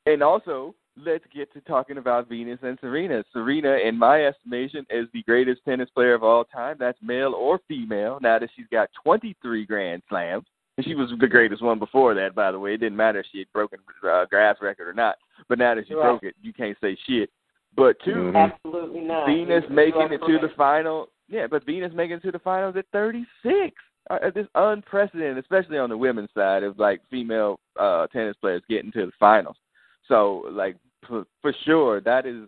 [0.05, 3.23] and also let's get to talking about Venus and Serena.
[3.33, 6.77] Serena, in my estimation, is the greatest tennis player of all time.
[6.79, 8.19] That's male or female.
[8.21, 10.45] Now that she's got 23 Grand Slams.
[10.77, 12.73] And she was the greatest one before that, by the way.
[12.73, 15.17] It didn't matter if she had broken uh, Graf's record or not.
[15.47, 16.03] But now that she Right.
[16.03, 17.29] broke it, you can't say shit.
[17.75, 18.35] But 2 Mhm.
[18.35, 19.27] Absolutely not.
[19.27, 21.09] Venus You making are it to the final.
[21.27, 23.75] Yeah, but Venus making it to the finals at 36.
[24.09, 28.91] Uh, this unprecedented, especially on the women's side of like female uh tennis players getting
[28.91, 29.57] to the finals.
[30.07, 30.75] So, like
[31.07, 32.47] for, for sure, that is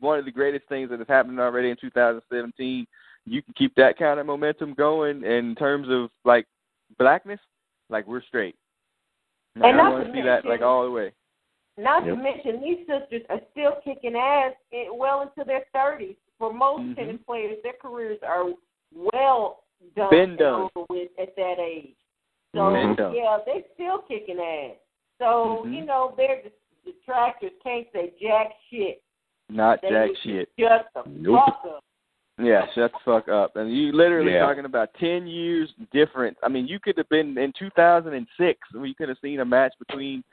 [0.00, 2.86] one of the greatest things that has happened already in 2017.
[3.26, 6.46] You can keep that kind of momentum going in terms of like
[6.98, 7.40] blackness,
[7.90, 8.56] like we're straight.
[9.54, 11.12] And I not want to to see that like all the way.
[11.76, 12.16] Not Yep.
[12.16, 16.16] to mention, these sisters are still kicking ass in, well into their 30s.
[16.38, 16.94] For most Mhm.
[16.96, 18.52] tennis players, their careers are
[18.94, 19.64] well
[19.94, 20.70] done, Been and done.
[20.74, 21.96] over with at that age.
[22.54, 23.14] So, Been done.
[23.14, 24.76] yeah, they're still kicking ass.
[25.18, 25.74] So, Mhm.
[25.74, 26.42] you know, their
[26.84, 29.02] detractors can't say jack shit.
[29.48, 30.48] Not They jack shit.
[30.58, 31.40] Shut the Nope.
[31.46, 31.84] fuck up.
[32.38, 33.56] Yeah, shut the fuck up.
[33.56, 34.40] And you literally Yeah.
[34.40, 36.38] talking about ten years difference.
[36.42, 38.58] I mean, you could have been in 2006.
[38.74, 40.24] We could have seen a match between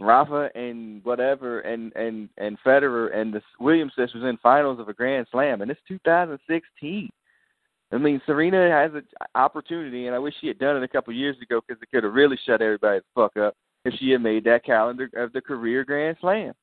[0.00, 4.92] Rafa and whatever and and and Federer and the Williams sisters in finals of a
[4.92, 7.10] Grand Slam, and it's 2016.
[7.92, 9.06] I mean, Serena has an
[9.36, 11.90] opportunity, and I wish she had done it a couple of years ago because it
[11.92, 15.32] could have really shut everybody the fuck up if she had made that calendar of
[15.32, 16.54] the career Grand Slam.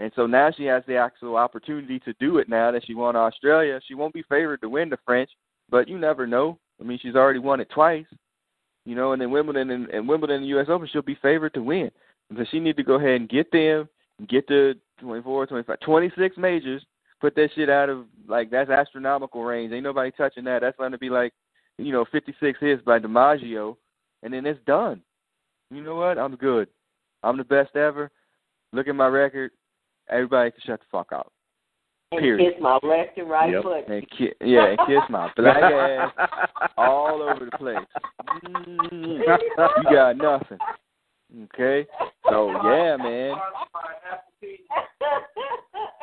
[0.00, 3.14] And so now she has the actual opportunity to do it now that she won
[3.14, 3.80] Australia.
[3.86, 5.30] She won't be favored to win the French,
[5.70, 6.58] but you never know.
[6.80, 8.06] I mean, she's already won it twice,
[8.84, 10.66] you know, and then Wimbledon and, and Wimbledon and the U.S.
[10.68, 11.90] Open, she'll be favored to win.
[12.36, 13.88] So she need to go ahead and get them,
[14.28, 16.84] get the 24, 25, 26 majors,
[17.20, 19.72] put that shit out of like that's astronomical range.
[19.72, 20.60] Ain't nobody touching that.
[20.62, 21.32] That's going to be like,
[21.78, 23.76] you know, 56 hits by DiMaggio,
[24.22, 25.02] and then it's done.
[25.72, 26.18] You know what?
[26.18, 26.68] I'm good.
[27.22, 28.10] I'm the best ever.
[28.72, 29.52] Look at my record.
[30.10, 31.32] Everybody can shut the fuck up.
[32.10, 32.44] Period.
[32.44, 33.62] And kiss my left and right Yep.
[33.62, 33.88] foot.
[33.88, 36.12] And ki- yeah, and kiss my black ass
[36.76, 37.78] all over the place.
[38.44, 40.58] Mm, you got nothing.
[41.44, 41.86] Okay?
[42.28, 43.34] So yeah, man.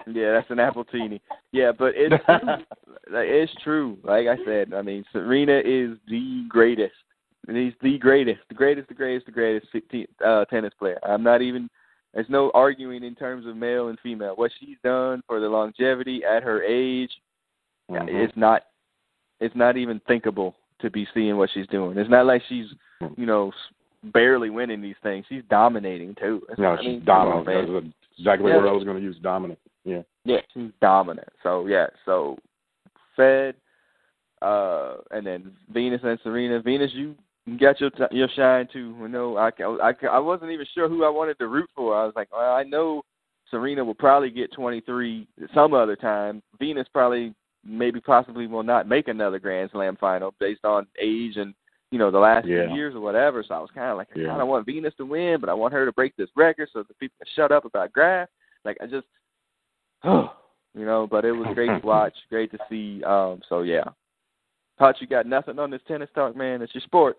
[0.08, 1.22] Yeah, that's an appletini.
[1.52, 2.16] Yeah, but it's
[3.12, 4.00] it's true.
[4.04, 6.94] Like I said, I mean, Serena is the greatest.
[7.56, 9.68] He's the greatest, the greatest, the greatest, the greatest
[10.26, 11.00] uh, tennis player.
[11.04, 11.70] I'm not even.
[12.14, 14.36] There's no arguing in terms of male and female.
[14.36, 17.12] What she's done for the longevity at her age,
[17.90, 18.08] Mhm.
[18.08, 18.64] it's not.
[19.40, 21.98] It's not even thinkable to be seeing what she's doing.
[21.98, 22.74] It's not like she's,
[23.16, 23.52] you know,
[24.04, 25.26] barely winning these things.
[25.28, 26.38] She's dominating too.
[26.44, 27.94] It's- No, I she's mean, come on, dominant.
[27.94, 28.58] That's exactly Yeah.
[28.58, 29.18] what I was going to use.
[29.20, 29.60] Dominant.
[29.86, 30.04] Yeah.
[30.26, 31.30] Yeah, she's dominant.
[31.44, 32.38] So yeah, so
[33.16, 33.56] Fed,
[34.42, 36.60] uh, and then Venus and Serena.
[36.60, 37.16] Venus, you
[37.60, 38.95] got your t- your shine too.
[38.99, 39.49] You know, I,
[39.82, 41.95] I I wasn't even sure who I wanted to root for.
[41.95, 43.02] I was like, well, I know
[43.49, 46.41] Serena will probably get 23 some other time.
[46.60, 47.34] Venus probably,
[47.66, 51.53] maybe, possibly will not make another Grand Slam final based on age and
[51.91, 52.68] you know the last Yeah.
[52.68, 53.44] few years or whatever.
[53.48, 54.28] So I was kind of like, I Yeah.
[54.28, 56.84] kind of want Venus to win, but I want her to break this record so
[56.84, 58.30] that people can shut up about Graf.
[58.64, 59.07] Like I just,
[60.03, 61.07] you know.
[61.10, 63.03] But it was great to watch, great to see.
[63.03, 63.86] Um, so yeah.
[64.78, 66.61] Hutch, you got nothing on this tennis talk, man.
[66.61, 67.18] It's your sport.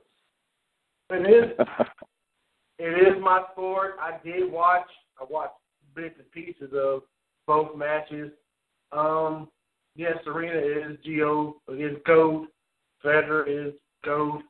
[1.10, 1.66] It is.
[2.82, 3.96] It is my sport.
[4.00, 4.88] I did watch.
[5.20, 5.52] I watched
[5.94, 7.02] bits and pieces of
[7.46, 8.30] both matches.
[8.90, 9.48] Um,
[9.96, 12.46] yes, Serena is Go is gold.
[13.04, 14.42] Federer is gold,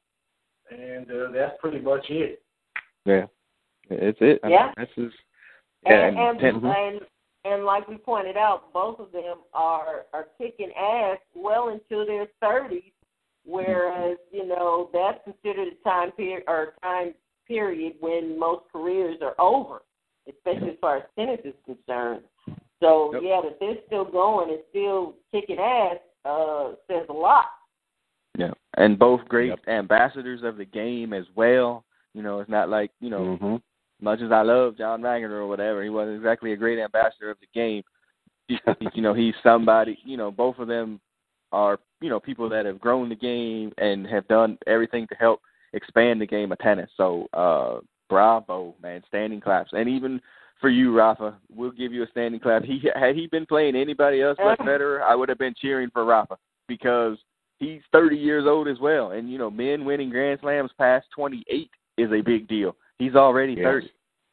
[0.71, 2.41] and uh, that's pretty much it.
[3.05, 3.27] Yeah,
[3.91, 4.39] it's it.
[4.45, 4.73] I mean, Yeah.
[4.77, 5.17] that's just.
[5.87, 7.01] And Yeah, and, ten- and
[7.45, 12.29] and like we pointed out, both of them are are kicking ass well into their
[12.41, 12.93] thirties,
[13.45, 17.15] whereas you know that's considered a time period or time
[17.47, 19.83] period when most careers are over,
[20.29, 22.23] especially as far as tennis is concerned.
[22.81, 23.23] So Yep.
[23.23, 27.47] yeah, that they're still going and still kicking ass uh, says a lot.
[28.39, 29.69] Yeah, and both great Yep.
[29.69, 31.85] ambassadors of the game as well.
[32.15, 33.57] You know, it's not like you know, hmm
[34.03, 37.39] much as I love John Wagner or whatever, he wasn't exactly a great ambassador of
[37.41, 37.83] the game.
[38.95, 39.99] You know, he's somebody.
[40.05, 41.01] You know, both of them
[41.53, 45.41] are you know people that have grown the game and have done everything to help
[45.73, 46.91] expand the game of tennis.
[46.97, 50.21] So, uh bravo, man, standing claps, and even
[50.61, 52.65] for you, Rafa, we'll give you a standing clap.
[52.65, 56.05] He had he been playing anybody else but Federer, I would have been cheering for
[56.05, 56.37] Rafa
[56.69, 57.17] because
[57.59, 61.71] he's 30 years old as well, and you know, men winning Grand Slams past 28
[61.99, 62.77] is a big deal.
[62.99, 63.65] He's already Yes.
[63.65, 63.91] 30.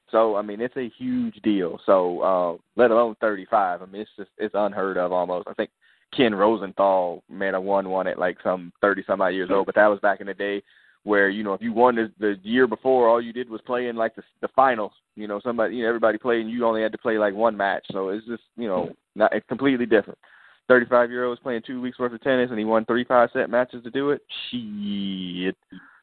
[0.09, 1.79] So I mean, it's a huge deal.
[1.85, 3.81] So uh, let alone 35.
[3.81, 5.47] I mean, it's just it's unheard of almost.
[5.47, 5.69] I think
[6.15, 9.75] Ken Rosewall man, I won one at like some 30 some odd years old, but
[9.75, 10.63] that was back in the day
[11.03, 13.87] where you know if you won the, the year before, all you did was play
[13.87, 14.91] in like the the finals.
[15.15, 17.55] You know, somebody you know everybody played, and you only had to play like one
[17.55, 17.85] match.
[17.91, 20.19] So it's just you know not it's completely different.
[20.67, 23.49] 35 year olds playing two weeks worth of tennis, and he won three five set
[23.49, 24.21] matches to do it.
[24.51, 25.55] Shit,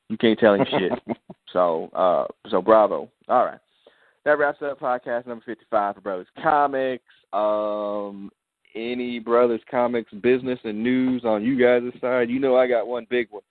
[0.09, 0.93] you can't tell him shit.
[1.53, 3.09] So, uh, so bravo.
[3.29, 3.61] All right.
[4.25, 7.05] That wraps up podcast number 55 for Brothers Comics.
[7.33, 8.33] Um,
[8.75, 12.31] any Brothers Comics business and news on you guys' side?
[12.31, 13.43] You know I got one big one.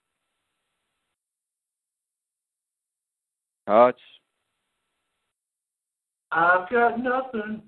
[3.66, 4.00] Hutch?
[6.32, 7.62] I've got nothing.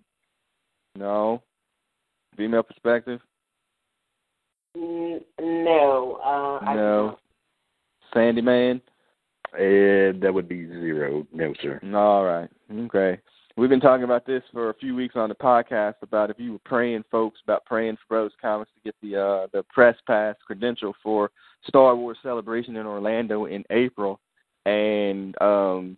[0.94, 1.42] No.
[2.36, 3.20] Female perspective?
[4.76, 7.18] N- no, uh, I No.
[8.12, 8.80] Sandy Man?
[9.58, 11.26] And that would be zero.
[11.32, 11.80] No, sir.
[11.94, 12.50] All right.
[12.70, 13.18] Okay.
[13.58, 16.52] We've been talking about this for a few weeks on the podcast about if you
[16.52, 20.36] were praying, folks, about praying for Brothers Comics to get the uh, the press pass
[20.46, 21.30] credential for
[21.66, 24.20] Star Wars Celebration in Orlando in April,
[24.66, 25.96] and um,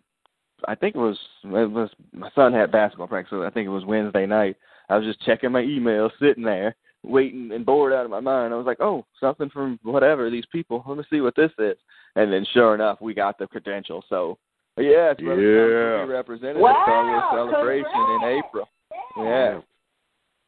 [0.69, 3.71] I think it was it was my son had basketball practice, so I think it
[3.71, 4.55] was Wednesday night.
[4.87, 8.53] I was just checking my email, sitting there, waiting and bored out of my mind.
[8.53, 10.81] I was like, oh, something from whatever these people.
[10.87, 11.75] Let me see what this is.
[12.15, 14.01] And then, sure enough, we got the credential.
[14.07, 14.37] So
[14.79, 16.05] Yeah, it's Brothers Comics will Yeah.
[16.05, 18.23] be represented at Wow, Star Wars Celebration in.
[18.39, 18.69] April.
[19.17, 19.61] Yeah,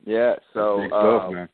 [0.05, 0.35] yeah.
[0.53, 1.49] So Big stuff, um, man.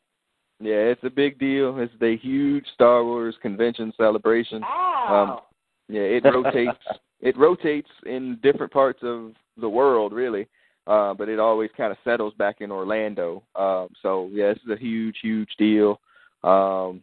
[0.60, 1.78] yeah, it's a big deal.
[1.78, 4.62] It's the huge Star Wars convention celebration.
[4.62, 5.44] Wow.
[5.88, 6.78] Yeah, it rotates.
[7.20, 10.46] it rotates in different parts of the world, really,
[10.86, 13.42] uh, but it always kind of settles back in Orlando.
[13.56, 16.00] Um, so yeah, this is a huge, huge deal.
[16.44, 17.02] Um,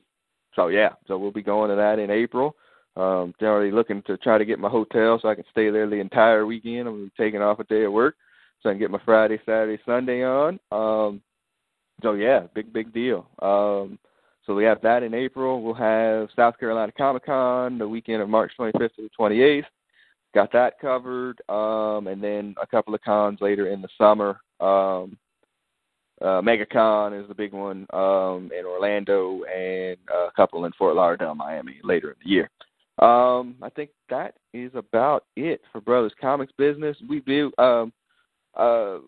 [0.56, 2.56] so yeah, so we'll be going to that in April.
[2.96, 5.98] Um, they're looking to try to get my hotel so I can stay there the
[5.98, 6.88] entire weekend.
[6.88, 8.16] I'm taking off a day of work
[8.62, 10.60] so I can get my Friday, Saturday, Sunday on.
[10.72, 11.22] Um,
[12.02, 13.28] so yeah, big, big deal.
[13.42, 14.00] Um,
[14.46, 15.62] so we have that in April.
[15.62, 19.66] We'll have South Carolina Comic Con the weekend of March 25th to the 28th.
[20.34, 21.42] Got that covered.
[21.50, 24.40] Um, and then a couple of cons later in the summer.
[24.60, 25.18] Um,
[26.22, 31.36] uh, MegaCon is the big one um, in Orlando, and a couple in Fort Lauderdale,
[31.36, 32.50] Miami later in the year.
[33.00, 36.96] Um, I think that is about it for Brothers Comics business.
[37.10, 37.92] We do um,
[38.56, 39.00] uh,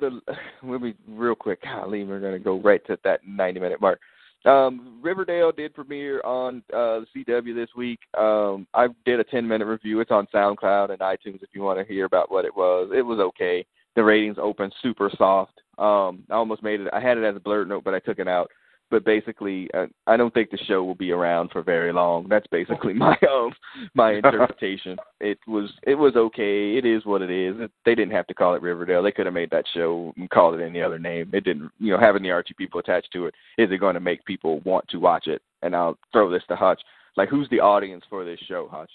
[0.00, 0.20] the
[0.62, 1.62] we'll be real quick.
[1.64, 4.00] Golly, we're gonna go right to that 90 minute mark.
[4.44, 7.98] Um, Riverdale did premiere on uh, the CW this week.
[8.16, 10.00] Um, I did a 10 minute review.
[10.00, 12.90] It's on SoundCloud and iTunes if you want to hear about what it was.
[12.94, 13.66] It was okay.
[13.96, 15.60] The ratings opened super soft.
[15.76, 16.88] Um, I almost made it.
[16.92, 18.50] I had it as a blurred note, but I took it out.
[18.90, 22.26] But basically, uh, I don't think the show will be around for very long.
[22.28, 23.52] That's basically my um
[23.94, 24.96] my interpretation.
[25.20, 26.76] it was it was okay.
[26.76, 27.60] It is what it is.
[27.60, 29.02] It, they didn't have to call it Riverdale.
[29.02, 31.30] They could have made that show and called it any other name.
[31.32, 31.70] It didn't.
[31.78, 34.60] You know, having the Archie people attached to it is it going to make people
[34.60, 35.42] want to watch it?
[35.62, 36.80] And I'll throw this to Hutch.
[37.16, 38.90] Like, who's the audience for this show, Hutch?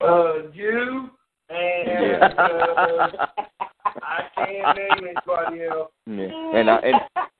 [0.00, 1.10] Uh, you
[1.50, 3.16] and uh,
[4.02, 5.90] I can't name anybody else.
[6.06, 6.58] Yeah.
[6.58, 6.96] And I and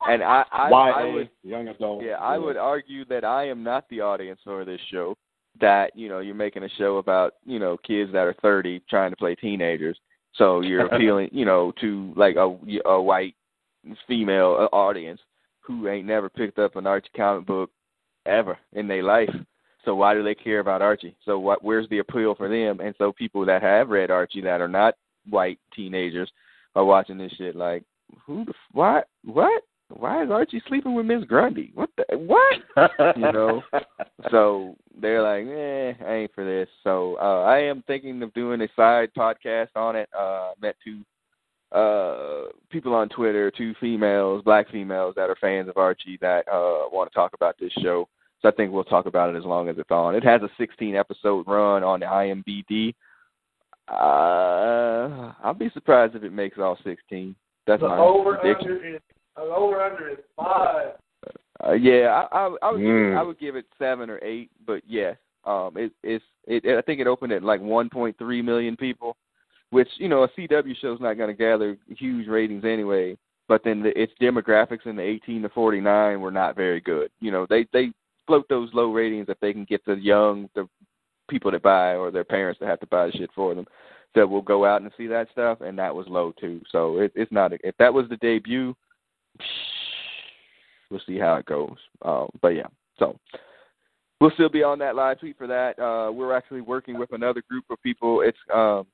[0.09, 2.05] and I I, I YA, would young adult.
[2.05, 5.16] Yeah, I would argue that I am not the audience for this show.
[5.60, 9.10] That you know, you're making a show about you know kids that are 30 trying
[9.10, 9.98] to play teenagers.
[10.35, 13.35] So you're appealing, you know, to like a a white
[14.06, 15.20] female audience
[15.60, 17.70] who ain't never picked up an Archie comic book
[18.26, 19.35] ever in their life.
[19.89, 21.16] So why do they care about Archie?
[21.24, 21.65] So what?
[21.65, 22.78] Where's the appeal for them?
[22.85, 24.97] And so people that have read Archie that are not
[25.31, 26.31] white teenagers
[26.77, 27.85] are watching this shit like,
[28.27, 29.62] who the what what?
[29.89, 31.70] Why is Archie sleeping with Miss Grundy?
[31.73, 33.16] What the what?
[33.16, 33.62] you know.
[34.31, 36.69] So they're like, eh, I ain't for this.
[36.85, 40.10] So uh I am thinking of doing a side podcast on it.
[40.12, 41.01] Uh met two
[41.73, 46.93] uh people on Twitter, two females, black females that are fans of Archie that uh
[46.93, 48.06] want to talk about this show.
[48.40, 50.15] So I think we'll talk about it as long as it's on.
[50.15, 52.94] It has a 16 episode run on the IMBD.
[53.89, 57.35] Uh, I'll be surprised if it makes all 16.
[57.66, 58.73] That's The my over prediction.
[58.73, 59.01] under is
[59.36, 60.93] the over under is five.
[61.66, 63.19] Uh, yeah, I, I, I would give it, Mm.
[63.19, 66.65] I would give it seven or eight, but yes, um, it, it's it.
[66.66, 69.16] I think it opened at like 1.3 million people,
[69.70, 73.16] which you know a CW show's not going to gather huge ratings anyway.
[73.48, 77.10] But then the, its demographics in the 18 to 49 were not very good.
[77.20, 77.90] You know, they they
[78.29, 80.69] float those low ratings if they can get the young, the
[81.29, 83.67] people that buy or their parents that have to buy the shit for them
[84.15, 86.61] that will go out and see that stuff, and that was low too.
[86.71, 87.53] So it, it's not.
[87.63, 88.75] If that was the debut,
[90.91, 91.77] we'll see how it goes.
[92.03, 92.67] Um, but yeah,
[92.99, 93.19] so
[94.21, 95.79] we'll still be on that live tweet for that.
[95.79, 98.23] Uh, we're actually working with another group of people.
[98.23, 98.87] It's um,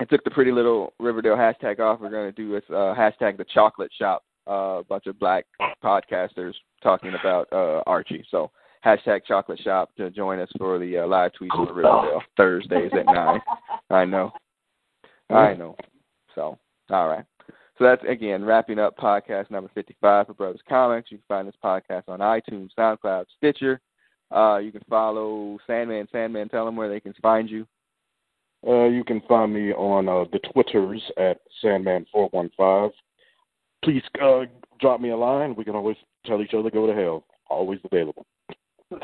[0.00, 2.00] it took the pretty little Riverdale hashtag off.
[2.00, 4.22] We're to do this uh, hashtag the Chocolate Shop.
[4.48, 5.44] Uh, a bunch of black
[5.84, 8.24] podcasters talking about uh, Archie.
[8.30, 8.50] So
[8.84, 13.06] hashtag Chocolate Shop to join us for the uh, live tweets for Riverdale Thursdays at
[13.06, 13.40] nine.
[13.90, 14.32] I know,
[15.30, 15.76] I know.
[16.34, 16.58] So
[16.90, 17.24] all right.
[17.78, 21.10] So that's again wrapping up podcast number fifty-five for Brothers Comics.
[21.10, 23.80] You can find this podcast on iTunes, SoundCloud, Stitcher.
[24.34, 26.08] Uh, you can follow Sandman.
[26.12, 27.66] Sandman, tell them where they can find you.
[28.66, 32.90] Uh, you can find me on uh, the Twitters at Sandman415.
[33.84, 34.40] Please uh,
[34.80, 35.54] drop me a line.
[35.54, 35.96] We can always
[36.26, 37.24] tell each other go to hell.
[37.48, 38.26] Always available.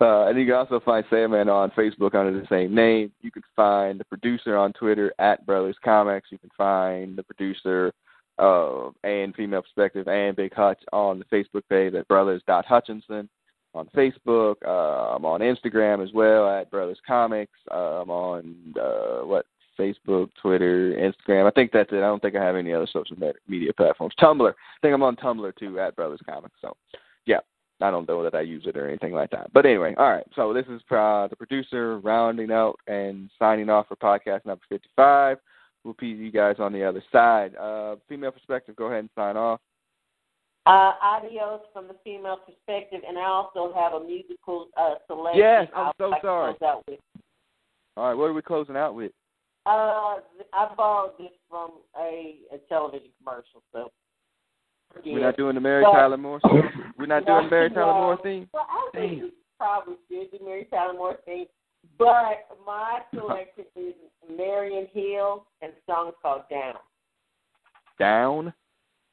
[0.00, 3.10] uh, and you can also find Sandman on Facebook under the same name.
[3.22, 6.28] You can find the producer on Twitter at Brothers Comics.
[6.30, 7.92] You can find the producer
[8.38, 13.28] uh, and Female Perspective and Big Hutch on the Facebook page at Brothers Hutchinson
[13.74, 14.56] on Facebook.
[14.66, 17.58] Uh, I'm on Instagram as well at Brothers Comics.
[17.70, 19.46] Uh, I'm on uh, what
[19.80, 21.46] Facebook, Twitter, Instagram.
[21.46, 21.96] I think that's it.
[21.96, 23.16] I don't think I have any other social
[23.48, 24.14] media platforms.
[24.20, 24.50] Tumblr.
[24.50, 26.56] I think I'm on Tumblr too at Brothers Comics.
[26.60, 26.76] So,
[27.26, 27.38] yeah,
[27.80, 29.52] I don't know that I use it or anything like that.
[29.52, 30.26] But anyway, all right.
[30.36, 35.38] So this is uh, the producer rounding out and signing off for podcast number 55.
[35.82, 37.56] We'll see you guys on the other side.
[37.56, 39.60] Uh, female perspective, go ahead and sign off.
[40.66, 45.40] Uh, Adios from the female perspective, and I also have a musical uh, selection.
[45.40, 46.54] Yes, I'm so sorry.
[46.54, 47.00] close out with.
[47.96, 49.12] All right, what are we closing out with?
[49.66, 50.16] Uh,
[50.52, 53.92] I borrowed this from a, a television commercial, so.
[55.06, 56.40] We're not doing the Mary But- Tyler Moore.
[56.98, 58.48] We're not doing the Mary Tyler Moore theme.
[58.52, 59.22] Well, I think Damn.
[59.22, 61.46] we probably should do Mary Tyler Moore thing,
[61.98, 63.94] but my selection is
[64.36, 66.74] Marian Hill, and the song is called Down.
[67.98, 68.52] Down.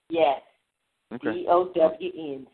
[0.09, 0.41] Yes,
[1.13, 1.33] Okay.
[1.33, 2.47] D O W N.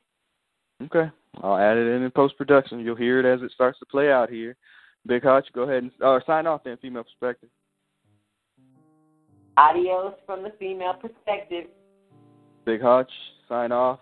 [0.86, 1.10] Okay.
[1.42, 2.80] I'll add it in in post production.
[2.80, 4.56] You'll hear it as it starts to play out here.
[5.06, 7.50] Big Hutch, go ahead and or sign off then, female perspective.
[9.58, 11.66] Adios from the female perspective.
[12.66, 13.12] Big Hutch,
[13.48, 14.00] sign off.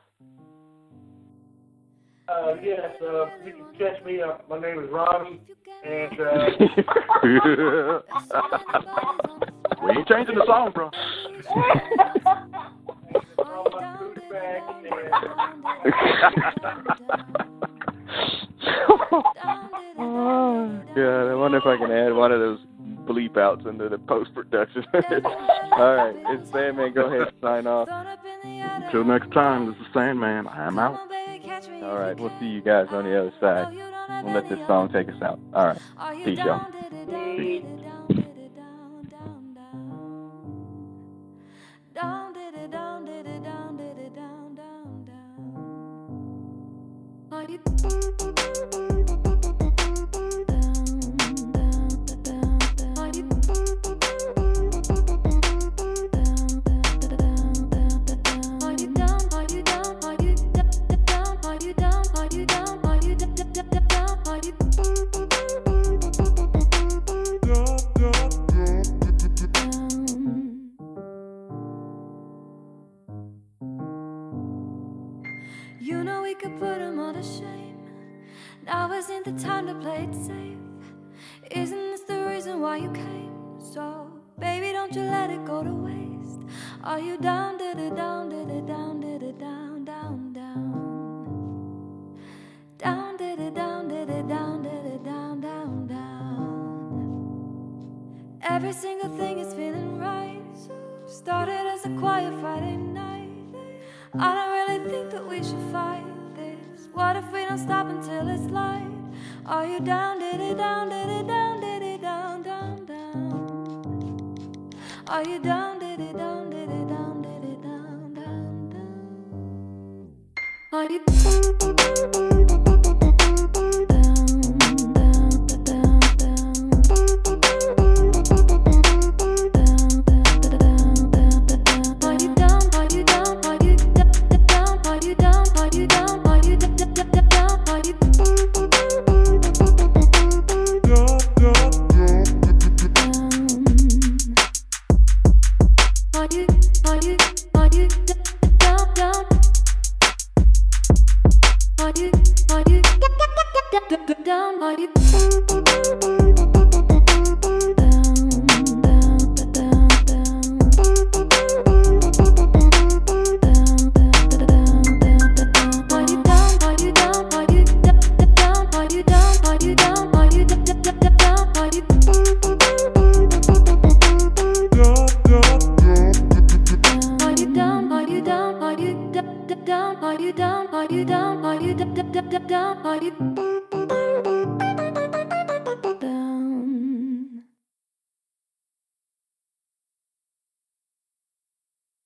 [2.30, 4.22] Uh, yes, uh, you can catch me.
[4.22, 5.42] Uh, my name is Ronnie,
[5.86, 6.50] and uh,
[9.84, 10.90] we ain't changing the song, bro.
[13.40, 14.62] on my food bag,
[20.96, 22.60] God, I wonder if I can add one of those
[23.06, 24.86] bleep outs into the post production.
[24.94, 26.94] All right, it's Sandman.
[26.94, 27.90] Go ahead sign off.
[28.44, 30.48] Until next time, this is Sandman.
[30.48, 31.00] I'm out.
[31.84, 33.74] All right, we'll see you guys on the other side.
[34.24, 35.40] We'll let this song take us out.
[35.54, 35.82] All right,
[36.24, 36.66] peace, y'all.